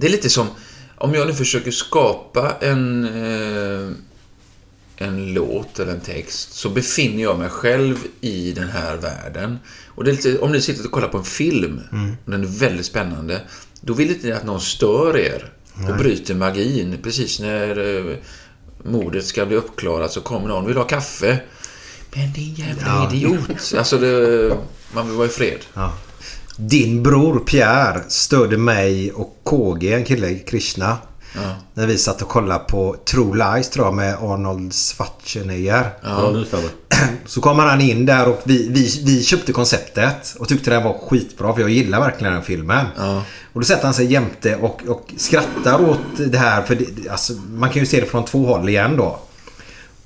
[0.00, 0.46] det är lite som
[0.96, 3.90] om jag nu försöker skapa en, eh,
[4.96, 9.58] en låt eller en text så befinner jag mig själv i den här världen.
[9.86, 11.80] Och det är lite, om ni sitter och kollar på en film
[12.24, 13.40] och den är väldigt spännande,
[13.80, 15.52] då vill inte ni att någon stör er
[15.88, 16.98] och bryter magin.
[17.02, 18.16] Precis när eh,
[18.84, 21.40] mordet ska bli uppklarat så kommer någon vill ha kaffe.
[22.14, 23.10] Men din jävla Ja.
[23.14, 23.74] idiot.
[23.78, 24.56] Alltså, det,
[24.94, 25.58] man vill vara i fred.
[25.74, 25.92] Ja.
[26.60, 30.96] Din bror Pierre stödde mig och KG, en kille, Krishna.
[31.34, 31.40] Ja.
[31.74, 35.90] När vi satt och kollade på True Lies tror jag med Arnold Schwarzenegger.
[36.02, 36.70] Ja, det stämmer.
[37.26, 40.98] Så kommer han in där och vi, vi, vi köpte konceptet och tyckte den var
[41.08, 42.86] skitbra för jag gillar verkligen den filmen.
[42.96, 43.22] Ja.
[43.52, 47.32] Och då sätter han sig jämte och, och skrattar åt det här för det, alltså,
[47.32, 49.20] man kan ju se det från två håll igen då.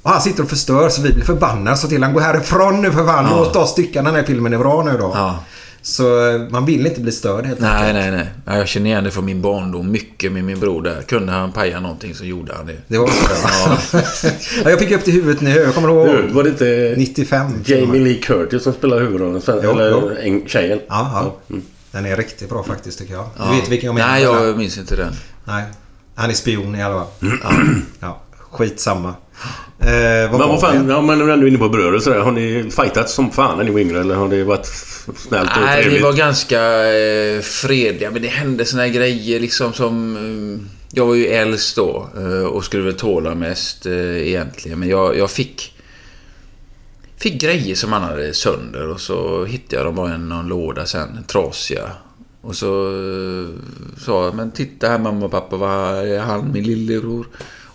[0.03, 2.93] Och han sitter och förstör så vi blir förbannade så till han går härifrån nu
[2.93, 3.24] för fan.
[3.24, 3.37] Ja.
[3.37, 5.12] Låt oss tycka den här filmen är bra nu då.
[5.15, 5.39] Ja.
[5.85, 7.95] Så eh, man vill inte bli störd helt Nej, enkelt.
[7.95, 8.27] nej, nej.
[8.47, 11.03] Ja, Jag känner igen det från min barndom mycket med min bror där.
[11.03, 12.77] Kunde han paja någonting så gjorde han det.
[12.89, 13.15] Det var så
[13.45, 13.79] ja.
[14.65, 14.71] ja.
[14.71, 15.51] Jag fick upp det i huvudet nu.
[15.51, 17.47] Jag kommer ihåg Du, Var det inte 95.
[17.65, 19.43] Jamie Lee Curtis som spelar huvudrollen?
[19.47, 20.11] Jo, eller jo.
[20.23, 20.81] En, tjejen?
[20.89, 21.37] Ja, ja.
[21.55, 21.63] Mm.
[21.91, 23.27] Den är riktigt bra faktiskt tycker jag.
[23.39, 23.51] Ja.
[23.51, 24.09] Du vet vilken jag menar?
[24.09, 25.13] Nej, jag minns inte den.
[25.45, 25.65] Nej.
[26.15, 27.31] Han är spion i alla fall.
[28.01, 28.21] Ja.
[28.51, 29.15] Skitsamma.
[29.78, 32.02] Eh, vad Men var vad fan, ja, men när du är inne på bröder och
[32.02, 32.19] sådär.
[32.19, 34.01] Har ni fightats som fan när ni var yngre?
[34.01, 34.66] Eller har det varit
[35.16, 36.60] snällt och Nej, vi var ganska
[36.93, 38.10] eh, fredliga.
[38.10, 40.16] Men det hände såna här grejer liksom som...
[40.16, 44.78] Eh, jag var ju äldst då eh, och skulle väl tåla mest eh, egentligen.
[44.78, 45.78] Men jag, jag fick...
[47.16, 50.86] Fick grejer som han hade sönder och så hittade jag dem bara i någon låda
[50.86, 51.90] sen, trasiga.
[52.40, 53.48] Och så eh,
[53.98, 57.27] sa jag, men titta här mamma och pappa, vad är han min lillebror?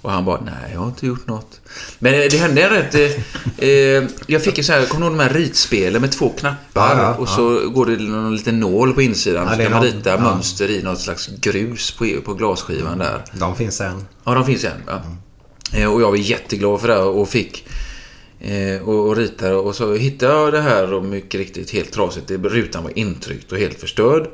[0.02, 1.62] Och han bara, nej jag har inte gjort något.
[2.00, 2.96] Men eh, det hände en rätt...
[2.96, 6.30] Eh, eh, jag fick ju så här, kommer du ihåg de här ritspelen med två
[6.30, 6.98] knappar?
[6.98, 9.48] Ja, ja, och så går det någon liten nål på insidan.
[9.48, 10.20] Ja, så kan man rita ja.
[10.20, 13.24] mönster i något slags grus på, på glasskivan där.
[13.34, 14.06] De finns än.
[14.24, 14.84] Ja, de finns en.
[14.88, 15.02] Ja.
[15.80, 17.68] Eh, Och jag var jätteglad för det och fick
[18.40, 22.32] eh, och, och ritade och så hittade jag det här och mycket riktigt helt trasigt.
[22.32, 24.28] Rutan var intryckt och helt förstörd.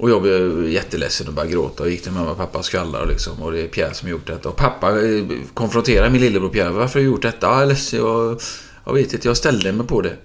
[0.00, 3.06] Och jag blev jätteledsen och började gråta och gick till mamma och pappa och skvallrade
[3.06, 3.42] liksom.
[3.42, 4.48] Och det är Pierre som gjort detta.
[4.48, 5.24] Och pappa eh,
[5.54, 6.70] konfronterar min lillebror Pierre.
[6.70, 7.46] Varför har du gjort detta?
[7.46, 7.76] Ja, jag.
[7.92, 8.40] Jag,
[8.86, 9.28] jag vet inte.
[9.28, 10.16] Jag ställde mig på det.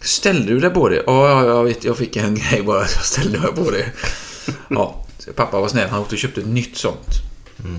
[0.00, 1.02] Ställde du dig på det?
[1.06, 1.84] Ja, ja, jag vet.
[1.84, 2.80] Jag fick en grej bara.
[2.80, 3.92] Jag ställde mig på det.
[4.68, 5.88] Ja, pappa var snäll.
[5.88, 7.10] Han åkte och köpte ett nytt sånt.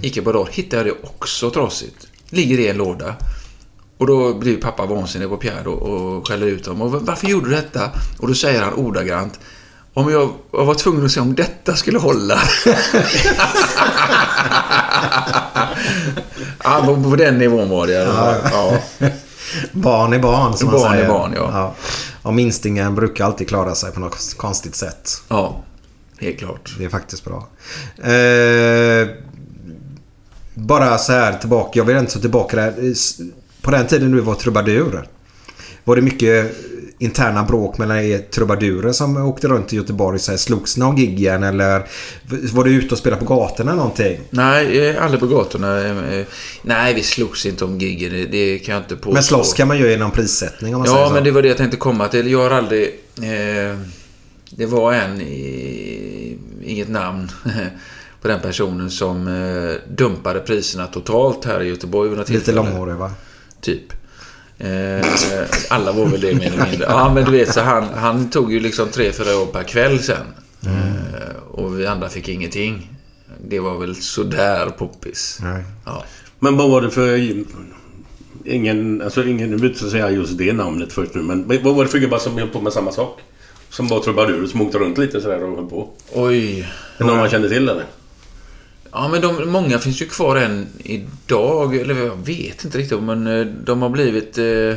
[0.02, 0.52] Gick ett par dagar.
[0.52, 2.08] Hittade jag det också trasigt.
[2.30, 3.16] Ligger i en låda.
[3.98, 6.82] Och då blir pappa vansinnig på Pierre och skäller ut honom.
[6.82, 7.92] Och varför gjorde du detta?
[8.20, 9.40] Och då säger han ordagrant.
[9.94, 12.40] Om jag, jag var tvungen att se om detta skulle hålla.
[16.64, 18.06] ja, på, på den nivån var det.
[18.06, 18.36] fall.
[18.52, 18.80] Ja.
[19.72, 21.07] Barn är barn som man Barn är säger.
[21.10, 21.49] barn, ja.
[21.53, 21.76] ja.
[22.22, 25.22] Och minstingen brukar alltid klara sig på något konstigt sätt.
[25.28, 25.64] ja,
[26.20, 26.76] helt klart.
[26.78, 27.48] Det är faktiskt bra.
[28.14, 29.07] Eh,
[30.53, 31.80] bara så här tillbaka.
[31.80, 32.74] Jag vill inte så tillbaka där.
[33.61, 35.07] På den tiden du var trubadur.
[35.84, 36.52] Var det mycket
[37.00, 40.20] interna bråk mellan er trubadurer som åkte runt i Göteborg?
[40.20, 41.84] Så här, slogs ni om giggen eller
[42.54, 44.20] var du ute och spelade på gatorna någonting?
[44.30, 46.26] Nej, aldrig på gatorna.
[46.62, 48.28] Nej, vi slogs inte om giggen.
[48.32, 49.12] Det, kan jag inte påstå.
[49.12, 51.14] Men slåss kan man ju genom prissättning om man säger Ja, så.
[51.14, 52.32] men det var det jag tänkte komma till.
[52.32, 52.88] Jag har aldrig...
[53.18, 53.80] Eh,
[54.52, 57.32] det var en, i, inget namn
[58.22, 63.12] på den personen som eh, dumpade priserna totalt här i Göteborg Lite långhårig va?
[63.62, 63.99] Typ.
[64.60, 65.06] Eh,
[65.69, 66.86] alla var väl det mer eller mindre.
[66.90, 69.99] Ja, men du vet, så han, han tog ju liksom tre, fyra år per kväll
[69.99, 70.27] sen.
[70.65, 72.90] Eh, och vi andra fick ingenting.
[73.48, 75.40] Det var väl sådär poppis.
[75.44, 75.64] Nej.
[75.86, 76.03] Ja.
[76.40, 77.36] Men vad var det för...
[78.45, 79.02] Ingen...
[79.02, 79.49] Alltså ingen...
[79.49, 81.22] Nu vill inte säga just det namnet först nu.
[81.22, 83.19] Men vad var det för gubbar som höll på med samma sak?
[83.69, 85.90] Som var trubadurer som åkte runt lite sådär och höll på.
[86.14, 86.68] Oj.
[86.98, 87.86] Är någon man kände till eller?
[88.91, 91.76] Ja, men de, många finns ju kvar än idag.
[91.76, 94.76] Eller jag vet inte riktigt, men eh, de har blivit eh,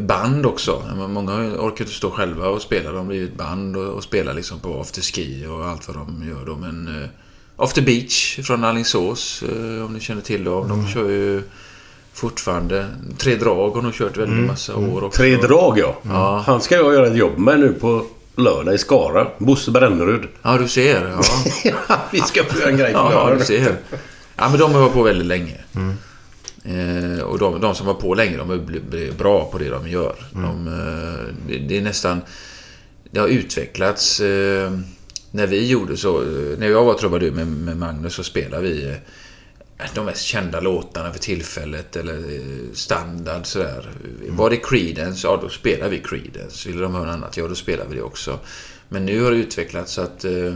[0.00, 0.82] band också.
[1.08, 2.90] Många orkar inte stå själva och spela.
[2.90, 6.46] De har blivit band och, och spelar liksom på afterski och allt vad de gör
[6.46, 6.56] då.
[6.56, 7.08] Men eh,
[7.56, 10.68] After Beach från Alingsås, eh, om ni känner till dem.
[10.68, 11.42] De kör ju
[12.12, 12.86] fortfarande.
[13.18, 15.18] Tre drag har de kört väldigt massa år också.
[15.18, 15.98] Tre drag ja.
[16.02, 16.44] Ja.
[16.46, 18.06] Han ska jag göra ett jobb med nu på
[18.36, 19.26] lördag i Skara.
[19.38, 20.28] Bosse Brännerud.
[20.42, 21.16] Ja, du ser.
[21.64, 21.96] Ja.
[22.12, 23.38] Vi ska få göra en grej på Ja, lördag.
[23.38, 23.76] du ser.
[24.36, 25.56] Ja, men de har varit på väldigt länge.
[26.64, 30.14] Eh, och de, de som var på länge, de blivit bra på det de gör.
[30.32, 32.20] De, eh, det, det är nästan...
[33.10, 34.20] Det har utvecklats.
[34.20, 34.72] Eh,
[35.30, 36.22] när vi gjorde så...
[36.22, 38.94] Eh, när jag var trubadur med, med Magnus så spelade vi eh,
[39.94, 43.90] de mest kända låtarna för tillfället eller eh, standard sådär.
[44.28, 46.68] Var det Creedence, ja då spelar vi Creedence.
[46.68, 48.38] Vill de höra något annat, ja då spelar vi det också.
[48.88, 50.54] Men nu har det utvecklats så att eh,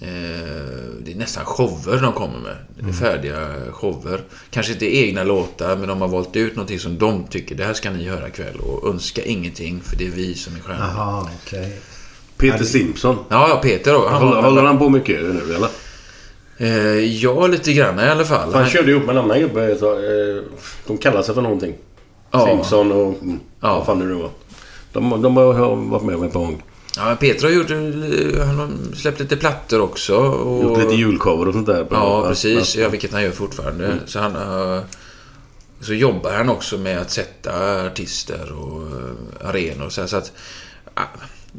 [0.00, 0.08] Eh,
[1.00, 2.56] det är nästan shower de kommer med.
[2.78, 4.20] Det är färdiga shower.
[4.50, 7.74] Kanske inte egna låtar, men de har valt ut någonting som de tycker, det här
[7.74, 8.56] ska ni höra ikväll.
[8.56, 10.92] Och önska ingenting, för det är vi som är stjärnorna.
[10.96, 11.80] Jaha, okej.
[12.36, 13.16] Peter Simpson.
[13.28, 14.08] Ja, Peter då.
[14.08, 15.68] Han Håller, håller han på mycket nu eller?
[16.58, 18.54] Eh, ja, lite grann i alla fall.
[18.54, 19.70] Han körde ihop med en annan gubbe.
[19.72, 20.42] eh,
[20.86, 21.74] De kallar sig för någonting.
[22.30, 22.46] Ja.
[22.46, 23.22] Simpson och...
[23.22, 23.74] mm, Ja.
[23.76, 24.30] Vad fan det nu var.
[24.92, 26.60] De, de har varit med ett par gånger.
[26.96, 27.70] Ja, Peter har gjort,
[28.46, 30.16] han har släppt lite plattor också.
[30.16, 31.84] Och, Gjort lite julcover och sånt där.
[31.84, 32.76] på- Ja, precis.
[32.76, 32.88] Ja.
[32.88, 33.94] Vilket han gör fortfarande.
[34.06, 34.36] Så han
[35.80, 40.16] Så jobbar han också med att sätta artister och eh, arenor och så, här, så
[40.16, 40.32] att...
[40.94, 41.02] ah,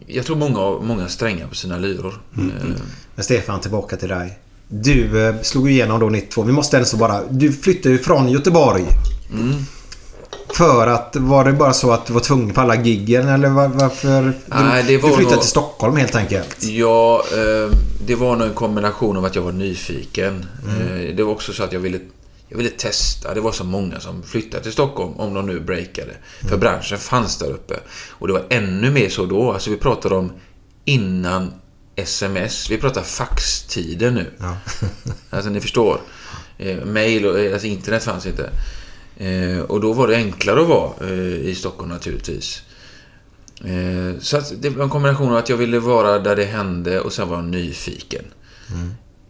[0.08, 2.14] Jag tror många, har- många strängar på sina lyror.
[2.38, 2.44] Eh,
[3.16, 4.40] Men Stefan, tillbaka till dig.
[4.68, 6.42] Du eh, slog igenom då 92.
[6.44, 7.22] Vi måste ändå så bara...
[7.30, 8.86] Du flyttade ju från Göteborg.
[9.32, 9.54] Mm.
[10.50, 11.16] För att...
[11.16, 14.34] Var det bara så att du var tvungen på alla giggen eller var, varför?
[14.46, 16.64] Nej, du, det var du flyttade nog- till Stockholm helt enkelt.
[16.64, 20.46] Ja, eh, det var nog en kombination av att jag var nyfiken.
[20.64, 21.08] Mm.
[21.08, 22.00] Eh, det var också så att jag ville,
[22.50, 23.34] jag ville testa.
[23.34, 26.12] Det var så många som flyttade till Stockholm, om de nu breakade.
[26.12, 26.50] Mm.
[26.50, 27.76] För branschen fanns där uppe.
[28.10, 29.52] Och det var ännu mer så då.
[29.52, 30.32] Alltså vi pratar om
[30.86, 31.54] innan
[31.98, 32.70] sms.
[32.70, 34.32] Vi pratar faxtider nu.
[34.38, 34.58] Ja.
[35.30, 36.02] Alltså ni förstår.
[36.58, 38.50] Eh, mail och eh, alltså, internet fanns inte.
[39.18, 42.62] Eh, och då var det enklare att vara eh, i Stockholm naturligtvis.
[43.66, 47.00] Eh, så att det var en kombination av att jag ville vara där det hände
[47.02, 48.26] och sen var jag nyfiken.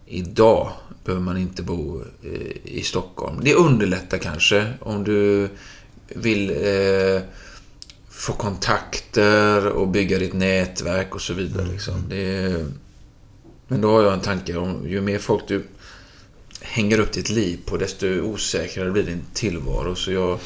[0.06, 0.72] Idag
[1.04, 3.40] behöver man inte bo eh, i Stockholm.
[3.42, 5.48] Det underlättar kanske om du
[6.08, 7.22] vill eh,
[8.18, 11.66] få kontakter och bygga ditt nätverk och så vidare.
[11.66, 12.04] Liksom.
[12.08, 12.66] Det är,
[13.68, 15.64] men då har jag en tanke om ju mer folk du
[16.60, 19.94] hänger upp ditt liv på desto osäkrare blir din tillvaro.
[19.94, 20.38] Så jag,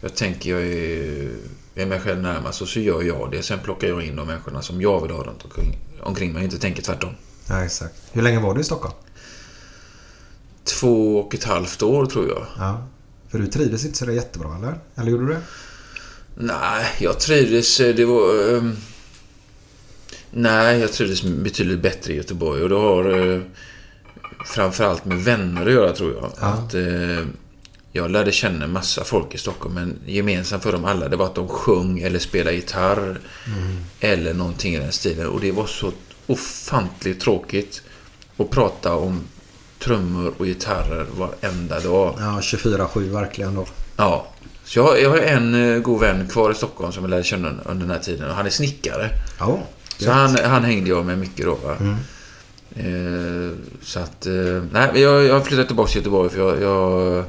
[0.00, 1.30] jag tänker jag är,
[1.74, 3.42] jag är mig själv närmast och så gör jag det.
[3.42, 6.44] Sen plockar jag in de människorna som jag vill ha runt omkring, omkring mig.
[6.44, 7.14] Inte tänker tvärtom.
[7.48, 7.94] Ja, exakt.
[8.12, 8.94] Hur länge var du i Stockholm?
[10.64, 12.46] Två och ett halvt år tror jag.
[12.56, 12.88] Ja.
[13.28, 14.78] För du trivdes inte så jättebra eller?
[14.94, 15.42] Eller gjorde du det?
[16.40, 17.80] Nej, jag trivdes...
[17.80, 18.54] eh, Det var...
[18.56, 18.76] ehm,
[20.30, 23.40] nej, jag trivdes betydligt bättre i Göteborg och det har eh,
[24.46, 26.32] framförallt med vänner att göra tror jag.
[26.38, 27.26] Att, eh,
[27.92, 31.34] jag lärde känna massa folk i Stockholm men gemensamt för dem alla det var att
[31.34, 33.20] de sjöng eller spelade gitarr.
[34.00, 35.26] Eller någonting i den stilen.
[35.26, 35.92] Och det var så
[36.26, 37.82] ofantligt tråkigt
[38.36, 39.20] att prata om
[39.78, 42.14] trummor och gitarrer varenda dag.
[42.18, 43.66] Ja, 24-7 verkligen då.
[43.96, 44.26] Ja.
[44.68, 47.48] Så jag, jag har en eh, god vän kvar i Stockholm som jag lärde känna
[47.48, 48.30] under den här tiden.
[48.30, 49.10] Och han är snickare.
[49.38, 49.58] Ja.
[49.98, 51.54] Så han, han hängde jag med mycket då.
[51.54, 51.76] Va?
[52.76, 53.50] Eh,
[53.82, 54.26] så att...
[54.26, 54.32] Eh,
[54.72, 56.62] nej, men jag, jag har flyttat tillbaka till Göteborg för jag...
[56.62, 57.24] Jag,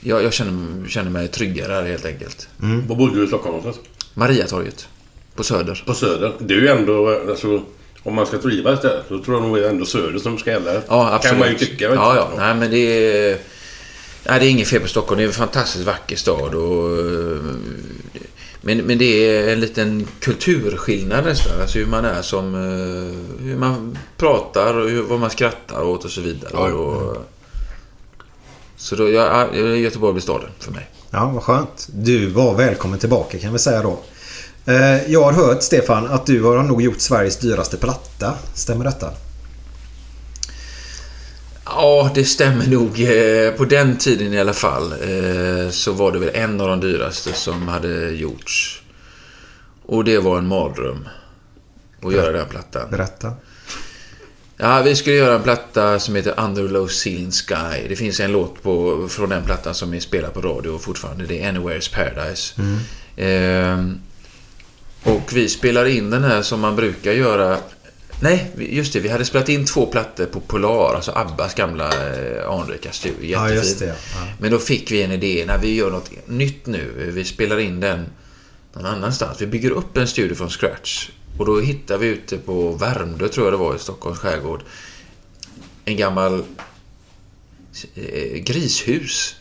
[0.00, 2.48] jag, jag känner, känner mig tryggare här helt enkelt.
[2.86, 3.86] Var bodde du i Stockholm någonstans?
[4.14, 4.88] Mariatorget.
[5.34, 5.82] På Söder.
[5.86, 6.32] På Söder.
[6.38, 7.20] Det är ju ändå...
[7.28, 7.62] Alltså,
[8.02, 10.50] om man ska trivas där så tror jag nog det är ändå Söder som ska
[10.50, 10.72] gälla.
[10.88, 11.22] Ja, absolut.
[11.22, 11.84] Kan man ju tycka.
[11.84, 12.30] Ja, ja.
[12.36, 13.38] Nej, men det är...
[14.28, 15.18] Nej, det är inget fel på Stockholm.
[15.18, 16.98] Det är en fantastiskt vacker stad och...
[16.98, 17.42] eh,
[18.60, 21.60] Men, men det är en liten kulturskillnad nästan.
[21.60, 22.54] Alltså hur man är som...
[22.54, 26.50] eh, Hur man pratar och hur, vad man skrattar åt och så vidare.
[26.54, 26.72] Ja.
[26.72, 27.16] Och,
[28.76, 30.90] så då, ja, ja, Göteborg blir staden för mig.
[31.10, 31.88] Ja, vad skönt.
[31.92, 33.98] Du var välkommen tillbaka kan vi säga då.
[34.66, 38.34] Eh, Jag har hört Stefan att du har nog gjort Sveriges dyraste platta.
[38.54, 39.10] Stämmer detta?
[41.80, 43.00] Ja, det stämmer nog.
[43.00, 46.80] Eh, På den tiden i alla fall eh, så var det väl en av de
[46.80, 48.82] dyraste som hade gjorts.
[49.86, 51.08] Och det var en mardröm.
[52.02, 52.90] Att göra den plattan.
[52.90, 53.32] Berätta.
[54.56, 57.88] Ja, vi skulle göra en platta som heter Under Low Ceiling Sky.
[57.88, 61.26] Det finns en låt på, från den plattan som är spelad på radio fortfarande.
[61.26, 62.54] Det är Anywhere's Paradise.
[63.16, 64.00] Ehm,
[65.02, 67.58] och vi spelar in den här som man brukar göra.
[68.20, 69.00] Nej, just det.
[69.00, 73.30] Vi hade spelat in två plattor på Polar, alltså Abbas gamla eh, anrika studio.
[73.30, 73.68] Ja, Jättefin.
[73.68, 73.86] just det.
[73.86, 74.26] Ja.
[74.40, 75.44] Men då fick vi en idé.
[75.46, 77.10] När vi gör något nytt nu.
[77.14, 78.06] Vi spelar in den
[78.72, 79.40] någon annanstans.
[79.42, 81.08] Vi bygger upp en studio från scratch.
[81.38, 84.62] Och då hittar vi ute på Värmdö, tror jag det var, i Stockholms skärgård.
[85.84, 86.42] En gammal
[87.94, 89.34] eh, grishus.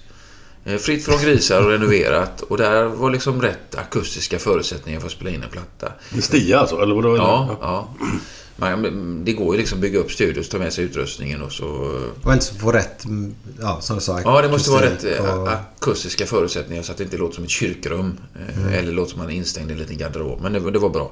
[0.66, 2.41] Eh, Fritt från grisar och renoverat.
[2.41, 5.91] Och där var liksom rätt akustiska förutsättningar för att spela in en platta.
[6.22, 6.82] Stia alltså?
[6.82, 7.18] Eller vadå?
[7.18, 7.95] Ja, ja.
[8.60, 11.66] Man, det går ju liksom att bygga upp studios, ta med sig utrustningen och så...
[12.24, 14.22] Och inte så få rätt, mm, ja som du sa.
[14.22, 17.44] Ja, det måste vara rätt eh, och- akustiska förutsättningar så att det inte låter som
[17.44, 18.18] ett kyrkrum.
[18.36, 18.74] eh, Mm.
[18.74, 20.42] Eller låter som man är instängd i en liten garderob.
[20.42, 21.12] Men det, var- det var bra.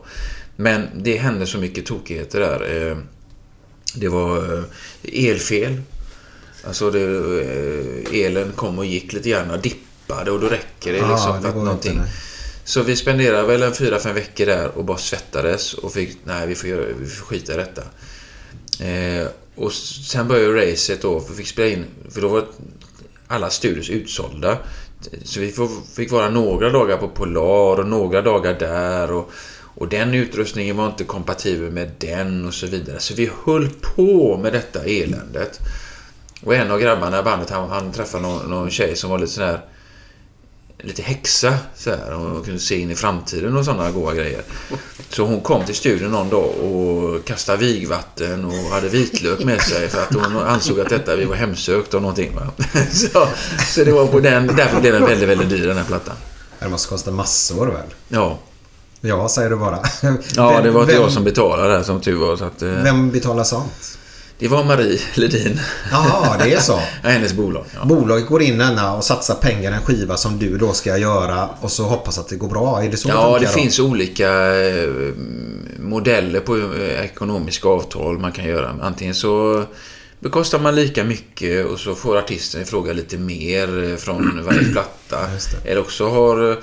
[0.55, 2.89] Men det hände så mycket tokigheter där.
[2.91, 2.97] eh,
[3.95, 4.63] Det var eh,
[5.29, 5.81] elfel.
[6.63, 11.35] Alltså det, eh, elen kom och gick lite grann, dippade och då räcker det liksom
[11.35, 11.91] det för att någonting...
[11.91, 12.09] inte.
[12.67, 16.47] Så vi spenderade väl en fyra, fem veckor där och bara svettades och fick, nej
[16.47, 17.81] vi får, göra, vi får skita i detta.
[18.85, 22.45] Eh, och sen började racet då, för vi fick spela in, för då var
[23.27, 24.57] alla studios utsålda.
[25.23, 25.53] Så vi
[25.95, 29.31] fick vara några dagar på Polar och några dagar där och,
[29.61, 32.99] och den utrustningen var inte kompatibel med den och så vidare.
[32.99, 35.59] Så vi höll på med detta eländet.
[36.43, 39.31] Och en av grabbarna i bandet, han, han träffade någon, någon tjej som var lite
[39.31, 39.59] sån här
[40.83, 42.11] lite häxa så här.
[42.11, 44.41] Hon kunde se in i framtiden och sådana goda grejer.
[45.09, 49.89] Så hon kom till studion någon dag och kastade vigvatten och hade vitlök med sig
[49.89, 52.35] för att hon ansåg att detta vi var hemsökt av någonting.
[52.35, 52.47] Va?
[52.91, 53.27] Så,
[53.67, 56.15] så det var på den, därför blev den väldigt, väldigt dyr den här plattan.
[56.59, 57.85] Det måste kosta massor väl?
[58.07, 58.39] Ja,
[59.01, 59.79] Ja, säger du bara.
[60.35, 62.37] ja Vem- det var inte vem, jag som betalade som tur var.
[62.37, 63.97] Så att, eh, Vem betalar sånt?
[64.39, 65.59] Det var Marie Ledin.
[65.91, 66.79] Jaha, det är så.
[67.03, 67.65] Ja, hennes bolag.
[67.75, 67.85] Ja.
[67.85, 71.49] Bolaget går in denna och satsar pengar i en skiva som du då ska göra
[71.61, 72.83] och så hoppas att det går bra.
[72.83, 73.51] Är det så Ja, det då?
[73.51, 74.89] finns olika eh,
[75.79, 78.75] modeller på eh, ekonomiska avtal man kan göra.
[78.81, 79.63] Antingen så
[80.19, 84.63] bekostar man lika mycket och så får artisten i fråga lite mer eh, från varje
[84.71, 85.17] platta.
[85.63, 85.69] Det.
[85.71, 86.57] Eller också har,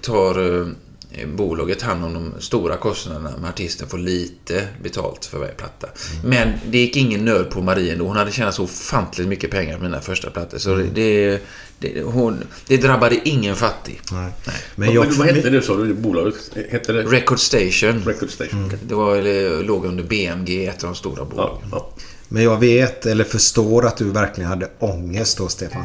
[0.00, 0.34] tar
[1.36, 5.86] bolaget hand om de stora kostnaderna men artisten får lite betalt för varje platta.
[6.12, 6.30] Mm.
[6.30, 8.06] Men det gick ingen nöd på Marie ändå.
[8.06, 10.58] Hon hade tjänat så ofantligt mycket pengar på mina första plattor.
[10.58, 10.88] Så Mm.
[10.94, 11.38] det,
[11.78, 14.00] det, hon, det drabbade ingen fattig.
[14.12, 14.30] Nej.
[14.46, 14.56] Nej.
[14.76, 15.12] Men vad, jag...
[15.12, 15.94] vad hette det sa du?
[15.94, 16.34] Bolaget?
[16.70, 17.02] Hette det?
[17.02, 18.02] Record Station.
[18.06, 18.64] Record Station.
[18.66, 18.78] okej.
[18.88, 21.68] Det var, eller, låg under BMG, ett av de stora Ja, bolagen.
[21.72, 21.90] ja.
[22.28, 25.84] Men jag vet eller förstår att du verkligen hade ångest då, Stefan.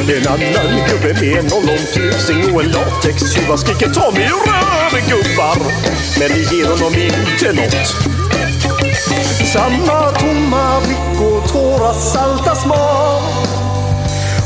[0.00, 5.56] En annan gubbe med en ollontusing och en latextjuva skriker ta mig röven gubbar.
[6.18, 7.86] Men det ger honom inte något.
[9.52, 13.22] Samma tomma blick och tårar salta smak.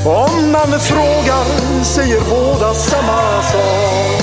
[0.05, 4.23] Om man frågar säger båda samma sak.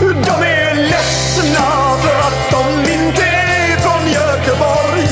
[0.00, 5.08] De är ledsna för att de inte är från Göteborg.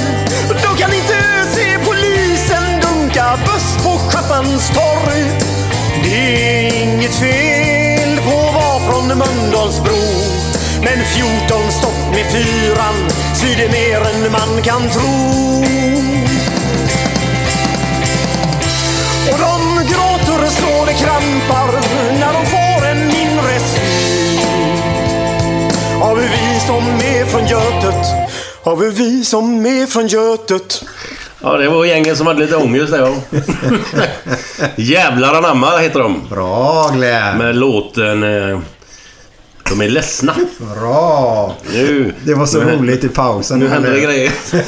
[0.48, 1.11] De kan inte
[4.42, 5.24] Schappans torg.
[6.04, 10.02] Det är inget fel på att vara från Mölndalsbro.
[10.82, 12.94] Men 14 stopp med fyran
[13.34, 15.62] svider mer än man kan tro.
[19.32, 21.72] Och de gråter så det krampar
[22.20, 24.40] när de får en inre syn
[26.02, 28.06] av hur vi som är från Götet,
[28.62, 30.84] av hur vi som är från Götet
[31.42, 33.14] Ja, det var gängen som hade lite ångest där ja.
[34.76, 36.28] Jävlar anamma heter de.
[36.30, 37.38] Bra Glenn!
[37.38, 38.22] Med låten...
[38.22, 38.58] Eh,
[39.68, 40.34] de är ledsna.
[40.80, 41.56] Bra!
[41.72, 43.58] Nu, Det var så nu, roligt i pausen.
[43.58, 44.32] Nu händer det grejer.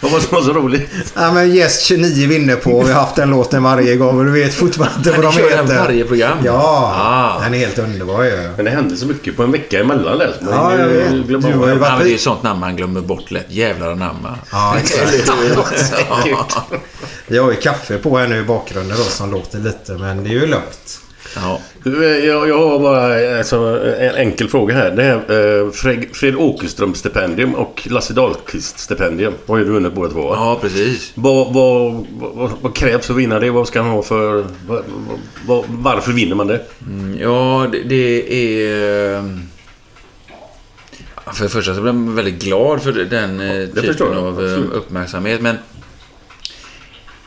[0.00, 0.90] Vad var det som var så roligt?
[1.14, 2.82] Ja men Gäst 29 vinner på.
[2.82, 5.50] Vi har haft den låten varje gång och du vet fortfarande inte vad de kör
[5.50, 5.78] den heter.
[5.82, 6.38] varje program?
[6.44, 7.40] Ja, Ah.
[7.44, 8.50] den är helt underbar ju.
[8.56, 10.34] Men det hände så mycket på en vecka emellan där.
[10.50, 11.26] Ja, jag vet.
[11.28, 11.74] Du har ju det.
[11.74, 13.46] varit- det är sånt namn man glömmer bort lätt.
[13.48, 14.38] Jävlar anamma.
[14.52, 15.30] Ja, exakt.
[17.26, 20.30] Vi har ju kaffe på här nu i bakgrunden då som låter lite men det
[20.30, 21.00] är ju lugnt.
[21.36, 21.60] Ja.
[21.86, 21.92] Eh,
[22.26, 23.56] Jag, jag har bara alltså,
[23.98, 24.90] en enkel fråga här.
[24.90, 25.14] Det här
[25.64, 30.34] eh, Fred, Fred Åkerström-stipendium och Lasse Dahlqvist-stipendium har ju du vunnit båda två.
[30.34, 31.12] ja, precis.
[31.14, 33.50] Vad, vad, vad, vad krävs för att vinna det?
[33.50, 34.44] Vad ska han ha för...
[35.46, 36.60] Vad, varför vinner man det?
[36.86, 39.12] Mm, Ja, det, det är...
[41.26, 44.44] ja, För det första så blir jag väldigt glad för den eh, förstår typen av
[44.44, 44.72] eh, absolut.
[44.72, 45.40] uppmärksamhet.
[45.40, 45.56] Men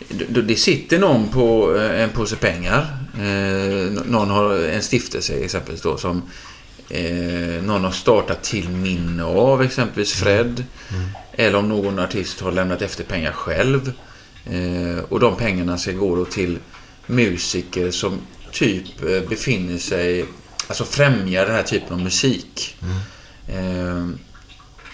[0.09, 2.97] det, sitter någon på eh, en påse pengar.
[3.13, 6.21] Eh, någon har en stiftelse exempelvis då som
[6.89, 10.63] eh, någon har startat till minne av exempelvis Fred.
[11.31, 13.91] Eller om någon artist har lämnat efter pengar själv.
[15.09, 16.57] Och de pengarna ska gå då till
[17.05, 18.19] musiker som
[18.51, 18.99] typ
[19.29, 20.25] befinner sig,
[20.67, 22.77] alltså främjar den här typen av musik.
[23.47, 24.07] Eh,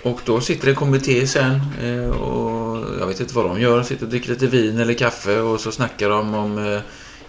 [0.06, 3.84] och då sitter det en kommitté sen eh, och jag vet inte vad de gör.
[3.84, 6.80] Sitter och dricker lite vin eller kaffe och så snackar de om eh,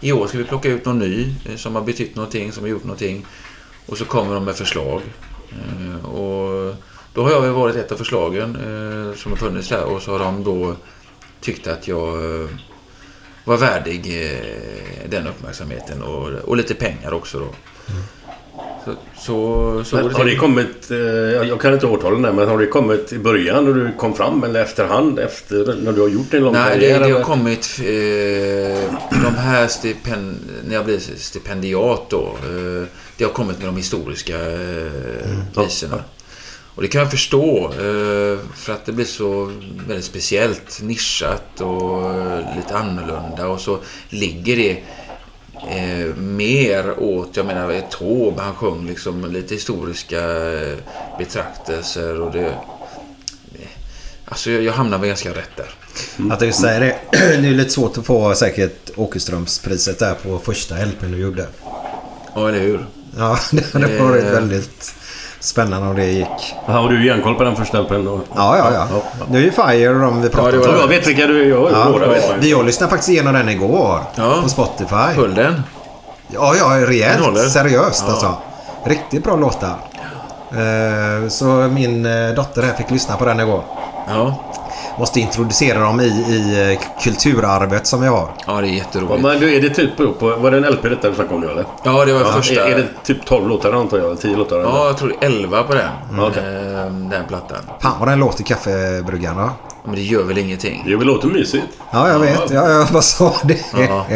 [0.01, 2.69] i år ska vi plocka ut någon ny eh, som har betytt någonting, som har
[2.69, 3.27] gjort någonting.
[3.87, 5.03] Och så kommer de med förslag.
[6.03, 6.75] Och
[7.15, 8.55] då har jag väl varit ett av förslagen
[9.17, 10.77] som har funnits där och så har de då
[11.41, 12.13] tyckt att jag
[13.45, 14.03] var värdig
[15.09, 17.45] den uppmärksamheten och, och lite pengar också då.
[17.45, 18.03] Mm.
[19.19, 20.91] Så, så, Men det har det kommit...
[20.91, 20.97] eh,
[21.49, 24.45] Jag kan inte årtalen där, men har det kommit i början när du kom fram
[24.45, 27.09] eller efterhand efter när du har gjort en lång Nej, det, karriär?
[27.09, 27.81] det har kommit...
[27.81, 30.39] Eh, de här stipend,
[30.69, 32.23] när jag blev stipendiat då.
[32.43, 32.85] Eh,
[33.17, 36.05] det har kommit med de historiska eh, visorna.
[36.75, 37.65] Och det kan jag förstå.
[37.65, 39.53] Eh, för att det blir så
[39.89, 43.49] väldigt speciellt, nischat och eh, lite annorlunda.
[43.49, 44.77] Och så ligger det
[45.71, 50.21] eh, mer åt, jag menar Taube, han sjöng liksom lite historiska
[50.53, 50.77] eh,
[51.19, 52.55] betraktelser och det...
[54.29, 55.71] Alltså jag, jag hamnar väl ganska rätt där.
[56.33, 56.97] Att du säger det.
[57.11, 61.47] Det är lite svårt att få säkert Åkerströmspriset där på första LPn du gjorde.
[62.35, 62.87] Ja, eller hur?
[63.19, 64.31] Ja, det hade varit Eh.
[64.31, 64.95] väldigt
[65.47, 66.55] spännande om det gick.
[66.67, 68.21] Ja, har du järnkoll på den första LPn då?
[68.37, 68.87] Ja, ja, ja.
[69.29, 70.63] Det är ju Fire och de vi pratar om.
[70.65, 71.49] Ja, jag vet vilka du är.
[71.49, 71.89] Jag, Ja.
[71.93, 72.49] båda vet man ju.
[72.51, 73.99] Jag lyssnade faktiskt igenom den igår.
[74.15, 74.35] Ja.
[74.43, 74.95] På Spotify.
[74.95, 75.63] Höll den?
[76.29, 77.51] Ja, ja, rejält.
[77.51, 78.13] Seriöst Ja.
[78.13, 78.35] alltså.
[78.85, 79.75] Riktigt bra låtar.
[80.53, 83.63] Eh, Så min eh, dotter här fick lyssna på den igår.
[84.09, 84.35] Ja.
[84.99, 88.29] Måste introducera dem i, i eh, kulturarvet som vi har.
[88.47, 89.23] Ja, det är Ja, jätteroligt.
[89.23, 90.37] men du, är det typ på...
[90.37, 91.65] Var det en LP detta du snackade om nu eller?
[91.85, 92.55] Ja, det var Ja, första...
[92.67, 94.21] är, är det typ 12 låtar antar jag?
[94.21, 94.57] 10 låtar?
[94.57, 94.69] eller?
[94.69, 95.89] Ja, jag tror det är 11 på den.
[96.21, 96.43] Okej.
[96.45, 97.59] Eh, Den plattan.
[97.81, 99.51] Fan vad den låter kaffebryggan då.
[99.85, 100.83] Men det gör väl ingenting?
[100.87, 101.67] Det väl låter mysigt.
[101.91, 102.51] Ja, jag vet.
[102.51, 103.59] Ja, jag bara sa det.
[103.89, 104.07] Ja.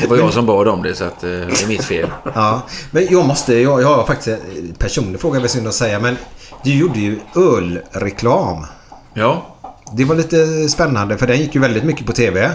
[0.00, 2.08] Det var jag som bad om det, så att, eh, det är mitt fel.
[2.34, 2.60] Ja,
[2.90, 5.98] men jag måste, jag, jag har faktiskt en personlig fråga, det är synd att säga,
[6.00, 6.16] men
[6.64, 8.66] du gjorde ju ölreklam.
[9.14, 9.46] Ja.
[9.94, 12.50] Det var lite spännande för den gick ju väldigt mycket på tv.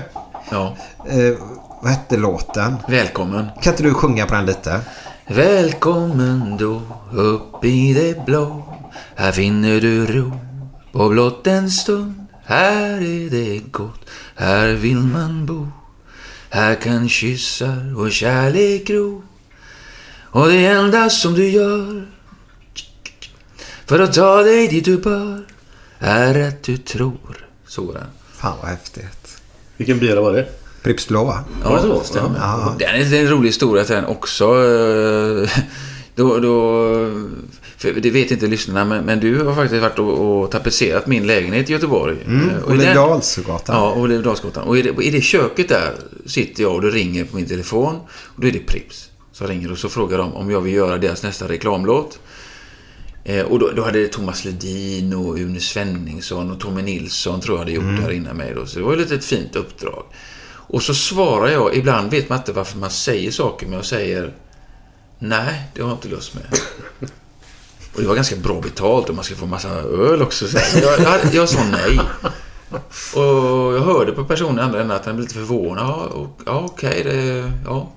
[0.51, 0.77] Ja.
[1.09, 1.37] Eh,
[1.81, 2.75] vad hette låten?
[2.87, 3.47] Välkommen.
[3.61, 4.81] Kan inte du sjunga på den lite?
[5.27, 6.81] Välkommen då
[7.13, 8.73] upp i det blå.
[9.15, 10.31] Här finner du ro
[10.91, 12.25] på blott en stund.
[12.45, 15.67] Här är det gott, här vill man bo.
[16.49, 19.23] Här kan kyssar och kärlek gro.
[20.21, 22.07] Och det enda som du gör
[23.85, 25.56] för att ta dig dit du bör
[25.99, 27.47] är att du tror.
[27.67, 28.03] Så går den.
[28.37, 29.41] Fan vad häftigt.
[29.77, 30.45] Vilken bira var det?
[30.83, 31.43] Pripps blå va?
[31.63, 32.03] Var det så?
[32.03, 32.39] stämmer.
[32.39, 32.75] Ja.
[32.79, 34.43] Den är en rolig historia den också.
[34.45, 35.49] eh,
[36.15, 36.51] Då, då,
[37.77, 41.27] för det vet inte lyssnarna, men, men du har faktiskt varit och, och tapetserat min
[41.27, 42.17] lägenhet i Göteborg.
[42.27, 43.75] Mm, Eh, och i den- Olivdalsgatan.
[43.75, 44.63] Ja, Olivdalsgatan.
[44.63, 45.93] Och i det, i det köket där
[46.25, 47.95] sitter jag och det ringer på min telefon.
[48.09, 50.97] Och då är det Prips som ringer och så frågar de om jag vill göra
[50.97, 52.19] deras nästa reklamlåt.
[53.29, 57.59] Eh, och då, då hade Thomas Ledin och Une Svenningsson och Tommy Nilsson tror jag
[57.59, 58.53] hade gjort där innan mig.
[58.55, 58.65] Då.
[58.65, 60.03] Så det var ju lite ett fint uppdrag.
[60.49, 64.33] Och så svarar jag, ibland vet man inte varför man säger saker, men jag säger
[65.19, 66.43] Nej, det har jag inte lust med.
[67.95, 70.47] Och det var ganska bra betalt och man ska få massa öl också.
[70.47, 71.99] Så jag, jag, jag sa nej.
[73.15, 76.07] Och jag hörde på personen andra änden att han blev lite förvånad.
[76.11, 77.51] Och- ja okej, det...
[77.65, 77.91] Ja.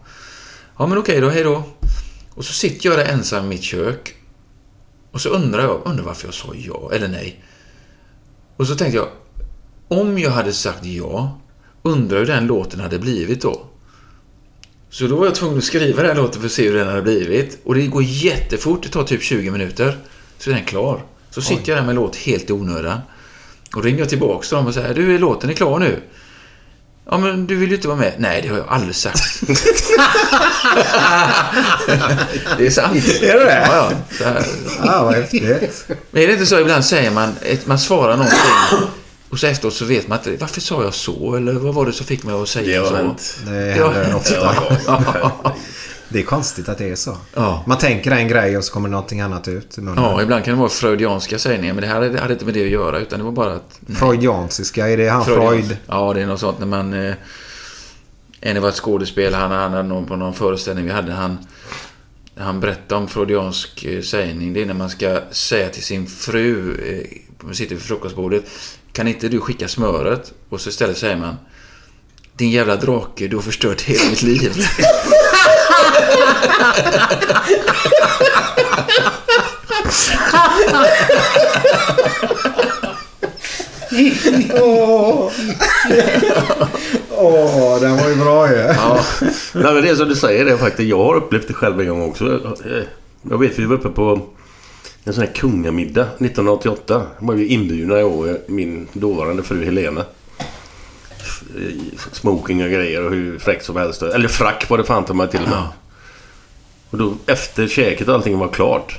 [0.79, 1.63] ja, men okej då, hej då.
[2.35, 4.15] Och så sitter jag där ensam i mitt kök.
[5.11, 7.45] Och så undrar jag, undrar varför jag sa ja eller nej.
[8.57, 9.09] Och så tänkte jag,
[9.89, 11.41] om jag hade sagt ja,
[11.83, 13.67] undrar hur den låten hade blivit då.
[14.91, 17.03] Så då var jag tvungen att skriva den låten för att se hur den hade
[17.03, 17.59] blivit.
[17.65, 19.99] Och det går jättefort, det tar typ 20 minuter.
[20.39, 21.03] Så är den klar.
[21.31, 22.99] Så sitter jag där med låt helt i onödan.
[23.77, 26.03] Och ringer jag tillbaka till dem och säger, du, låten är klar nu.
[27.13, 28.13] Ja, men du vill ju inte vara med.
[28.19, 29.41] Nej, det har jag aldrig sagt.
[32.59, 32.97] det är sant.
[33.23, 33.67] Är det det?
[33.67, 34.25] Ja, ja.
[34.27, 34.45] Här.
[34.81, 35.85] Ah, vad häftigt.
[36.11, 37.35] Men är det inte så ibland säger man,
[37.65, 38.39] man svarar någonting
[39.31, 41.35] och så efteråt så vet man inte, varför sa jag så?
[41.37, 42.97] Eller vad var det som fick mig att säga Det har så?
[42.97, 43.37] hänt.
[43.47, 43.91] Det Ja.
[43.91, 44.35] händer ofta.
[44.87, 45.55] Ja,
[46.13, 47.17] Det är konstigt att det är så.
[47.35, 47.65] Ja.
[47.67, 50.05] Man tänker en grej och så kommer någonting annat ut i munnen.
[50.05, 52.71] Ja, ibland kan det vara freudianska sägningar, men det här hade, inte med det att
[52.71, 53.81] göra, utan det var bara att...
[53.99, 55.77] Freudiansiska, är det han Freudians- Freud?
[55.87, 57.07] Ja, det är något sånt när man...
[57.07, 57.15] Eh,
[58.41, 61.39] en var ett skådespel, han, han hade någon, på någon föreställning vi hade, han...
[62.39, 64.53] Han berättade om freudiansk eh, sägning.
[64.53, 68.45] Det är när man ska säga till sin fru, eh, man sitter vid frukostbordet,
[68.93, 70.33] kan inte du skicka smöret?
[70.49, 71.37] Och så istället säger man,
[72.37, 74.53] din jävla drake, du har förstört hela mitt liv.
[87.11, 88.57] Åh, den var ju bra ju.
[88.57, 89.01] Ja,
[89.55, 90.89] Nej, men det är som du säger det faktiskt.
[90.89, 92.25] Jag har upplevt det själv en gång också.
[92.65, 92.83] Eh,
[93.31, 94.21] Jag vet vi var uppe på
[95.05, 97.03] en sån här kungamiddag 1988.
[97.21, 100.01] Jag var ju inbjudna jag och min dåvarande fru Helena.
[100.01, 101.77] Eh,
[102.13, 104.03] Smoking och grejer och hur fräckt som helst.
[104.03, 105.59] Eller frack var det fan ta mig till och med.
[105.59, 105.73] Ja.
[106.91, 108.99] Och då efter käket och allting var klart.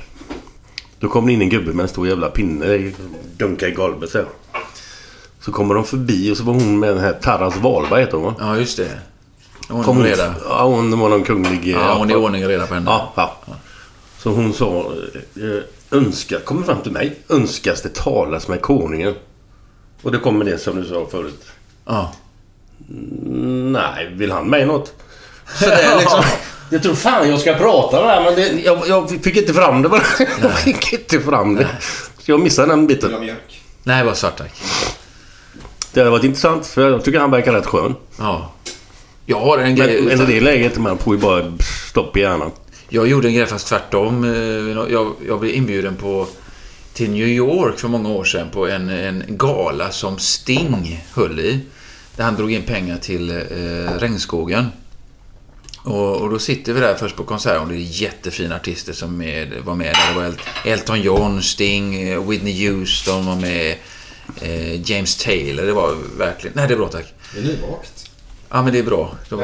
[0.98, 2.92] Då kom det in en gubbe med en stor jävla pinne.
[3.36, 4.24] Dunka i golvet så.
[5.40, 8.24] Så kommer de förbi och så var hon med den här Taras Wahlberg heter hon
[8.26, 8.34] va?
[8.38, 8.98] ja just det.
[9.68, 10.34] Hon Kom reda.
[10.48, 11.68] ja, hon var någon kunglig...
[11.68, 12.90] Ja, hon är ordning och reda på henne.
[12.90, 13.36] Ja, ja.
[14.18, 14.92] Så hon sa...
[15.36, 17.16] eh, Önska, kommer fram till mig.
[17.28, 19.14] Önskas det talas med konungen.
[20.02, 21.42] Och det kommer det som du sa förut.
[21.86, 22.12] Ja.
[22.90, 24.94] Mm, Nej, vill han med något?
[25.58, 26.22] Så det är liksom...
[26.72, 29.82] Jag tror fan jag ska prata det här, men det, jag, jag fick inte fram
[29.82, 30.02] det bara.
[30.42, 31.68] Jag fick inte fram det.
[32.18, 33.20] Så jag missade den biten.
[33.20, 33.62] mjölk?
[33.82, 34.62] Nej, bara svart tack.
[35.92, 37.94] Det hade varit intressant för jag tycker han verkar rätt skön.
[38.18, 38.52] Ja.
[39.26, 40.02] Jag har en grej...
[40.02, 41.52] Men, men i det läget man får ju bara
[41.90, 42.50] stopp i hjärnan.
[42.88, 44.24] Jag gjorde en grej fast tvärtom.
[44.24, 46.26] Eh, Jag, jag blev inbjuden på,
[46.92, 51.60] till New York för många år sedan på en, en gala som Sting höll i.
[52.16, 54.66] Där han drog in pengar till eh, Regnskogen.
[55.84, 59.16] Och, och då sitter vi där först på konsert och det är jättefina artister som
[59.16, 60.08] med, var med där.
[60.14, 60.40] Det var El-
[60.72, 63.76] Elton John, Sting, eh, Whitney Houston var med.
[64.40, 66.56] Eh, James Taylor, det var verkligen...
[66.56, 67.14] Nej, det är bra tack.
[67.34, 68.10] Det är nybakt.
[68.50, 69.16] Ja, men det är bra.
[69.28, 69.40] De,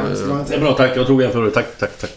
[0.49, 0.97] Det är bra tack.
[0.97, 1.55] Jag tog en förut.
[1.55, 2.11] Tack, tack, tack.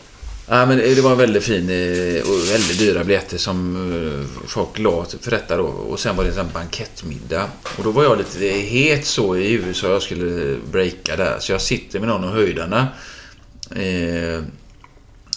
[0.47, 3.75] Ja, men det var väldigt fin eh, och väldigt dyra biljetter som
[4.23, 5.63] eh, folk la för detta då.
[5.63, 7.45] Och sen var det en bankettmiddag.
[7.77, 9.87] Och då var jag lite het så i USA.
[9.87, 11.37] Jag skulle breaka där.
[11.39, 12.87] Så jag sitter med någon av höjdarna.
[13.75, 14.43] Eh,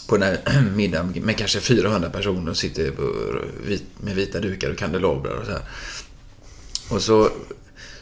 [0.06, 3.12] på den här middagen med kanske 400 personer och sitter på,
[3.66, 5.62] vit, med vita dukar och kandelabrar och så här.
[6.90, 7.30] Och så,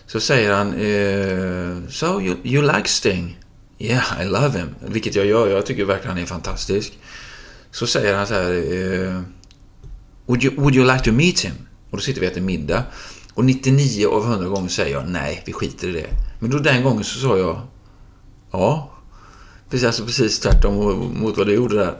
[0.06, 3.38] så säger han eh, So you, you like Sting?
[3.78, 4.74] Yeah, I love him.
[4.80, 5.48] Vilket jag gör.
[5.48, 6.98] Jag tycker verkligen han är fantastisk.
[7.70, 8.52] Så säger han så här...
[8.52, 9.20] Eh,
[10.26, 11.54] would, you, would you like to meet him?
[11.90, 12.84] Och då sitter vi och äter middag.
[13.34, 16.06] Och 99 av 100 gånger säger jag nej, vi skiter i det.
[16.40, 17.60] Men då den gången så sa jag
[18.50, 18.91] ja.
[19.72, 20.74] Precis, alltså precis tvärtom
[21.14, 21.94] mot vad du gjorde där.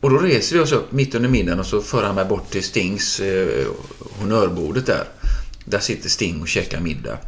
[0.00, 2.50] Och då reser vi oss upp mitt under middagen och så för han mig bort
[2.50, 3.66] till Stings eh,
[4.18, 5.04] honnörbordet där.
[5.64, 7.18] Där sitter Sting och käkar middag.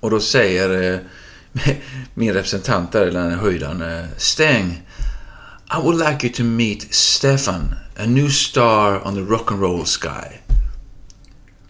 [0.00, 0.98] Och då säger eh,
[2.14, 4.82] min representant där, den här höjdan, eh, Sting,
[5.78, 10.36] I would like you to meet Stefan, a new star on the rock'n'roll sky.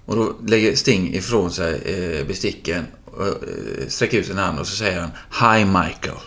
[0.05, 2.87] Och då lägger Sting ifrån sig eh, besticken,
[3.17, 5.11] och, eh, sträcker ut sin hand och så säger han
[5.59, 6.19] Hi Michael.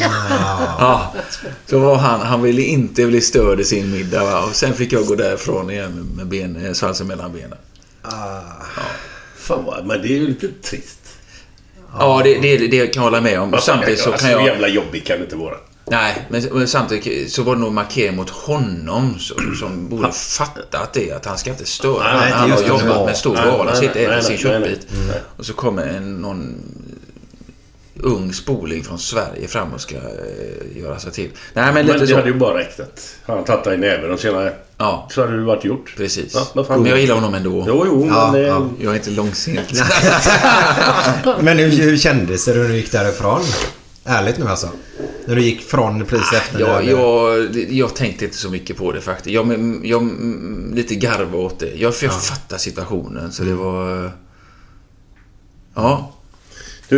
[0.00, 1.14] ja,
[1.66, 4.44] så var han, han ville inte bli störd i sin middag va?
[4.44, 7.58] och sen fick jag gå därifrån igen med ben, eh, svansen mellan benen.
[8.02, 8.40] Ah.
[8.76, 8.82] Ja.
[9.36, 10.98] Fan vad, men det är ju lite trist.
[11.98, 13.58] Ja, det, det, det kan jag hålla med om.
[13.60, 14.40] Samtidigt så kan jag...
[14.40, 15.56] Så jävla jobbigt kan det inte vara.
[15.90, 20.92] Nej, men, men samtidigt så var det nog markering mot honom som, som borde fattat
[20.92, 21.12] det.
[21.12, 22.20] Att han ska inte störa.
[22.20, 23.34] Nej, han just har jobbat med stor
[23.64, 24.86] nej, sitter och äter sin köttbit.
[25.08, 25.20] nej.
[25.36, 26.54] Och så kommer en, någon
[28.02, 31.30] ung spoling från Sverige fram och ska eh, göra sig till.
[31.54, 32.14] Nej, men Men lite det så.
[32.16, 35.36] hade ju bara räckt att han tagit dig i näven och senare Ja, så hade
[35.36, 35.94] det varit gjort.
[35.96, 36.32] precis.
[36.34, 36.80] Ja, vad fan.
[36.82, 37.64] men jag gillar honom ändå.
[37.68, 38.40] Jo, jo, men Ja, det...
[38.40, 38.68] ja.
[38.80, 39.82] Jag är inte långsint.
[41.40, 43.40] Men hur, hur kändes det när du gick därifrån?
[44.04, 44.68] Ärligt nu alltså.
[45.28, 46.90] När du gick från precis efter Jag, det.
[46.90, 49.34] jag, jag tänkte inte så mycket på det faktiskt.
[49.34, 49.46] Jag,
[49.84, 51.74] jag mm, lite garva åt det.
[51.74, 54.10] Jag, för jag fattar situationen så det var...
[55.74, 56.12] Ja.
[56.88, 56.96] Du,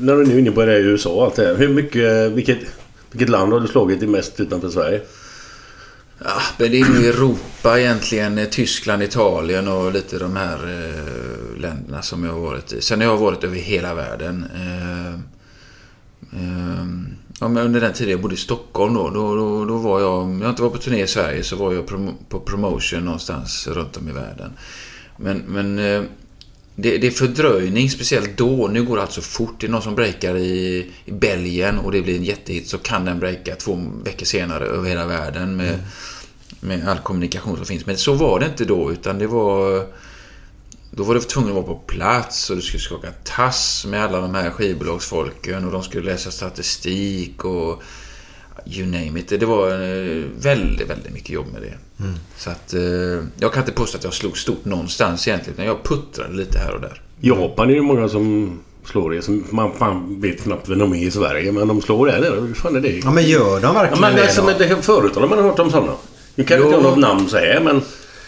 [0.00, 1.54] när du nu är inne på det i USA allt det här.
[1.54, 2.32] Hur mycket...
[2.32, 2.58] Vilket,
[3.10, 5.00] vilket land har du slagit i mest utanför Sverige?
[6.24, 8.38] Ja, men det är nog Europa egentligen.
[8.38, 12.80] eh, Tyskland, Italien och lite de här eh, länderna som jag har varit i.
[12.80, 14.44] Sen har jag varit över hela världen.
[14.54, 15.14] Eh,
[16.40, 16.86] eh,
[17.42, 20.22] ja, men under den tiden jag bodde i Stockholm då, då, då, då var jag...
[20.22, 23.66] Om jag inte var på turné i Sverige så var jag prom- på promotion någonstans
[23.66, 24.52] runt om i världen.
[25.16, 26.02] Men, men eh,
[26.74, 28.68] det, det är fördröjning, speciellt då.
[28.68, 29.54] Nu går det alltså fort.
[29.60, 33.04] Det är någon som breakar i, i Belgien och det blir en jättehit så kan
[33.04, 35.78] den breaka två veckor senare över hela världen med,
[36.60, 37.86] med all kommunikation som finns.
[37.86, 39.86] Men så var det inte då utan det var...
[40.94, 44.20] Då var du tvungen att vara på plats och du skulle skaka tass med alla
[44.20, 47.82] de här skivbolagsfolken och de skulle läsa statistik och
[48.66, 49.28] you name it.
[49.28, 52.04] Det var eh, väldigt, väldigt mycket jobb med det.
[52.36, 52.80] Så att eh,
[53.38, 55.54] jag kan inte påstå att jag slog stort någonstans egentligen.
[55.54, 57.00] utan Jag puttrade lite här och där.
[57.20, 59.22] Japan är det många som slår det.
[59.22, 61.52] Som man fan vet knappt vem de är i Sverige.
[61.52, 62.40] Men de slår det där.
[62.40, 63.00] Hur fan är det?
[63.04, 65.58] Ja men gör de Ja, verkligen men det alltså, men det, förut har man hört
[65.58, 65.92] om sådana.
[66.34, 67.82] Nu kan jag inte ha något namn så här men...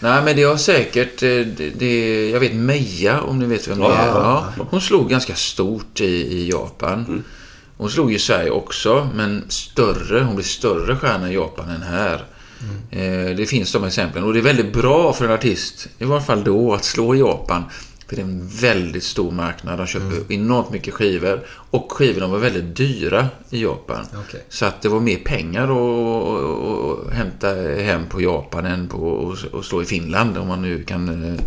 [0.05, 1.23] Nej, men det har säkert...
[1.23, 4.07] eh, Det, det, jag vet Meja, om ni vet vem det är.
[4.07, 7.25] ja, hon slog ganska stort i, i Japan.
[7.77, 10.21] Hon slog i Sverige också, men större.
[10.21, 12.25] Hon blev större stjärna i Japan än här.
[12.91, 14.25] Eh, det finns de exemplen.
[14.25, 17.19] Och det är väldigt bra för en artist, i varje fall då, att slå i
[17.19, 17.65] Japan.
[18.09, 19.79] För det är en väldigt stor marknad.
[19.79, 21.41] De köper enormt mycket skivor.
[21.71, 24.07] Och skivorna var väldigt dyra i Japan.
[24.29, 24.45] Okej.
[24.49, 27.49] Så att det var mer pengar att, hämta
[27.83, 30.39] hem på Japan än på att- slå i Finland.
[30.39, 31.41] Om man nu kan eh,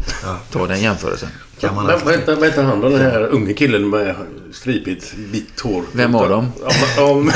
[0.51, 1.29] ta den jämförelsen.
[1.59, 2.89] Kan man Men, vad heter han då?
[2.89, 4.15] Den här unge killen med
[4.53, 5.83] stripigt vitt hår.
[5.91, 6.51] Vem av dem?
[6.61, 7.33] Ja, ja, ja, men-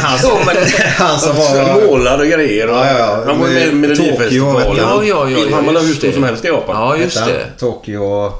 [0.97, 1.87] Han som var...
[1.87, 2.67] Målad och grejer.
[2.67, 3.23] Och, Ja, ja, ja.
[3.25, 4.75] Han var med i Melodifestivalen.
[4.77, 6.75] Ja, ja, ja, ja, Han var hur stor som helst i Japan.
[6.75, 7.29] Ja, just han?
[7.29, 7.45] det.
[7.59, 8.31] Tokyo...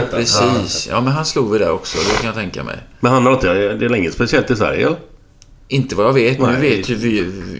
[0.00, 0.54] Heter han.
[0.54, 0.86] precis.
[0.90, 1.98] Ja, men han slog vi där också.
[1.98, 2.76] Det kan jag tänka mig.
[3.00, 3.52] Men han har inte...
[3.54, 4.98] Det är länge speciellt i Sverige eller?
[5.68, 6.38] Inte vad jag vet.
[6.38, 6.60] Nu Nej.
[6.60, 7.10] vet ju vi,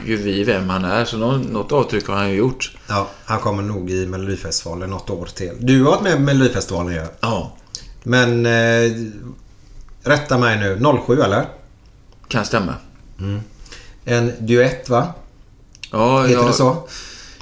[0.06, 1.04] ju vi vem han är.
[1.04, 2.76] Så något, något avtryck har han ju gjort.
[2.88, 5.52] Ja, han kommer nog i Melodifestivalen något år till.
[5.60, 7.06] Du har varit med i Melodifestivalen ju.
[7.20, 7.56] Ja,
[8.02, 8.46] Men...
[8.46, 8.92] Eh,
[10.04, 11.00] rätta mig nu.
[11.06, 11.44] 07 eller?
[12.28, 12.74] kan stämma.
[14.04, 15.12] En duett va?
[15.90, 16.88] Ja, Heter jag, det så?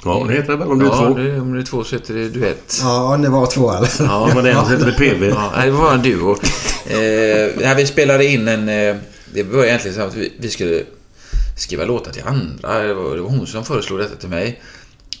[0.05, 1.13] Ja, det heter det väl om du är ja, två.
[1.13, 2.79] Det, om det är två så heter det duett.
[2.81, 3.89] Ja, ni var två eller?
[3.99, 5.27] Ja, men det en heter PV.
[5.29, 6.37] Ja, det var en duo.
[6.85, 8.69] Eh, vi spelade in en...
[8.69, 8.95] Eh,
[9.33, 10.83] det var egentligen så att vi, vi skulle
[11.57, 12.79] skriva låtar till andra.
[12.79, 14.61] Det var, det var hon som föreslog detta till mig.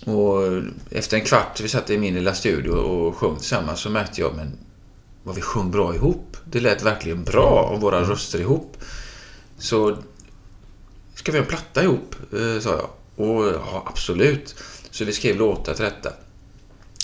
[0.05, 4.21] Och efter en kvart, vi satt i min lilla studio och sjöng tillsammans, så märkte
[4.21, 4.57] jag, men
[5.23, 6.37] vad vi sjöng bra ihop.
[6.45, 8.77] Det lät verkligen bra av våra röster ihop.
[9.57, 9.97] Så
[11.15, 12.89] ska vi göra en platta ihop, eh, sa jag.
[13.27, 14.55] Och ja, absolut.
[14.93, 16.09] Så vi skrev låtar till detta.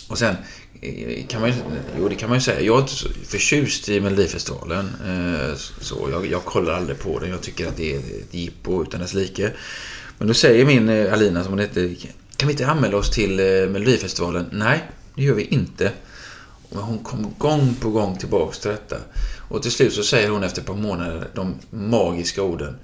[0.07, 0.35] Och sen
[0.81, 1.55] eh, kan man ju,
[1.99, 4.91] jo det kan man ju säga, jag är inte så förtjust i Melodifestivalen.
[5.05, 8.81] Eh, så jag, jag kollar aldrig på den, jag tycker att det är ett jippo
[8.81, 9.51] utan dess like.
[10.17, 11.95] Men då säger min eh, Alina som hon heter,
[12.37, 13.35] kan vi inte anmäla oss till
[13.69, 14.49] Melodifestivalen?
[14.51, 14.83] Nej,
[15.15, 15.91] det gör vi inte.
[16.69, 18.97] Men hon kom gång på gång tillbaks till detta.
[19.49, 22.75] Och till slut så säger hon efter ett par månader de magiska orden.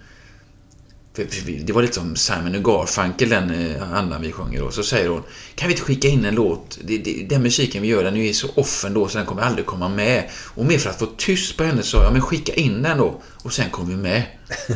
[1.65, 4.71] Det var lite som Simon och Garfunkel, den eh, andan vi sjunger då.
[4.71, 5.23] Så säger hon,
[5.55, 6.79] kan vi inte skicka in en låt?
[7.25, 10.23] Den musiken vi gör, den är så offen då så den kommer aldrig komma med.
[10.55, 13.21] Och mer för att få tyst på henne sa jag, men skicka in den då.
[13.43, 14.23] Och sen kom vi med.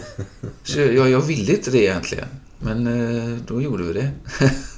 [0.63, 2.27] Så jag, jag ville inte det egentligen.
[2.59, 4.09] Men eh, då gjorde vi det.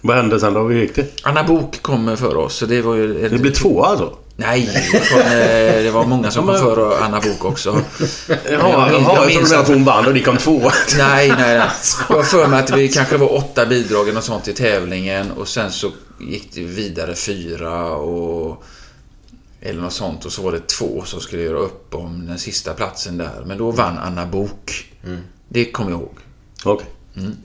[0.02, 0.68] Vad hände sen då?
[0.68, 1.06] Hur gick det?
[1.24, 2.56] Anna Bok kom för oss.
[2.56, 3.30] Så det var ju...
[3.30, 4.18] Det blev två alltså?
[4.42, 7.82] Nej, det kom, eh, det var många som kom före Anna Bok också.
[8.28, 10.72] Jaha, Jag minns- jag, jag minns trodde att- hon vann och ni kom två.
[10.98, 11.70] Nej, nej, nej.
[12.10, 15.48] Jag har för mig att vi kanske var åtta bidrag något sånt i tävlingen och
[15.48, 18.64] sen så gick det vidare fyra och...
[19.62, 22.74] Eller något sånt och så var det två som skulle göra upp om den sista
[22.74, 23.44] platsen där.
[23.46, 24.92] Men då vann Anna Bok.
[25.50, 26.18] Det kommer jag ihåg.
[26.64, 26.88] Okej.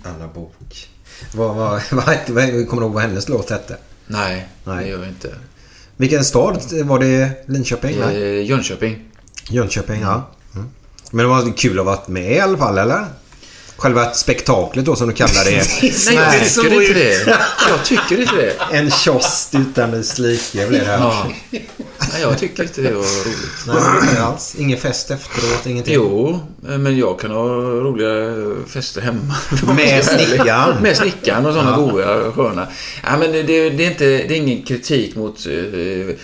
[0.02, 0.88] Anna Bok.
[1.34, 3.76] Vad, vad, vad, hette- vad, kommer du ihåg vad hennes låt hette?
[4.06, 4.84] Nej, Nej.
[4.84, 5.34] det gör jag inte.
[5.96, 6.62] Vilken stad?
[6.84, 7.96] Var det Linköping?
[8.00, 8.38] Nej.
[8.38, 8.98] Eh, Jönköping.
[9.50, 10.30] Jönköping, ja.
[10.54, 10.66] Mm.
[11.10, 13.04] Men det var kul att vara med i alla fall, eller?
[13.76, 15.64] Själva spektaklet då som du kallar det.
[16.06, 17.38] Nej, jag tycker inte det.
[17.68, 18.76] Jag tycker inte det.
[18.76, 20.98] En kiosk utan dess like blev det här.
[20.98, 21.26] Ja.
[22.12, 23.66] Nej, jag tycker inte det var roligt.
[23.66, 24.54] Nej, inte alls.
[24.58, 25.94] Ingen fest efteråt, ingenting.
[25.94, 28.34] Jo, men jag kan ha roliga
[28.68, 29.34] fester hemma.
[29.76, 30.82] Med snickaren.
[30.82, 31.76] Med snickaren och sådana Ja.
[31.76, 32.66] goda, sköna.
[33.02, 33.52] Ja, men det, det,
[33.84, 36.14] är inte, det är ingen kritik mot, eh,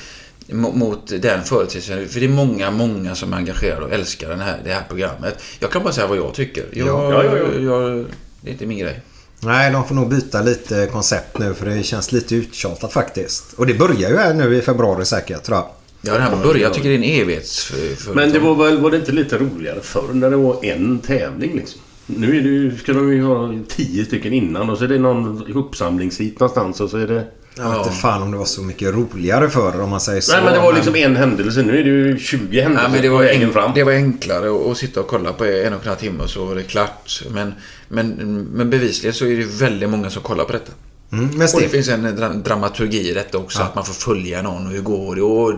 [0.53, 2.09] mot, den företeelsen.
[2.09, 5.43] För det är många, många som är engagerade och älskar den här, det här programmet.
[5.61, 6.65] Jag kan bara säga vad jag tycker.
[6.73, 7.61] Jag, Ja, ja, ja.
[7.61, 8.07] Jag,
[8.41, 9.01] det är inte min grej.
[9.41, 13.53] Nej, de får nog byta lite koncept nu för det känns lite uttjatat faktiskt.
[13.57, 15.66] Och det börjar ju här nu i februari säkert tror jag.
[16.05, 17.73] Ja, det här med början, jag tycker det är en evighets...
[18.15, 21.57] Men det var väl var det inte lite roligare förr när det var en tävling
[21.57, 21.81] liksom?
[22.07, 24.99] Nu är det ju, ska de ju ha tio stycken innan och så är det
[24.99, 27.24] någon uppsamlingshit någonstans och så är det...
[27.57, 30.33] Jag vet inte fan om det var så mycket roligare förr om man säger så.
[30.33, 31.62] Nej men det var liksom en händelse.
[31.62, 33.70] Nu är det ju 20 händelser Ja, men det, på var vägen en, fram.
[33.74, 36.45] det var enklare att, sitta och kolla på en och en halv timme och så
[36.45, 37.23] var det klart.
[37.31, 37.55] Men,
[37.89, 38.09] men,
[38.53, 40.73] men bevisligen så är det väldigt många som kollar på detta.
[41.12, 43.59] Mm, men och det finns en dra- dramaturgi i detta också.
[43.59, 43.65] Ja.
[43.65, 45.23] Att man får följa någon och hur går det?
[45.23, 45.53] Och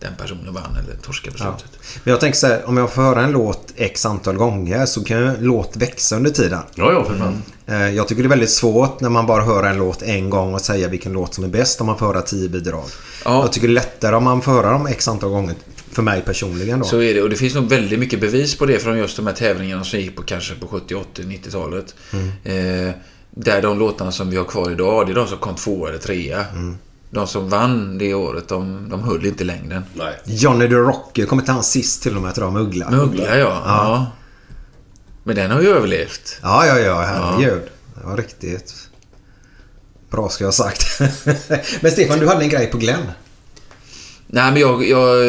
[0.00, 1.56] den personen vann eller torskade på Ja.
[1.58, 1.78] slutet.
[2.04, 5.04] Men jag tänker så här, om jag får höra en låt x antal gånger så
[5.04, 6.60] kan ju en låt växa under tiden.
[6.74, 7.42] Ja, ja för fan.
[7.66, 10.54] Eh, Jag tycker det är väldigt svårt när man bara hör en låt en gång
[10.54, 12.84] och säga vilken låt som är bäst om man får höra tio bidrag.
[13.24, 13.40] Ja.
[13.42, 15.54] Jag tycker det är lättare om man får höra dem x antal gånger.
[15.92, 16.84] För mig personligen då.
[16.84, 17.22] Så är det.
[17.22, 20.00] Och det finns nog väldigt mycket bevis på det från just de här tävlingarna som
[20.00, 21.94] gick på kanske på 70, 80, 90-talet.
[22.12, 22.28] Mm.
[22.88, 22.94] Eh,
[23.30, 25.98] där de låtarna som vi har kvar idag, det är de som kom två eller
[25.98, 26.44] trea.
[26.52, 26.78] Mm.
[27.10, 29.84] De som vann det året, de, de höll inte längden.
[29.94, 30.14] Nej.
[30.24, 32.90] Johnny the Rocker kommer inte han sist till och med tror jag med Uggla.
[32.90, 33.62] Med Uggla, ja.
[33.64, 34.06] ja.
[35.24, 36.38] Men den har ju överlevt.
[36.42, 37.00] Ja, ja, ja.
[37.00, 37.62] Herregud.
[37.94, 38.74] Det var riktigt
[40.10, 41.00] bra ska jag ha sagt.
[41.80, 43.02] Men Stefan, du hade en grej på Glenn.
[44.26, 45.16] Nej, men jag, jag,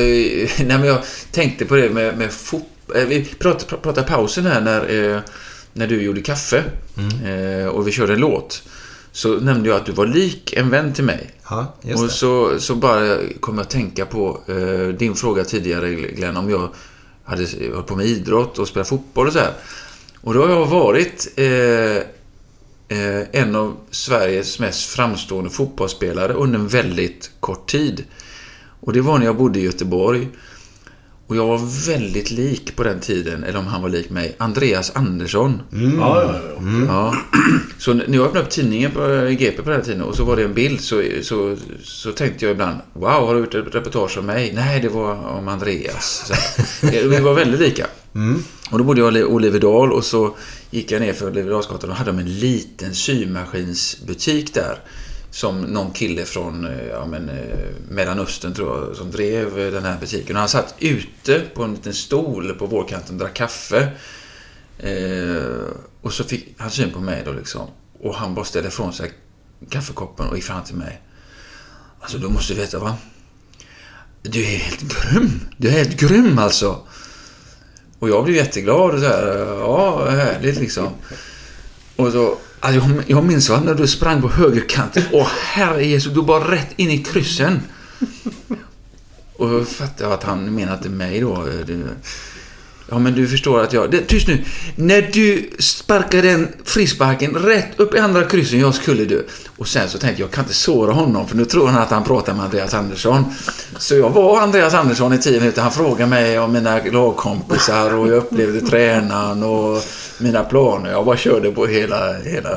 [0.58, 0.99] nej, men jag
[1.32, 3.06] tänkte på det med, med fotboll.
[3.08, 5.20] Vi pratade, pratade pausen här när, eh,
[5.74, 6.64] när du gjorde kaffe
[7.26, 8.64] eh, och vi körde en låt.
[9.18, 11.31] Så nämnde jag att du var lik en vän till mig.
[11.49, 12.14] Ja, just Och det.
[12.14, 16.69] så, så bara kom jag att tänka på eh, din fråga tidigare Glenn, om jag
[17.23, 19.53] hade hållit på med idrott och spelat fotboll och så här.
[20.22, 21.98] Och då har jag varit eh,
[22.98, 28.03] eh, en av Sveriges mest framstående fotbollsspelare under en väldigt kort tid.
[28.80, 30.27] Och det var när jag bodde i Göteborg.
[31.28, 34.91] Och jag var väldigt lik på den tiden, eller om han var lik mig, Andreas
[34.95, 35.62] Andersson.
[35.72, 36.86] Ja, ja, ja.
[36.88, 37.16] Ja.
[37.78, 40.24] Så när jag öppnade upp tidningen på eh, GP på den här tiden och så
[40.24, 43.76] var det en bild så, så, så tänkte jag ibland Wow, har du gjort ett
[43.76, 44.52] reportage om mig?
[44.56, 46.24] Nej, det var om Andreas.
[46.28, 47.08] Så här.
[47.08, 47.88] Vi var väldigt lika.
[48.72, 50.36] Och då bodde jag i Olivedal och så
[50.72, 54.80] gick jag ner för Olivedalsgatan och hade de en liten symaskinsbutik där.
[55.32, 59.84] Som någon kille från eh, ja, men, eh, Mellanöstern tror jag som drev eh, den
[59.84, 60.36] här butiken.
[60.36, 63.91] Och han satt ute på en liten stol på vårkanten och drack kaffe.
[64.80, 65.68] Eh,
[66.02, 67.68] och så fick han syn på mig då liksom.
[67.99, 69.12] Och han bara ställde ifrån sig
[69.70, 71.02] kaffekoppen och gick fram till mig.
[71.99, 72.98] Alltså du måste veta va?
[74.22, 75.40] Du är helt grym.
[75.58, 76.88] Du är helt grym alltså.
[77.99, 80.90] Och jag blev jätteglad och så här, ja härligt liksom.
[81.95, 85.04] Och så, alltså jag, minns va, när du sprang på högerkanten.
[85.12, 87.62] Åh herre Jesus, du bara rätt in i kryssen.
[89.34, 91.48] Och då fattade jag att han menade mig då.
[92.88, 93.92] Du, ja men du förstår att jag...
[93.92, 94.44] Det, tyst nu!
[94.76, 99.28] När du sparkade den frisparken rätt upp i andra kryssen, jag skulle du.
[99.58, 101.90] Och sen så tänkte jag, jag kan inte såra honom för nu tror han att
[101.90, 103.26] han pratar med Andreas Andersson.
[103.78, 105.62] Så jag var Andreas Andersson i tio minuter.
[105.62, 109.84] Han frågade mig om mina lagkompisar och jag upplevde tränaren och
[110.18, 110.92] mina planer.
[110.92, 112.50] Jag bara körde på hela, hela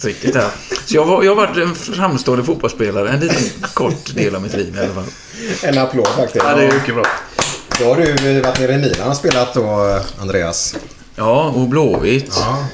[0.00, 0.48] tricket där.
[0.86, 4.56] Så jag, var, jag har varit en framstående fotbollsspelare en liten kort del av mitt
[4.56, 5.04] liv i alla fall.
[5.62, 6.44] En applåd faktiskt.
[6.44, 7.04] Ja, det är mycket bra.
[7.80, 10.76] Då har du varit nere i Milan och spelat då, Andreas.
[11.16, 12.32] Ja, och Blåvitt.
[12.40, 12.64] Ja.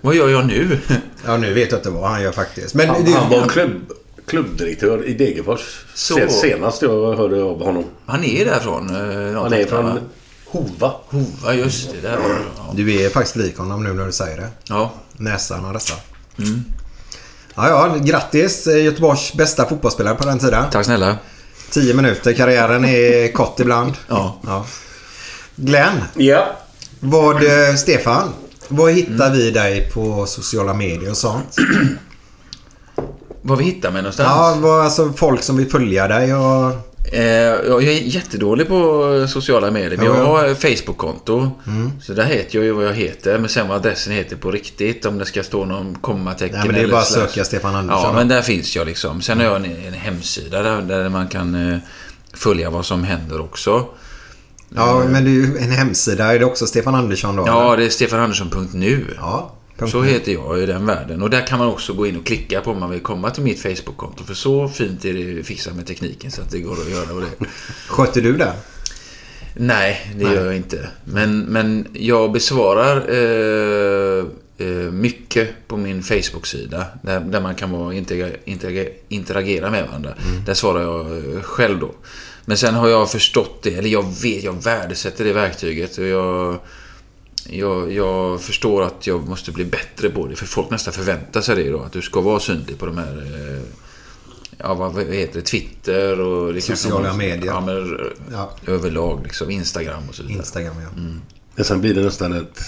[0.00, 0.78] Vad gör jag nu?
[1.26, 2.74] Ja, nu vet jag inte vad han gör faktiskt.
[2.74, 3.92] Men Han, det, han var klubb,
[4.26, 5.84] klubbdirektör i Degerfors.
[5.94, 6.14] Så.
[6.14, 7.84] Se- Senast jag hörde av honom.
[8.06, 8.88] Han är därifrån.
[8.90, 9.68] eh, Han är va?
[9.70, 10.00] från
[10.46, 10.92] Hova.
[11.08, 12.08] Hova, just det.
[12.08, 12.34] Där var det.
[12.56, 12.72] Ja.
[12.74, 14.48] du är faktiskt lik honom nu när du säger det.
[14.68, 14.92] ja.
[15.12, 15.94] Näsan och dessa.
[17.54, 18.66] Ja, ja, grattis.
[18.66, 20.64] eh, Göteborgs bästa fotbollsspelare på den tiden.
[20.70, 21.16] Tack snälla.
[21.70, 22.32] 10 minuter.
[22.32, 23.92] Karriären är kort ibland.
[24.08, 24.40] Ja.
[24.46, 24.66] Ja.
[25.56, 26.56] Glenn, Ja.
[27.00, 28.28] vad, eh, Stefan.
[28.68, 31.56] Vad hittar vi dig på sociala medier och sånt?
[33.42, 34.28] Var vi hittar mig någonstans?
[34.28, 36.72] Ja, vad, alltså folk som vill följa dig och...
[37.12, 37.22] Eh,
[37.68, 40.26] jag är jättedålig på sociala medier, men Ja, jag ja.
[40.26, 41.50] har Facebook-konto.
[42.02, 45.06] Så där heter jag ju vad jag heter, men sen vad adressen heter på riktigt,
[45.06, 47.74] om det ska stå någon kommatecken Nej, men det är eller bara att söka Stefan
[47.74, 48.02] Andersson.
[48.02, 48.14] Ja, då.
[48.14, 49.20] men där finns jag liksom.
[49.22, 51.78] Sen har jag en, en hemsida där, där man kan eh,
[52.34, 53.86] följa vad som händer också.
[54.74, 56.34] Ja, men det är ju en hemsida.
[56.34, 57.44] Är det också Stefan Andersson då?
[57.46, 57.76] Ja, eller?
[57.76, 59.16] det är stefanandersson.nu.
[59.16, 59.54] ja.
[59.86, 61.22] Så heter jag i den världen.
[61.22, 63.42] Och där kan man också gå in och klicka på om man vill komma till
[63.42, 64.24] mitt Facebook-konto.
[64.24, 67.20] För så fint är det fixat med tekniken så att det går att göra och
[67.20, 67.46] det.
[67.88, 68.52] Sköter du det?
[69.54, 70.88] Nej, det gör jag inte.
[71.04, 74.24] Men, men jag besvarar eh,
[74.58, 76.86] eh, mycket på min Facebook-sida.
[77.02, 80.14] Där, där man kan vara, interagera, interagera, interagera med varandra.
[80.46, 81.94] Där svarar jag eh, själv då.
[82.44, 85.98] Men sen har jag förstått det, eller jag vet, jag värdesätter det verktyget.
[85.98, 86.58] Och jag,
[87.46, 90.36] jag, jag förstår att jag måste bli bättre på det.
[90.36, 91.80] För folk nästan förväntar sig det då.
[91.80, 93.16] Att du ska vara synlig på de här...
[93.56, 93.62] Eh,
[94.58, 95.42] ja, vad heter det?
[95.46, 96.46] Twitter och...
[96.54, 97.46] Det kanske Sociala medier.
[97.46, 97.98] Ja, men
[98.32, 98.50] Ja.
[98.66, 99.50] överlag liksom.
[99.50, 100.38] Instagram och så vidare.
[100.38, 100.88] Instagram, ja.
[101.54, 102.60] Men sen blir det nästan ett...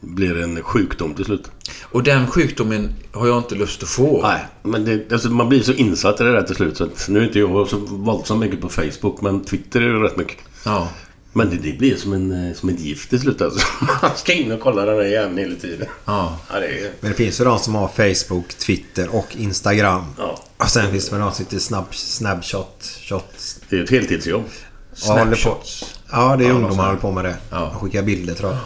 [0.00, 1.50] Blir en sjukdom till slut.
[1.82, 4.22] Och den sjukdomen har jag inte lust att få.
[4.22, 6.76] Nej, men det, alltså man blir så insatt i det där till slut.
[6.76, 10.02] Så att nu är inte jag så våldsamt mycket på Facebook, men Twitter är ju
[10.02, 10.36] rätt mycket.
[10.64, 10.88] Ja.
[11.32, 13.66] Men det, det blir som, en, eh, som ett gift till slut alltså.
[14.02, 15.88] Man ska in och kolla den där jäveln hela tiden.
[16.04, 16.38] Ja.
[16.52, 16.92] Ja, det är...
[17.00, 20.04] Men det finns ju de som har Facebook, Twitter och Instagram.
[20.18, 20.42] Ja.
[20.56, 22.84] Och sen finns det väl de som sitter snabb, snapshot.
[23.02, 23.24] Shot.
[23.68, 24.44] Det är ett heltidsjobb.
[24.92, 25.94] Snapshots.
[26.12, 27.36] Ja, det är Ja, ungdomar som håller på med det.
[27.50, 27.58] Ja.
[27.72, 28.60] De skickar bilder tror jag.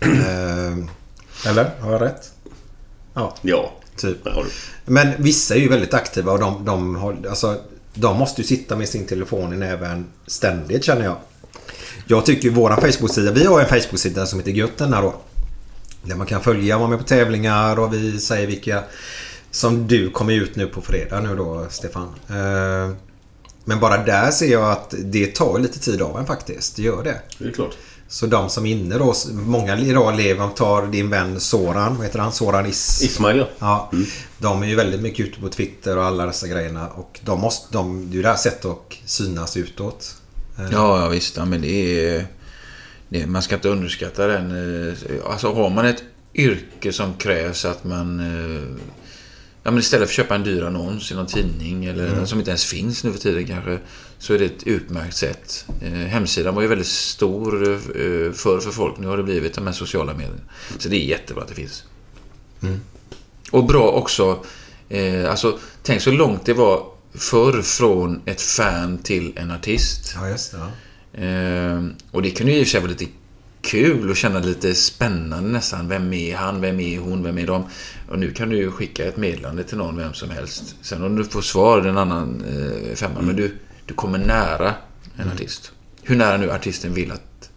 [0.26, 0.88] Ehm,
[1.46, 1.70] Eller?
[1.80, 2.30] Har jag rätt?
[3.14, 3.72] Ja, Ja.
[3.96, 4.18] typ.
[4.84, 7.56] Men vissa är ju väldigt aktiva och de, de, har, alltså,
[7.94, 11.16] de måste ju sitta med sin telefon i näven ständigt känner jag.
[12.06, 15.14] Jag tycker våran Facebook-sida, vi har en Facebook-sida som heter Götterna då.
[16.02, 18.82] Där man kan följa, vara med på tävlingar och vi säger vilka
[19.50, 22.08] som du kommer ut nu på fredag nu då Stefan.
[22.28, 22.94] Eh,
[23.64, 26.76] Men bara där ser jag att det tar lite tid av en faktiskt.
[26.76, 27.20] Det gör det.
[27.38, 27.76] Det är klart.
[28.08, 32.18] Så de som är inne då, många idag lever, tar din vän Soran, vad heter
[32.18, 32.32] han?
[32.32, 33.02] Soran Is...
[33.02, 33.46] Ismail ja.
[33.58, 33.90] Ja,
[34.38, 36.88] de är ju väldigt mycket ute på Twitter och alla dessa grejerna.
[36.88, 40.14] Och de måste, de, det är ju det här sättet att synas utåt.
[40.58, 41.36] Eh, Ja, ja visst.
[41.36, 42.26] Ja, men det är,
[43.08, 44.50] det, man ska inte underskatta den.
[44.88, 46.02] eh, Alltså har man ett
[46.34, 48.20] yrke som krävs att man...
[48.20, 48.62] eh,
[49.66, 52.50] Ja, men istället för att köpa en dyr annons i någon tidning eller som inte
[52.50, 53.78] ens finns nu för tiden kanske.
[54.18, 55.66] Så är det ett utmärkt sätt.
[56.08, 58.98] Hemsidan var ju väldigt stor eh, förr för folk.
[58.98, 60.40] Nu har det blivit de här sociala medierna.
[60.78, 61.84] Så det är jättebra att det finns.
[63.50, 64.44] Och bra också.
[64.88, 70.12] Eh, alltså, tänk så långt det var förr från ett fan till en artist.
[70.16, 70.58] Ja, just det.
[70.58, 71.24] Ja.
[71.24, 73.06] Eh, och det kunde ju i och för sig vara lite
[73.62, 75.88] kul och känna lite spännande nästan.
[75.88, 76.60] Vem är han?
[76.60, 77.22] Vem är hon?
[77.22, 77.64] Vem är de?
[78.08, 80.74] Och nu kan du ju skicka ett meddelande till någon, vem som helst.
[80.82, 83.20] Sen om du får svar, det är en annan eh, femma.
[83.20, 84.74] Men du, du kommer nära
[85.16, 85.72] en artist.
[86.02, 87.50] Hur nära nu artisten vill att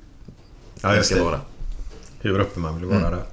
[0.82, 1.40] Ja, den ska vara.
[2.28, 3.24] Hur uppe man vill vara där.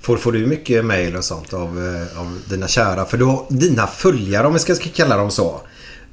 [0.00, 3.04] Får, får du mycket mail och sånt av, eh, av dina kära?
[3.04, 5.60] För då, dina följare, om vi ska, kalla dem så,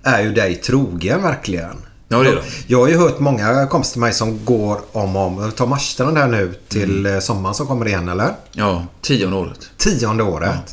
[0.04, 1.76] är ju dig trogen verkligen.
[2.08, 2.42] Ja, det är de.
[2.68, 5.52] Jag har ju hört många kompisar till mig som går om och om.
[5.56, 8.34] Ta Marstrand här nu till eh, sommaren som kommer igen, eller?
[8.52, 9.70] Ja, tionde året.
[9.78, 10.72] Tionde året.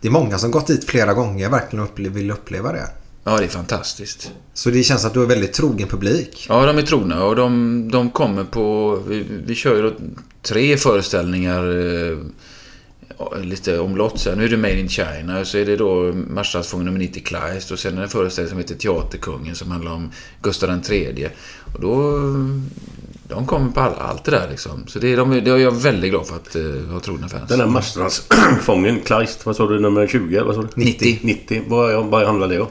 [0.00, 2.86] Det är många som gått dit flera gånger verkligen upple- vill uppleva det.
[3.28, 4.32] Ja, det är fantastiskt.
[4.54, 6.46] Så det känns att du är väldigt trogen publik.
[6.48, 8.96] Ja, de är trogna och de, de kommer på...
[9.08, 9.92] Vi, vi kör ju då
[10.42, 11.62] tre föreställningar
[12.10, 12.18] eh,
[13.42, 14.18] lite omlott.
[14.18, 14.34] Så.
[14.34, 17.70] Nu är det Made in China och så är det då Marstrandsfången nummer 90 Kleist
[17.70, 20.10] och sen är det en föreställning som heter Teaterkungen som handlar om
[20.42, 21.28] Gustav III.
[21.74, 22.18] Och då...
[23.28, 24.86] De kommer på all, allt det där liksom.
[24.86, 27.48] Så det, är de, det är jag väldigt glad för att uh, ha trogna fans.
[27.48, 30.40] Den där Marstrandsfången, Kleist, vad sa du, nummer 20?
[30.40, 30.68] Vad sa du?
[30.74, 31.18] 90.
[31.22, 31.62] 90.
[31.68, 32.68] Vad, vad handlar det om?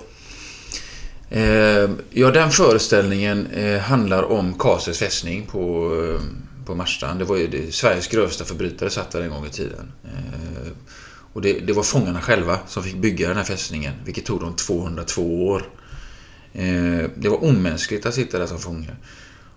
[1.29, 6.21] Eh, ja, den föreställningen eh, handlar om Karlsös fästning på, eh,
[6.65, 7.19] på Marstrand.
[7.19, 9.91] Det var ju det, Sveriges grövsta förbrytare satt där en gång i tiden.
[11.33, 14.55] Och det, det var fångarna själva som fick bygga den här fästningen, vilket tog dem
[14.55, 15.69] 202 år.
[17.15, 18.95] Det var omänskligt att sitta där som fånge.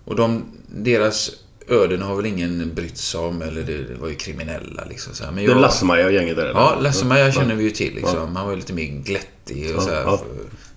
[0.05, 1.31] Och de, deras
[1.69, 5.15] öden har väl ingen brytt sig om, eller det, var ju kriminella liksom.
[5.15, 5.31] Så här.
[5.31, 6.61] Men Det är jag- Lasse-Maja och gänget där eller?
[6.61, 8.37] Ja, Lasse-Maja känner vi ju till liksom.
[8.37, 10.23] Han var ju lite mer glättig och så här, ja.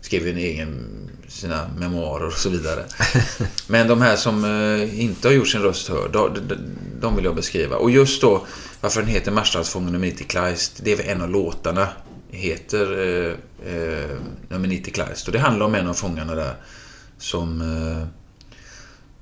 [0.01, 0.87] Skrev ju en egen,
[1.27, 2.83] sina memoarer och så vidare.
[3.67, 6.55] Men de här som eh, inte har gjort sin röst hörd, de, de,
[7.01, 7.75] de vill jag beskriva.
[7.75, 8.45] Och just då,
[8.81, 11.87] varför den heter Marstrandsfången nummer 90 Kleist, det är väl en av låtarna.
[12.31, 14.09] Heter eh, eh,
[14.49, 15.27] nummer 90 Kleist.
[15.27, 16.53] Och det handlar om en av fångarna där
[17.17, 18.07] som, eh,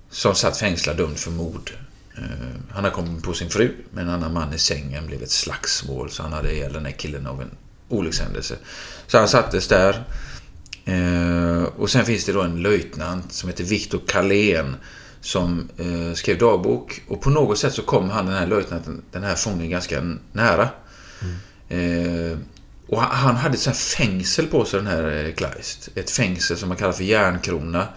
[0.09, 1.71] som satt fängslad dömd för mord.
[2.17, 2.23] Eh,
[2.69, 5.07] han har kommit på sin fru med en annan man i sängen.
[5.07, 7.51] blev ett slagsmål så han hade ihjäl den här killen av en
[7.89, 8.55] olyckshändelse.
[9.07, 10.03] Så han sattes där.
[10.85, 14.75] Eh, och sen finns det då en löjtnant som heter Viktor Kalén
[15.21, 17.01] som eh, skrev dagbok.
[17.07, 20.69] Och på något sätt så kom han, den här löjtnanten, den här fången ganska nära.
[21.21, 22.39] Mm.
[22.87, 25.89] och han, hade ett sånt här fängsel på sig, den här Kleist.
[25.95, 27.87] Ett fängsel som man kallar för järnkrona.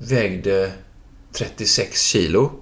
[0.00, 0.72] Eh, vägde
[1.32, 2.52] 36 kilo.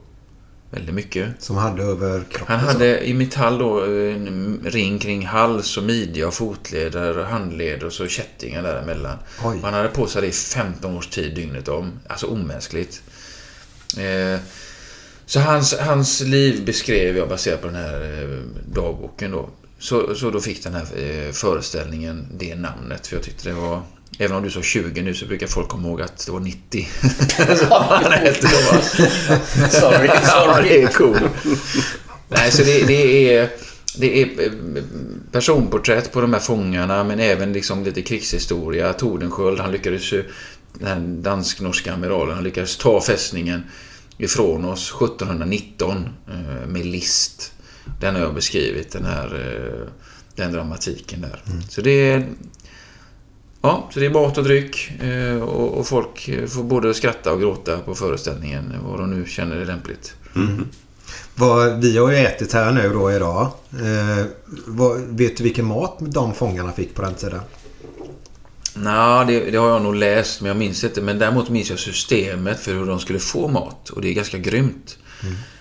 [0.71, 1.29] Väldigt mycket.
[1.39, 2.57] Som hade över kroppen.
[2.59, 2.73] Han så.
[2.73, 7.93] hade i metall då en ring kring hals och midja och fotleder och handleder och
[7.93, 9.19] så kättingar däremellan.
[9.45, 9.59] Oj.
[9.63, 11.93] Han hade på sig det i 15 års tid dygnet om.
[12.07, 13.03] Alltså omänskligt.
[13.99, 14.41] Eh,
[15.27, 18.39] så hans, hans liv beskrev jag baserat på den här eh,
[18.75, 19.49] dagboken då.
[19.79, 23.07] Så, så då fick den här eh, föreställningen det namnet.
[23.07, 23.83] För jag tyckte det var...
[24.19, 26.89] Även om du sa 20 nu så brukar folk komma ihåg att det var 90.
[27.59, 28.81] så han hette då.
[29.71, 31.19] Sorry, Ja, det är cool.
[32.29, 33.51] Nej, så det, det är...
[33.99, 34.53] Det är eh,
[35.33, 38.93] personporträtt på de här fångarna men även liksom lite krigshistoria.
[38.93, 40.25] Tordenskjöld, han lyckades ju...
[40.73, 43.65] Den dansk-norska amiralen, han lyckades ta fästningen
[44.19, 47.53] ifrån oss 1719 eh, med list.
[48.01, 49.89] Den har jag beskrivit, den här eh,
[50.37, 51.43] den dramatiken där.
[51.69, 52.29] Så det är...
[53.63, 57.33] Ja, så det är mat och dryck eh, och, och folk eh, får både skratta
[57.33, 60.15] och gråta på föreställningen, vad de nu känner är lämpligt.
[61.35, 63.51] Vad, vi har ju ätit här nu då idag.
[63.73, 64.27] Eh,
[64.67, 67.41] vad, vet du vilken mat de fångarna fick på den tiden?
[68.75, 71.03] Nå, det, det har jag nog läst, men jag minns inte.
[71.03, 73.91] Men däremot minns jag systemet för hur de skulle få mat.
[73.91, 74.99] Och det är ganska grymt.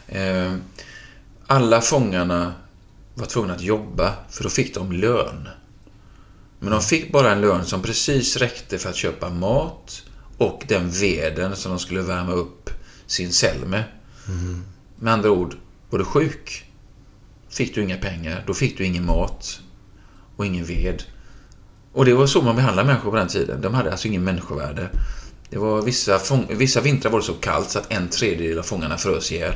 [0.08, 0.54] Eh,
[1.48, 2.54] alla fångarna
[3.14, 5.50] var tvungna att jobba, för då fick de lön.
[6.66, 10.04] Men de fick bara en lön som precis räckte för att köpa mat
[10.38, 12.70] och den veden som de skulle värma upp
[13.06, 13.84] sin cell med.
[14.96, 15.56] Med andra ord,
[15.90, 16.66] var du sjuk
[17.50, 19.60] fick du inga pengar, då fick du ingen mat
[20.36, 21.04] och ingen ved.
[21.94, 23.62] Och det var så man behandlade människor på den tiden.
[23.62, 24.90] De hade alltså ingen människovärde.
[25.50, 26.20] Det var vissa,
[26.50, 29.54] vissa vintrar var det så kallt så att en tredjedel av fångarna frös ihjäl.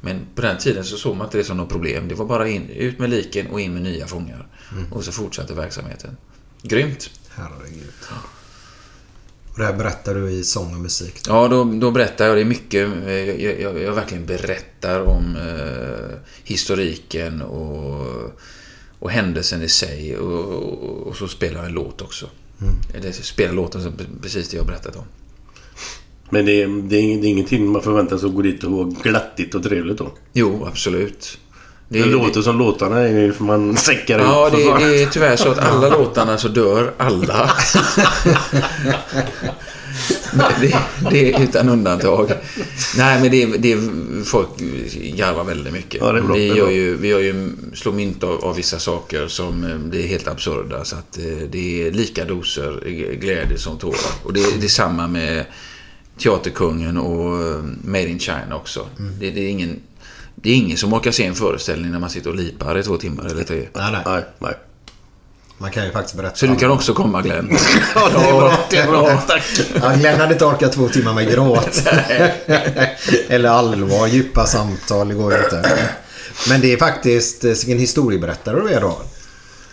[0.00, 2.08] Men på den tiden så såg man inte det som något problem.
[2.08, 4.46] Det var bara in, ut med liken och in med nya fångar.
[4.90, 6.16] Och så fortsatte verksamheten.
[6.62, 7.10] Grymt.
[7.28, 7.92] Herregud.
[9.52, 11.14] Och det här berättar du i sång och musik.
[11.26, 12.88] Ja, då, då berättar jag det mycket.
[13.06, 18.32] Eh, Jag, jag, jag verkligen berättar om eh, historiken och,
[18.98, 20.16] och händelsen i sig.
[20.16, 22.30] Och, och, och så spelar jag en låt också.
[22.94, 25.04] Eller spelar låten som precis det jag berättat om.
[26.30, 28.72] Men det är, det, är, det är ingenting man förväntar sig att gå dit och
[28.72, 30.12] vara glattigt och trevligt då.
[30.32, 31.38] Jo, absolut.
[31.88, 34.52] Det, låter som låtarna är man säckar Ja, ut.
[34.52, 37.50] för det, det är tyvärr så att alla låtarna så dör alla.
[40.60, 40.76] det,
[41.10, 42.32] det är utan undantag.
[42.96, 43.78] Nej, men det, är- det
[44.24, 44.48] folk
[45.16, 46.00] garvar väldigt mycket.
[46.00, 48.78] Ja, det bra, vi, det gör ju, vi gör ju, slår mynt av, av vissa
[48.78, 50.84] saker som eh, blir helt absurda.
[50.84, 52.80] Så att eh, det är lika doser
[53.20, 54.10] glädje som tårar.
[54.22, 55.44] Och det, det är samma med
[56.22, 58.86] Teaterkungen och eh, Made in China också.
[58.98, 59.12] Mm.
[59.20, 59.80] Det, det, är ingen,
[60.42, 62.96] det är ingen som orkar se en föreställning när man sitter och lipar i två
[62.96, 63.68] timmar eller tre.
[63.74, 64.02] Nej, nej.
[64.06, 64.54] Nej, nej.
[65.60, 66.36] Man kan ju faktiskt berätta.
[66.36, 67.56] Så du kan också komma Glenn.
[67.94, 68.58] Ja, det är bra.
[68.70, 69.20] Det är bra.
[69.82, 71.82] Ja, Glenn hade inte orkat två timmar med gråt.
[73.28, 75.08] Eller allvar, djupa samtal.
[75.08, 75.88] Det går ju inte.
[76.48, 78.98] Men det är faktiskt eh, vilken historieberättare du är då.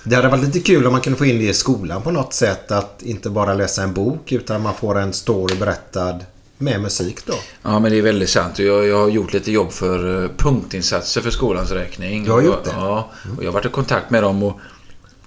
[0.03, 2.33] Det hade varit lite kul om man kunde få in det i skolan på något
[2.33, 2.71] sätt.
[2.71, 6.19] Att inte bara läsa en bok utan man får en story berättad
[6.57, 7.33] med musik då.
[7.61, 8.59] Ja, men det är väldigt sant.
[8.59, 12.23] Jag, jag har gjort lite jobb för eh, punktinsatser för skolans räkning.
[12.23, 12.71] Du har gjort det?
[12.75, 14.59] Ja, och jag har varit i kontakt med dem och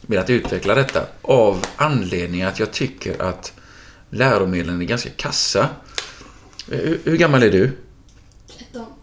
[0.07, 3.53] velat utveckla detta av anledning att jag tycker att
[4.11, 5.69] läromedlen är ganska kassa.
[6.71, 7.71] Eh, Hur, hur gammal är du?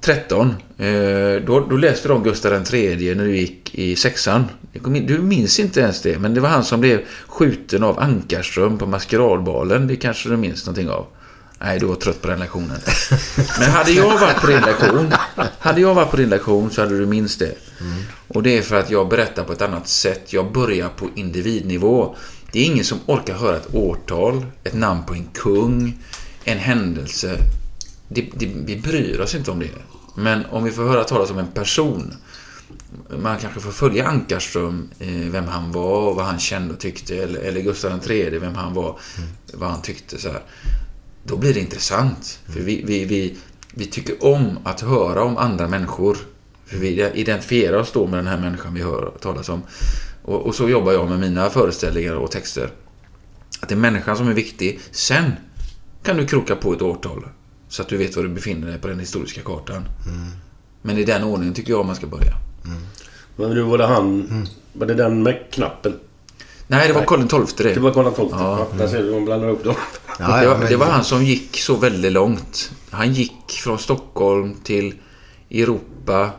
[0.02, 0.50] 13.
[0.78, 0.86] Eh,
[1.46, 4.46] då, då läste de Gustav III när du gick i sexan.
[5.08, 8.86] Du minns inte ens det, men det var han som blev skjuten av Ankarström på
[8.86, 9.88] maskeradbalen.
[9.88, 11.06] Det kanske du minns någonting av?
[11.66, 12.80] Nej, du var trött på den lektionen.
[13.60, 15.14] Men hade jag varit på din lektion,
[15.60, 17.56] hade jag varit på din lektion så hade du minst det.
[18.28, 20.34] Och det är för att jag berättar på ett annat sätt.
[20.34, 22.16] Jag börjar på individnivå.
[22.52, 25.98] Det är ingen som orkar höra ett årtal, ett namn på en kung,
[26.44, 27.38] en händelse
[28.08, 29.70] det, det, vi bryr oss inte om det.
[30.16, 32.14] Men om vi får höra talas om en person
[33.10, 37.16] man kanske får följa Ankarström, eh, vem han var och vad han kände och tyckte.
[37.16, 39.30] Eller, eller Gustav III, vem han var, mm.
[39.54, 40.18] vad han tyckte.
[40.18, 40.42] Så här.
[41.28, 42.40] Då blir det intressant.
[42.46, 42.58] Mm.
[42.58, 43.38] För vi, vi, vi,
[43.74, 46.18] vi tycker om att höra om andra människor.
[46.66, 49.62] För vi identifierar oss då med den här människan vi hör talas om.
[50.24, 52.70] Och, och så jobbar jag med mina föreställningar och texter.
[53.62, 54.80] Att det är människan som är viktig.
[54.92, 55.32] Sen
[56.04, 57.28] kan du kroka på ett årtal.
[57.70, 59.88] Så att du vet var du befinner dig på den historiska kartan.
[60.08, 60.32] Mm.
[60.82, 62.34] Men i den ordningen tycker jag man ska börja.
[62.66, 62.78] Mm.
[63.36, 64.28] Men nu var det han...
[64.30, 64.48] Mm.
[64.74, 65.94] Var det den med knappen?
[66.68, 67.74] Nej, det var Karl XII det.
[67.74, 68.26] Det var Karl XII.
[68.32, 68.68] Ja.
[68.72, 68.78] ja.
[68.78, 69.76] Där ser du, hon blandar upp dem.
[70.20, 72.72] Ja, det, var, det var han som gick så väldigt långt.
[72.90, 74.94] Han gick från Stockholm till
[75.52, 76.30] Europa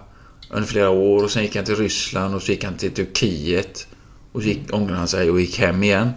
[0.51, 3.86] under flera år och sen gick han till Ryssland och så gick han till Turkiet.
[4.32, 6.11] Och så gick, ångrade han sig och gick hem igen.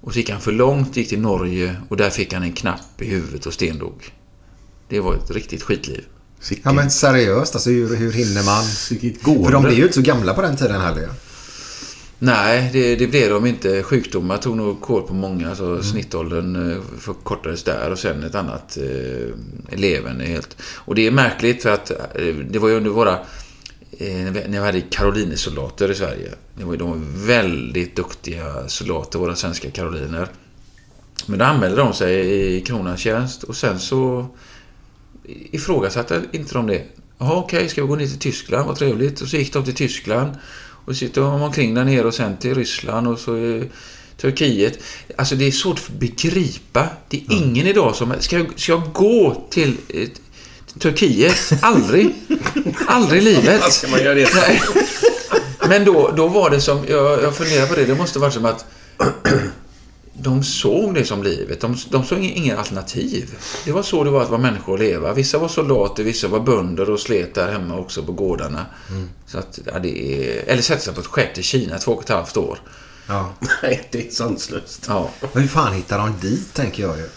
[0.00, 3.02] Och så gick han för långt, gick till Norge och där fick han en knapp
[3.02, 4.12] i huvudet och stendog.
[4.88, 6.04] Det var ett riktigt skitliv.
[6.40, 6.64] Sicket.
[6.64, 8.64] Ja men seriöst, alltså hur, hur hinner man?
[9.44, 11.08] För de blev ju inte så gamla på den tiden heller.
[12.22, 13.82] Nej, det, det blev de inte.
[13.82, 15.48] Sjukdomar tog nog kål på många.
[15.48, 15.82] Alltså mm.
[15.82, 20.56] Snittåldern eh, förkortades där och sen ett annat eh, leven helt.
[20.62, 23.12] Och det är märkligt för att eh, det var ju under våra...
[23.98, 26.30] Eh, när vi hade karolinersoldater i Sverige.
[26.54, 30.28] Det var de väldigt duktiga soldater, våra svenska karoliner.
[31.26, 34.26] Men då anmälde de sig i kronans tjänst och sen så
[35.50, 36.84] ifrågasatte inte de det.
[37.18, 38.66] Jaha, okej, okay, ska vi gå ner till Tyskland?
[38.66, 39.20] Vad trevligt.
[39.20, 40.36] Och så gick de till Tyskland.
[40.84, 43.62] Och sitter de omkring där nere och sen till Ryssland och så
[44.20, 44.78] Turkiet.
[45.16, 46.88] Alltså det är svårt att begripa.
[47.08, 47.66] Det är ingen mm.
[47.66, 48.14] idag som...
[48.18, 50.08] Ska jag, ska jag gå till, eh,
[50.78, 51.52] Turkiet?
[51.62, 52.14] Aldrig.
[52.86, 53.84] Aldrig i livet.
[55.68, 56.84] Men då, då var det som...
[56.88, 57.84] Jag, jag funderar på det.
[57.84, 58.64] Det måste varit som att
[60.22, 61.60] de såg det som livet.
[61.60, 63.34] De, de såg inga alternativ.
[63.64, 65.12] Det var så det var att vara människor och leva.
[65.12, 68.66] Vissa var soldater, vissa var bönder och slet där hemma också på gårdarna.
[68.88, 69.08] Mm.
[69.26, 72.02] Så att, ja, det är, eller sätta sig på ett skepp till Kina två och
[72.02, 72.58] ett halvt år.
[73.06, 73.34] Ja.
[73.62, 74.84] Nej, det är sanslöst.
[74.88, 75.10] Ja.
[75.32, 77.08] Men hur fan hittar de dit, tänker jag ju.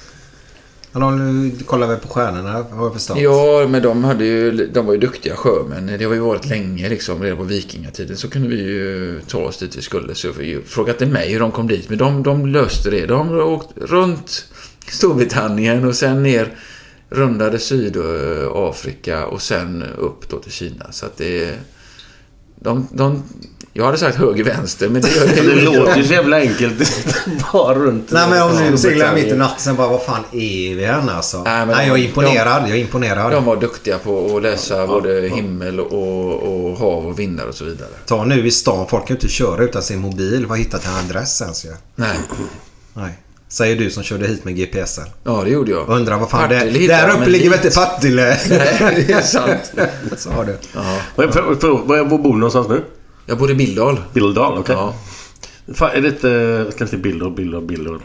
[0.94, 3.18] Men de kollar väl på stjärnorna har jag förstått.
[3.20, 5.88] Ja, men de, hade ju, de var ju duktiga sjömän.
[6.00, 7.24] Det har ju varit länge liksom.
[7.24, 10.16] Redan på vikingatiden så kunde vi ju ta oss dit vi skulle.
[10.16, 10.34] Så
[10.66, 11.90] fråga inte mig hur de kom dit.
[11.90, 13.06] Men de, de löste det.
[13.06, 14.46] De åkte runt
[14.88, 16.58] Storbritannien och sen ner
[17.10, 20.92] rundade Sydafrika och sen upp då till Kina.
[20.92, 21.54] Så att det...
[22.56, 23.24] De, de
[23.76, 26.92] jag hade sagt höger-vänster, men det gör det Det låter ju så jävla enkelt.
[27.54, 28.12] bara runt.
[28.12, 31.44] Nej, men om du seglar mitt i natten bara, vad fan är vi än alltså?
[31.44, 32.64] Nej, Nej jag är imponerad.
[32.64, 33.32] De, jag är imponerad.
[33.32, 35.36] De var duktiga på att läsa ja, både ja.
[35.36, 37.90] himmel och, och hav och vindar och så vidare.
[38.06, 38.88] Ta nu i stan.
[38.88, 40.46] Folk kan ju inte köra utan sin mobil.
[40.46, 41.70] Vad hittat en adress ens ju.
[41.96, 42.18] Nej.
[42.94, 43.18] Nej.
[43.48, 45.06] Säger du som körde hit med GPSen.
[45.24, 45.90] Ja, det gjorde jag.
[45.90, 48.38] Undrar vad fan Partille det Där uppe ligger väl inte Partille?
[48.50, 49.74] Nej, det är sant.
[50.18, 50.58] Sa du.
[50.74, 50.98] Ja.
[51.16, 52.84] Var bor du någonstans nu?
[53.26, 54.02] Jag bor i Bildal.
[54.14, 54.76] Bildal, okej.
[54.76, 54.76] Okay.
[54.76, 55.74] Ja.
[55.74, 56.28] Fan, är det inte...
[56.28, 58.04] Jag kan inte Bildal, Bildal, Bildal.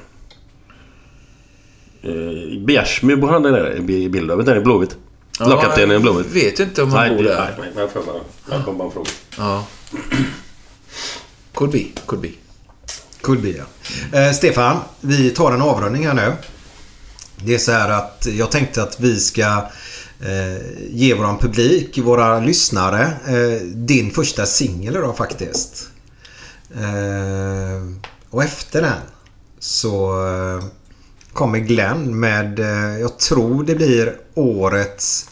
[2.03, 4.37] Eh, Bjärsmyr bor han där nere i Bildal?
[4.37, 4.97] Vet du, i Blåvitt?
[5.39, 6.27] Ja, Lagkaptenen i Blåvitt?
[6.27, 7.55] Jag vet inte om han nej, bor där.
[7.59, 8.21] Nej, nej, jag får bara...
[8.51, 9.11] Jag kom bara en fråga.
[9.37, 9.67] Ja.
[11.55, 12.29] Could be, could be.
[13.21, 13.65] Could be, ja.
[14.19, 16.33] Eh, Stefan, vi tar en avrundning här nu.
[17.45, 19.63] Det är så här att jag tänkte att vi ska eh,
[20.21, 25.89] Eh, ge våran publik, våra lyssnare, eh, din första singel idag faktiskt.
[26.75, 27.83] Eh,
[28.31, 29.01] och efter den
[29.59, 30.65] så eh,
[31.33, 35.31] kommer Glenn med, eh, jag tror det blir årets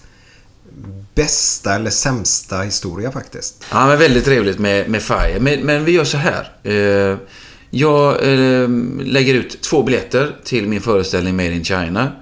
[1.15, 3.65] bästa eller sämsta historia faktiskt.
[3.71, 5.41] Ja, men väldigt trevligt med, med Fire.
[5.41, 6.53] Men, men vi gör så här.
[6.63, 7.19] Eh,
[7.71, 8.69] jag eh,
[9.01, 12.13] lägger ut två biljetter till min föreställning Made in China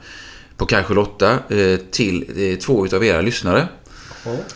[0.57, 3.69] på kanske Lotta eh, till eh, två utav era lyssnare.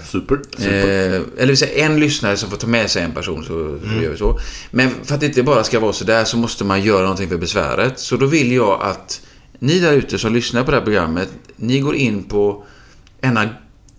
[0.05, 0.39] Super.
[0.57, 0.69] super.
[0.69, 4.03] Eh, eller vill säga en lyssnare som får ta med sig en person så, mm.
[4.03, 4.41] gör vi så.
[4.71, 7.29] Men för att det inte bara ska vara så där så måste man göra någonting
[7.29, 7.99] för besväret.
[7.99, 9.21] Så då vill jag att
[9.59, 12.65] ni där ute som lyssnar på det här programmet, ni går in på
[13.21, 13.49] Enna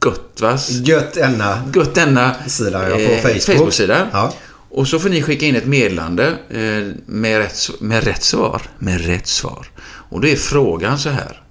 [0.05, 0.69] Göttvas...
[0.69, 1.71] Gött Enna.
[1.75, 2.35] Gött Enna.
[2.47, 3.41] Sida, ja, på Facebook.
[3.41, 4.07] Facebook-sida.
[4.11, 4.33] Ja.
[4.69, 8.61] Och så får ni skicka in ett meddelande eh, med, rätt, med rätt svar.
[8.79, 9.67] Med rätt svar.
[10.09, 11.43] Och då är frågan så här.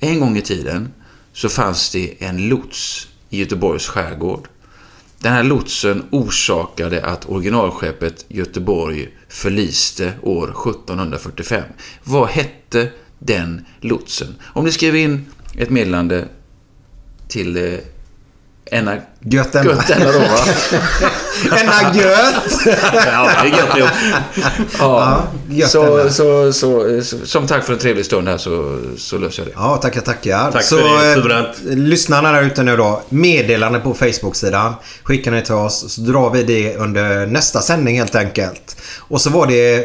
[0.00, 0.92] En gång i tiden
[1.32, 4.48] så fanns det en lots i Göteborgs skärgård.
[5.18, 11.62] Den här lotsen orsakade att originalskeppet Göteborg förliste år 1745.
[12.04, 14.34] Vad hette den lotsen?
[14.42, 15.26] Om ni skriver in
[15.58, 16.28] ett meddelande
[17.28, 17.78] till eh,
[18.70, 19.72] Enna Gött ända.
[19.72, 20.38] Gött ända då va?
[21.56, 22.60] Enna gött!
[23.06, 23.90] ja, det är gött ihop.
[24.34, 24.42] Ja,
[24.78, 29.18] Ja, gött så, så, så, så, som tack för en trevlig stund här så, så
[29.18, 29.52] löser jag det.
[29.56, 30.52] Ja, tackar, tackar.
[30.52, 31.56] Tack så, för det, eh, suveränt.
[31.64, 33.02] Lyssnarna där ute nu då.
[33.08, 34.74] Meddelande på Facebook-sidan.
[35.02, 38.76] Skickar ni till oss så drar vi det under nästa sändning helt enkelt.
[38.98, 39.76] Och så var det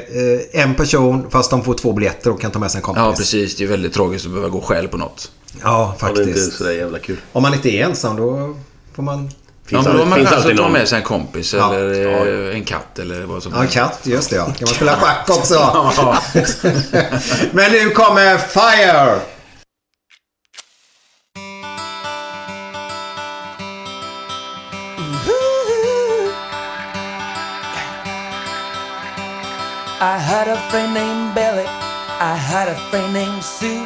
[0.54, 3.02] eh, en person fast de får två biljetter och kan ta med sig en kompis.
[3.04, 3.56] Ja, precis.
[3.56, 5.32] Det är väldigt tragiskt att behöva gå själv på något.
[5.64, 6.58] Ja, Ja, det är inte faktiskt.
[6.58, 7.18] sådär jävla kul.
[7.32, 8.56] Om man inte är ensam då
[8.96, 9.30] får man...
[9.70, 10.72] Ja, men då har man finns chans alltid att ta någon.
[10.74, 11.74] med sig en kompis Ja.
[11.74, 14.00] eller eh, en katt eller vad som Ja, en katt.
[14.04, 14.46] Just det ja.
[14.46, 15.78] Kan man spela schack också?
[17.52, 19.20] Men nu kommer Fire!
[30.02, 31.66] I had a friend named Billy.
[32.20, 33.86] I had a friend named Sue.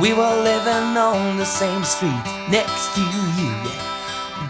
[0.00, 3.52] We were living on the same street next to you.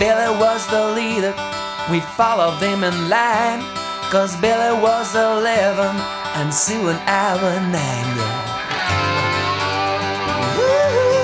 [0.00, 1.34] Billy was the leader.
[1.90, 3.60] We followed him in line.
[4.08, 5.94] Cause Billy was 11
[6.40, 7.74] and Sue and I were 9.
[10.56, 11.20] Yeah.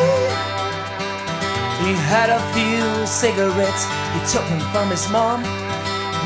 [1.81, 3.89] He had a few cigarettes.
[4.13, 5.41] He took them from his mom.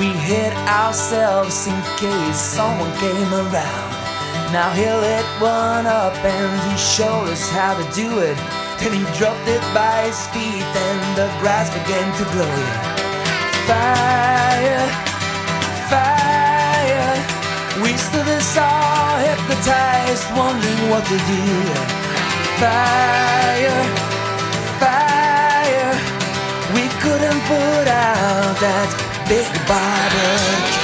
[0.01, 3.91] We hid ourselves in case someone came around.
[4.51, 8.60] Now he lit one up and he showed us how to do it.
[8.81, 12.57] Then he dropped it by his feet and the grass began to glow.
[13.69, 14.87] Fire,
[15.93, 17.13] fire.
[17.85, 21.45] We stood us all hypnotized, wondering what to do.
[22.57, 23.81] Fire,
[24.81, 25.93] fire.
[26.73, 28.89] We couldn't put out that
[29.29, 30.80] big barbecue.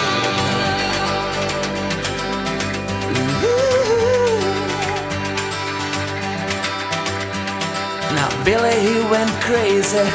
[8.47, 10.07] Billy he went crazy,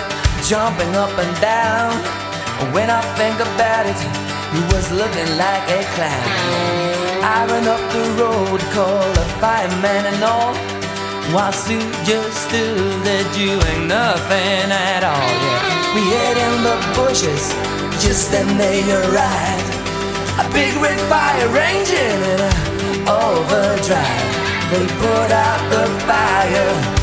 [0.47, 1.91] jumping up and down.
[2.71, 3.99] When I think about it,
[4.55, 6.31] he was looking like a clown.
[7.19, 10.55] I ran up the road, called a fireman and all.
[11.35, 15.35] While Sue just stood there doing nothing at all.
[15.91, 17.51] We hid in the bushes,
[17.99, 19.75] just then they arrived.
[20.39, 24.23] A big red fire engine in a overdrive.
[24.71, 27.00] They put out the fire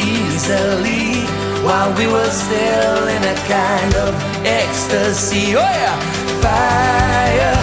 [0.00, 1.24] easily
[1.64, 4.14] while we were still in a kind of
[4.44, 5.54] ecstasy.
[5.56, 5.96] Oh yeah,
[6.40, 7.56] fire,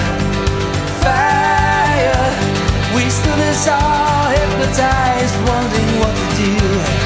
[1.01, 2.25] fire.
[2.95, 6.96] We stood as all hypnotized, wondering what to do.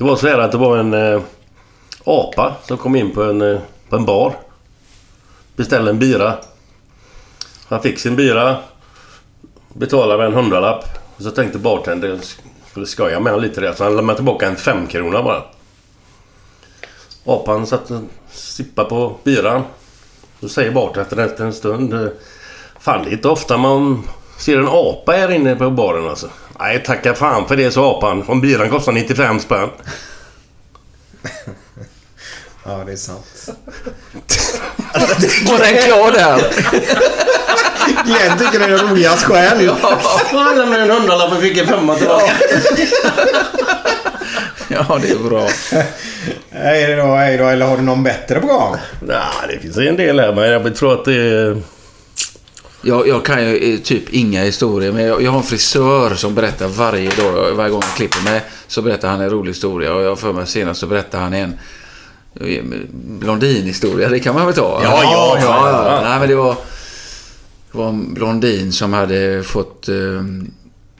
[0.00, 1.22] Det var så här att det var en eh,
[2.04, 4.34] apa som kom in på en, eh, på en bar.
[5.56, 6.36] Beställde en bira.
[7.68, 8.56] Han fick sin bira.
[9.74, 10.84] Betalade med en hundralapp.
[11.16, 12.20] Och så tänkte bartendern
[12.70, 13.72] skulle skoja med honom lite där.
[13.72, 15.42] Så han lämnade tillbaka en femkrona bara.
[17.24, 18.00] Apan satt och
[18.30, 19.62] sippade på biran.
[20.40, 22.10] Då säger bartendern efter en stund.
[22.78, 24.08] Fan det är inte ofta man
[24.38, 26.28] ser en apa här inne på baren alltså.
[26.60, 28.24] Nej tacka fan för det sa apan.
[28.26, 29.68] Om biran kostar 95 spänn.
[32.64, 33.48] Ja, det är sant.
[35.46, 36.38] Var den klar där?
[38.04, 39.70] Glenn tycker det är roligast själv.
[40.32, 42.32] Han lämnade en hundralapp och fick en femma tillbaka.
[44.68, 45.48] Ja, det är bra.
[46.50, 47.44] Hej då, hej då.
[47.48, 48.76] Eller har du någon bättre på gång?
[49.02, 49.18] Nej,
[49.48, 51.62] det finns en del här, men jag tror att det är...
[52.82, 56.34] Jag, jag kan ju eh, typ inga historier, men jag, jag har en frisör som
[56.34, 59.94] berättar varje dag, varje gång jag klipper mig, så berättar han en rolig historia.
[59.94, 61.54] Och jag för mig senast så berättade han en
[62.40, 64.80] eh, blondinhistoria, det kan man väl ta?
[64.82, 66.00] Ja, ja, ja, ja.
[66.08, 66.56] Nej, men det var,
[67.72, 69.94] det var en blondin som hade fått eh,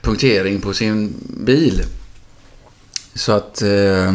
[0.01, 1.81] punktering på sin bil.
[3.13, 3.61] Så att...
[3.61, 4.13] Eh,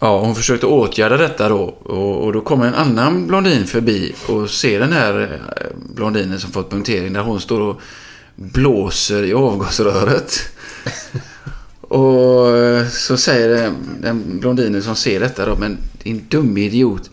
[0.00, 4.50] Ja, hon försökte åtgärda detta då och, och då kommer en annan blondin förbi och
[4.50, 7.80] ser den här eh, blondinen som fått punktering där hon står och
[8.34, 10.40] blåser i avgasröret.
[11.80, 17.10] och eh, så säger den, den blondinen som ser detta då, men din dumme idiot.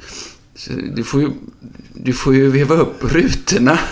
[0.95, 1.29] Du får ju,
[1.93, 3.79] du får ju veva upp rutorna.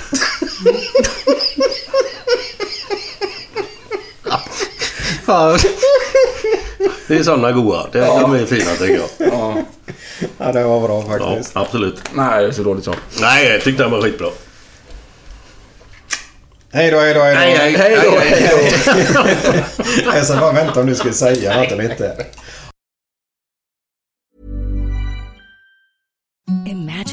[5.26, 5.58] Ja,
[7.08, 7.88] Det är sådana goa.
[7.92, 9.28] Det, De är fina tycker jag.
[9.34, 9.58] ja.
[10.38, 11.58] ja det var bra Ja, faktiskt.
[11.58, 12.02] absolut.
[12.14, 12.94] Nej, det är så dåligt så.
[13.22, 14.28] Nej, jag tyckte den var skitbra.
[16.72, 17.40] Hej då, hej då, hej då.
[17.40, 17.76] Hej, hej.
[17.78, 18.50] Hej då, hej
[20.06, 20.12] då.
[20.16, 22.26] Jag ska bara vänta om du skulle säga något eller inte.
[26.66, 27.13] Imagine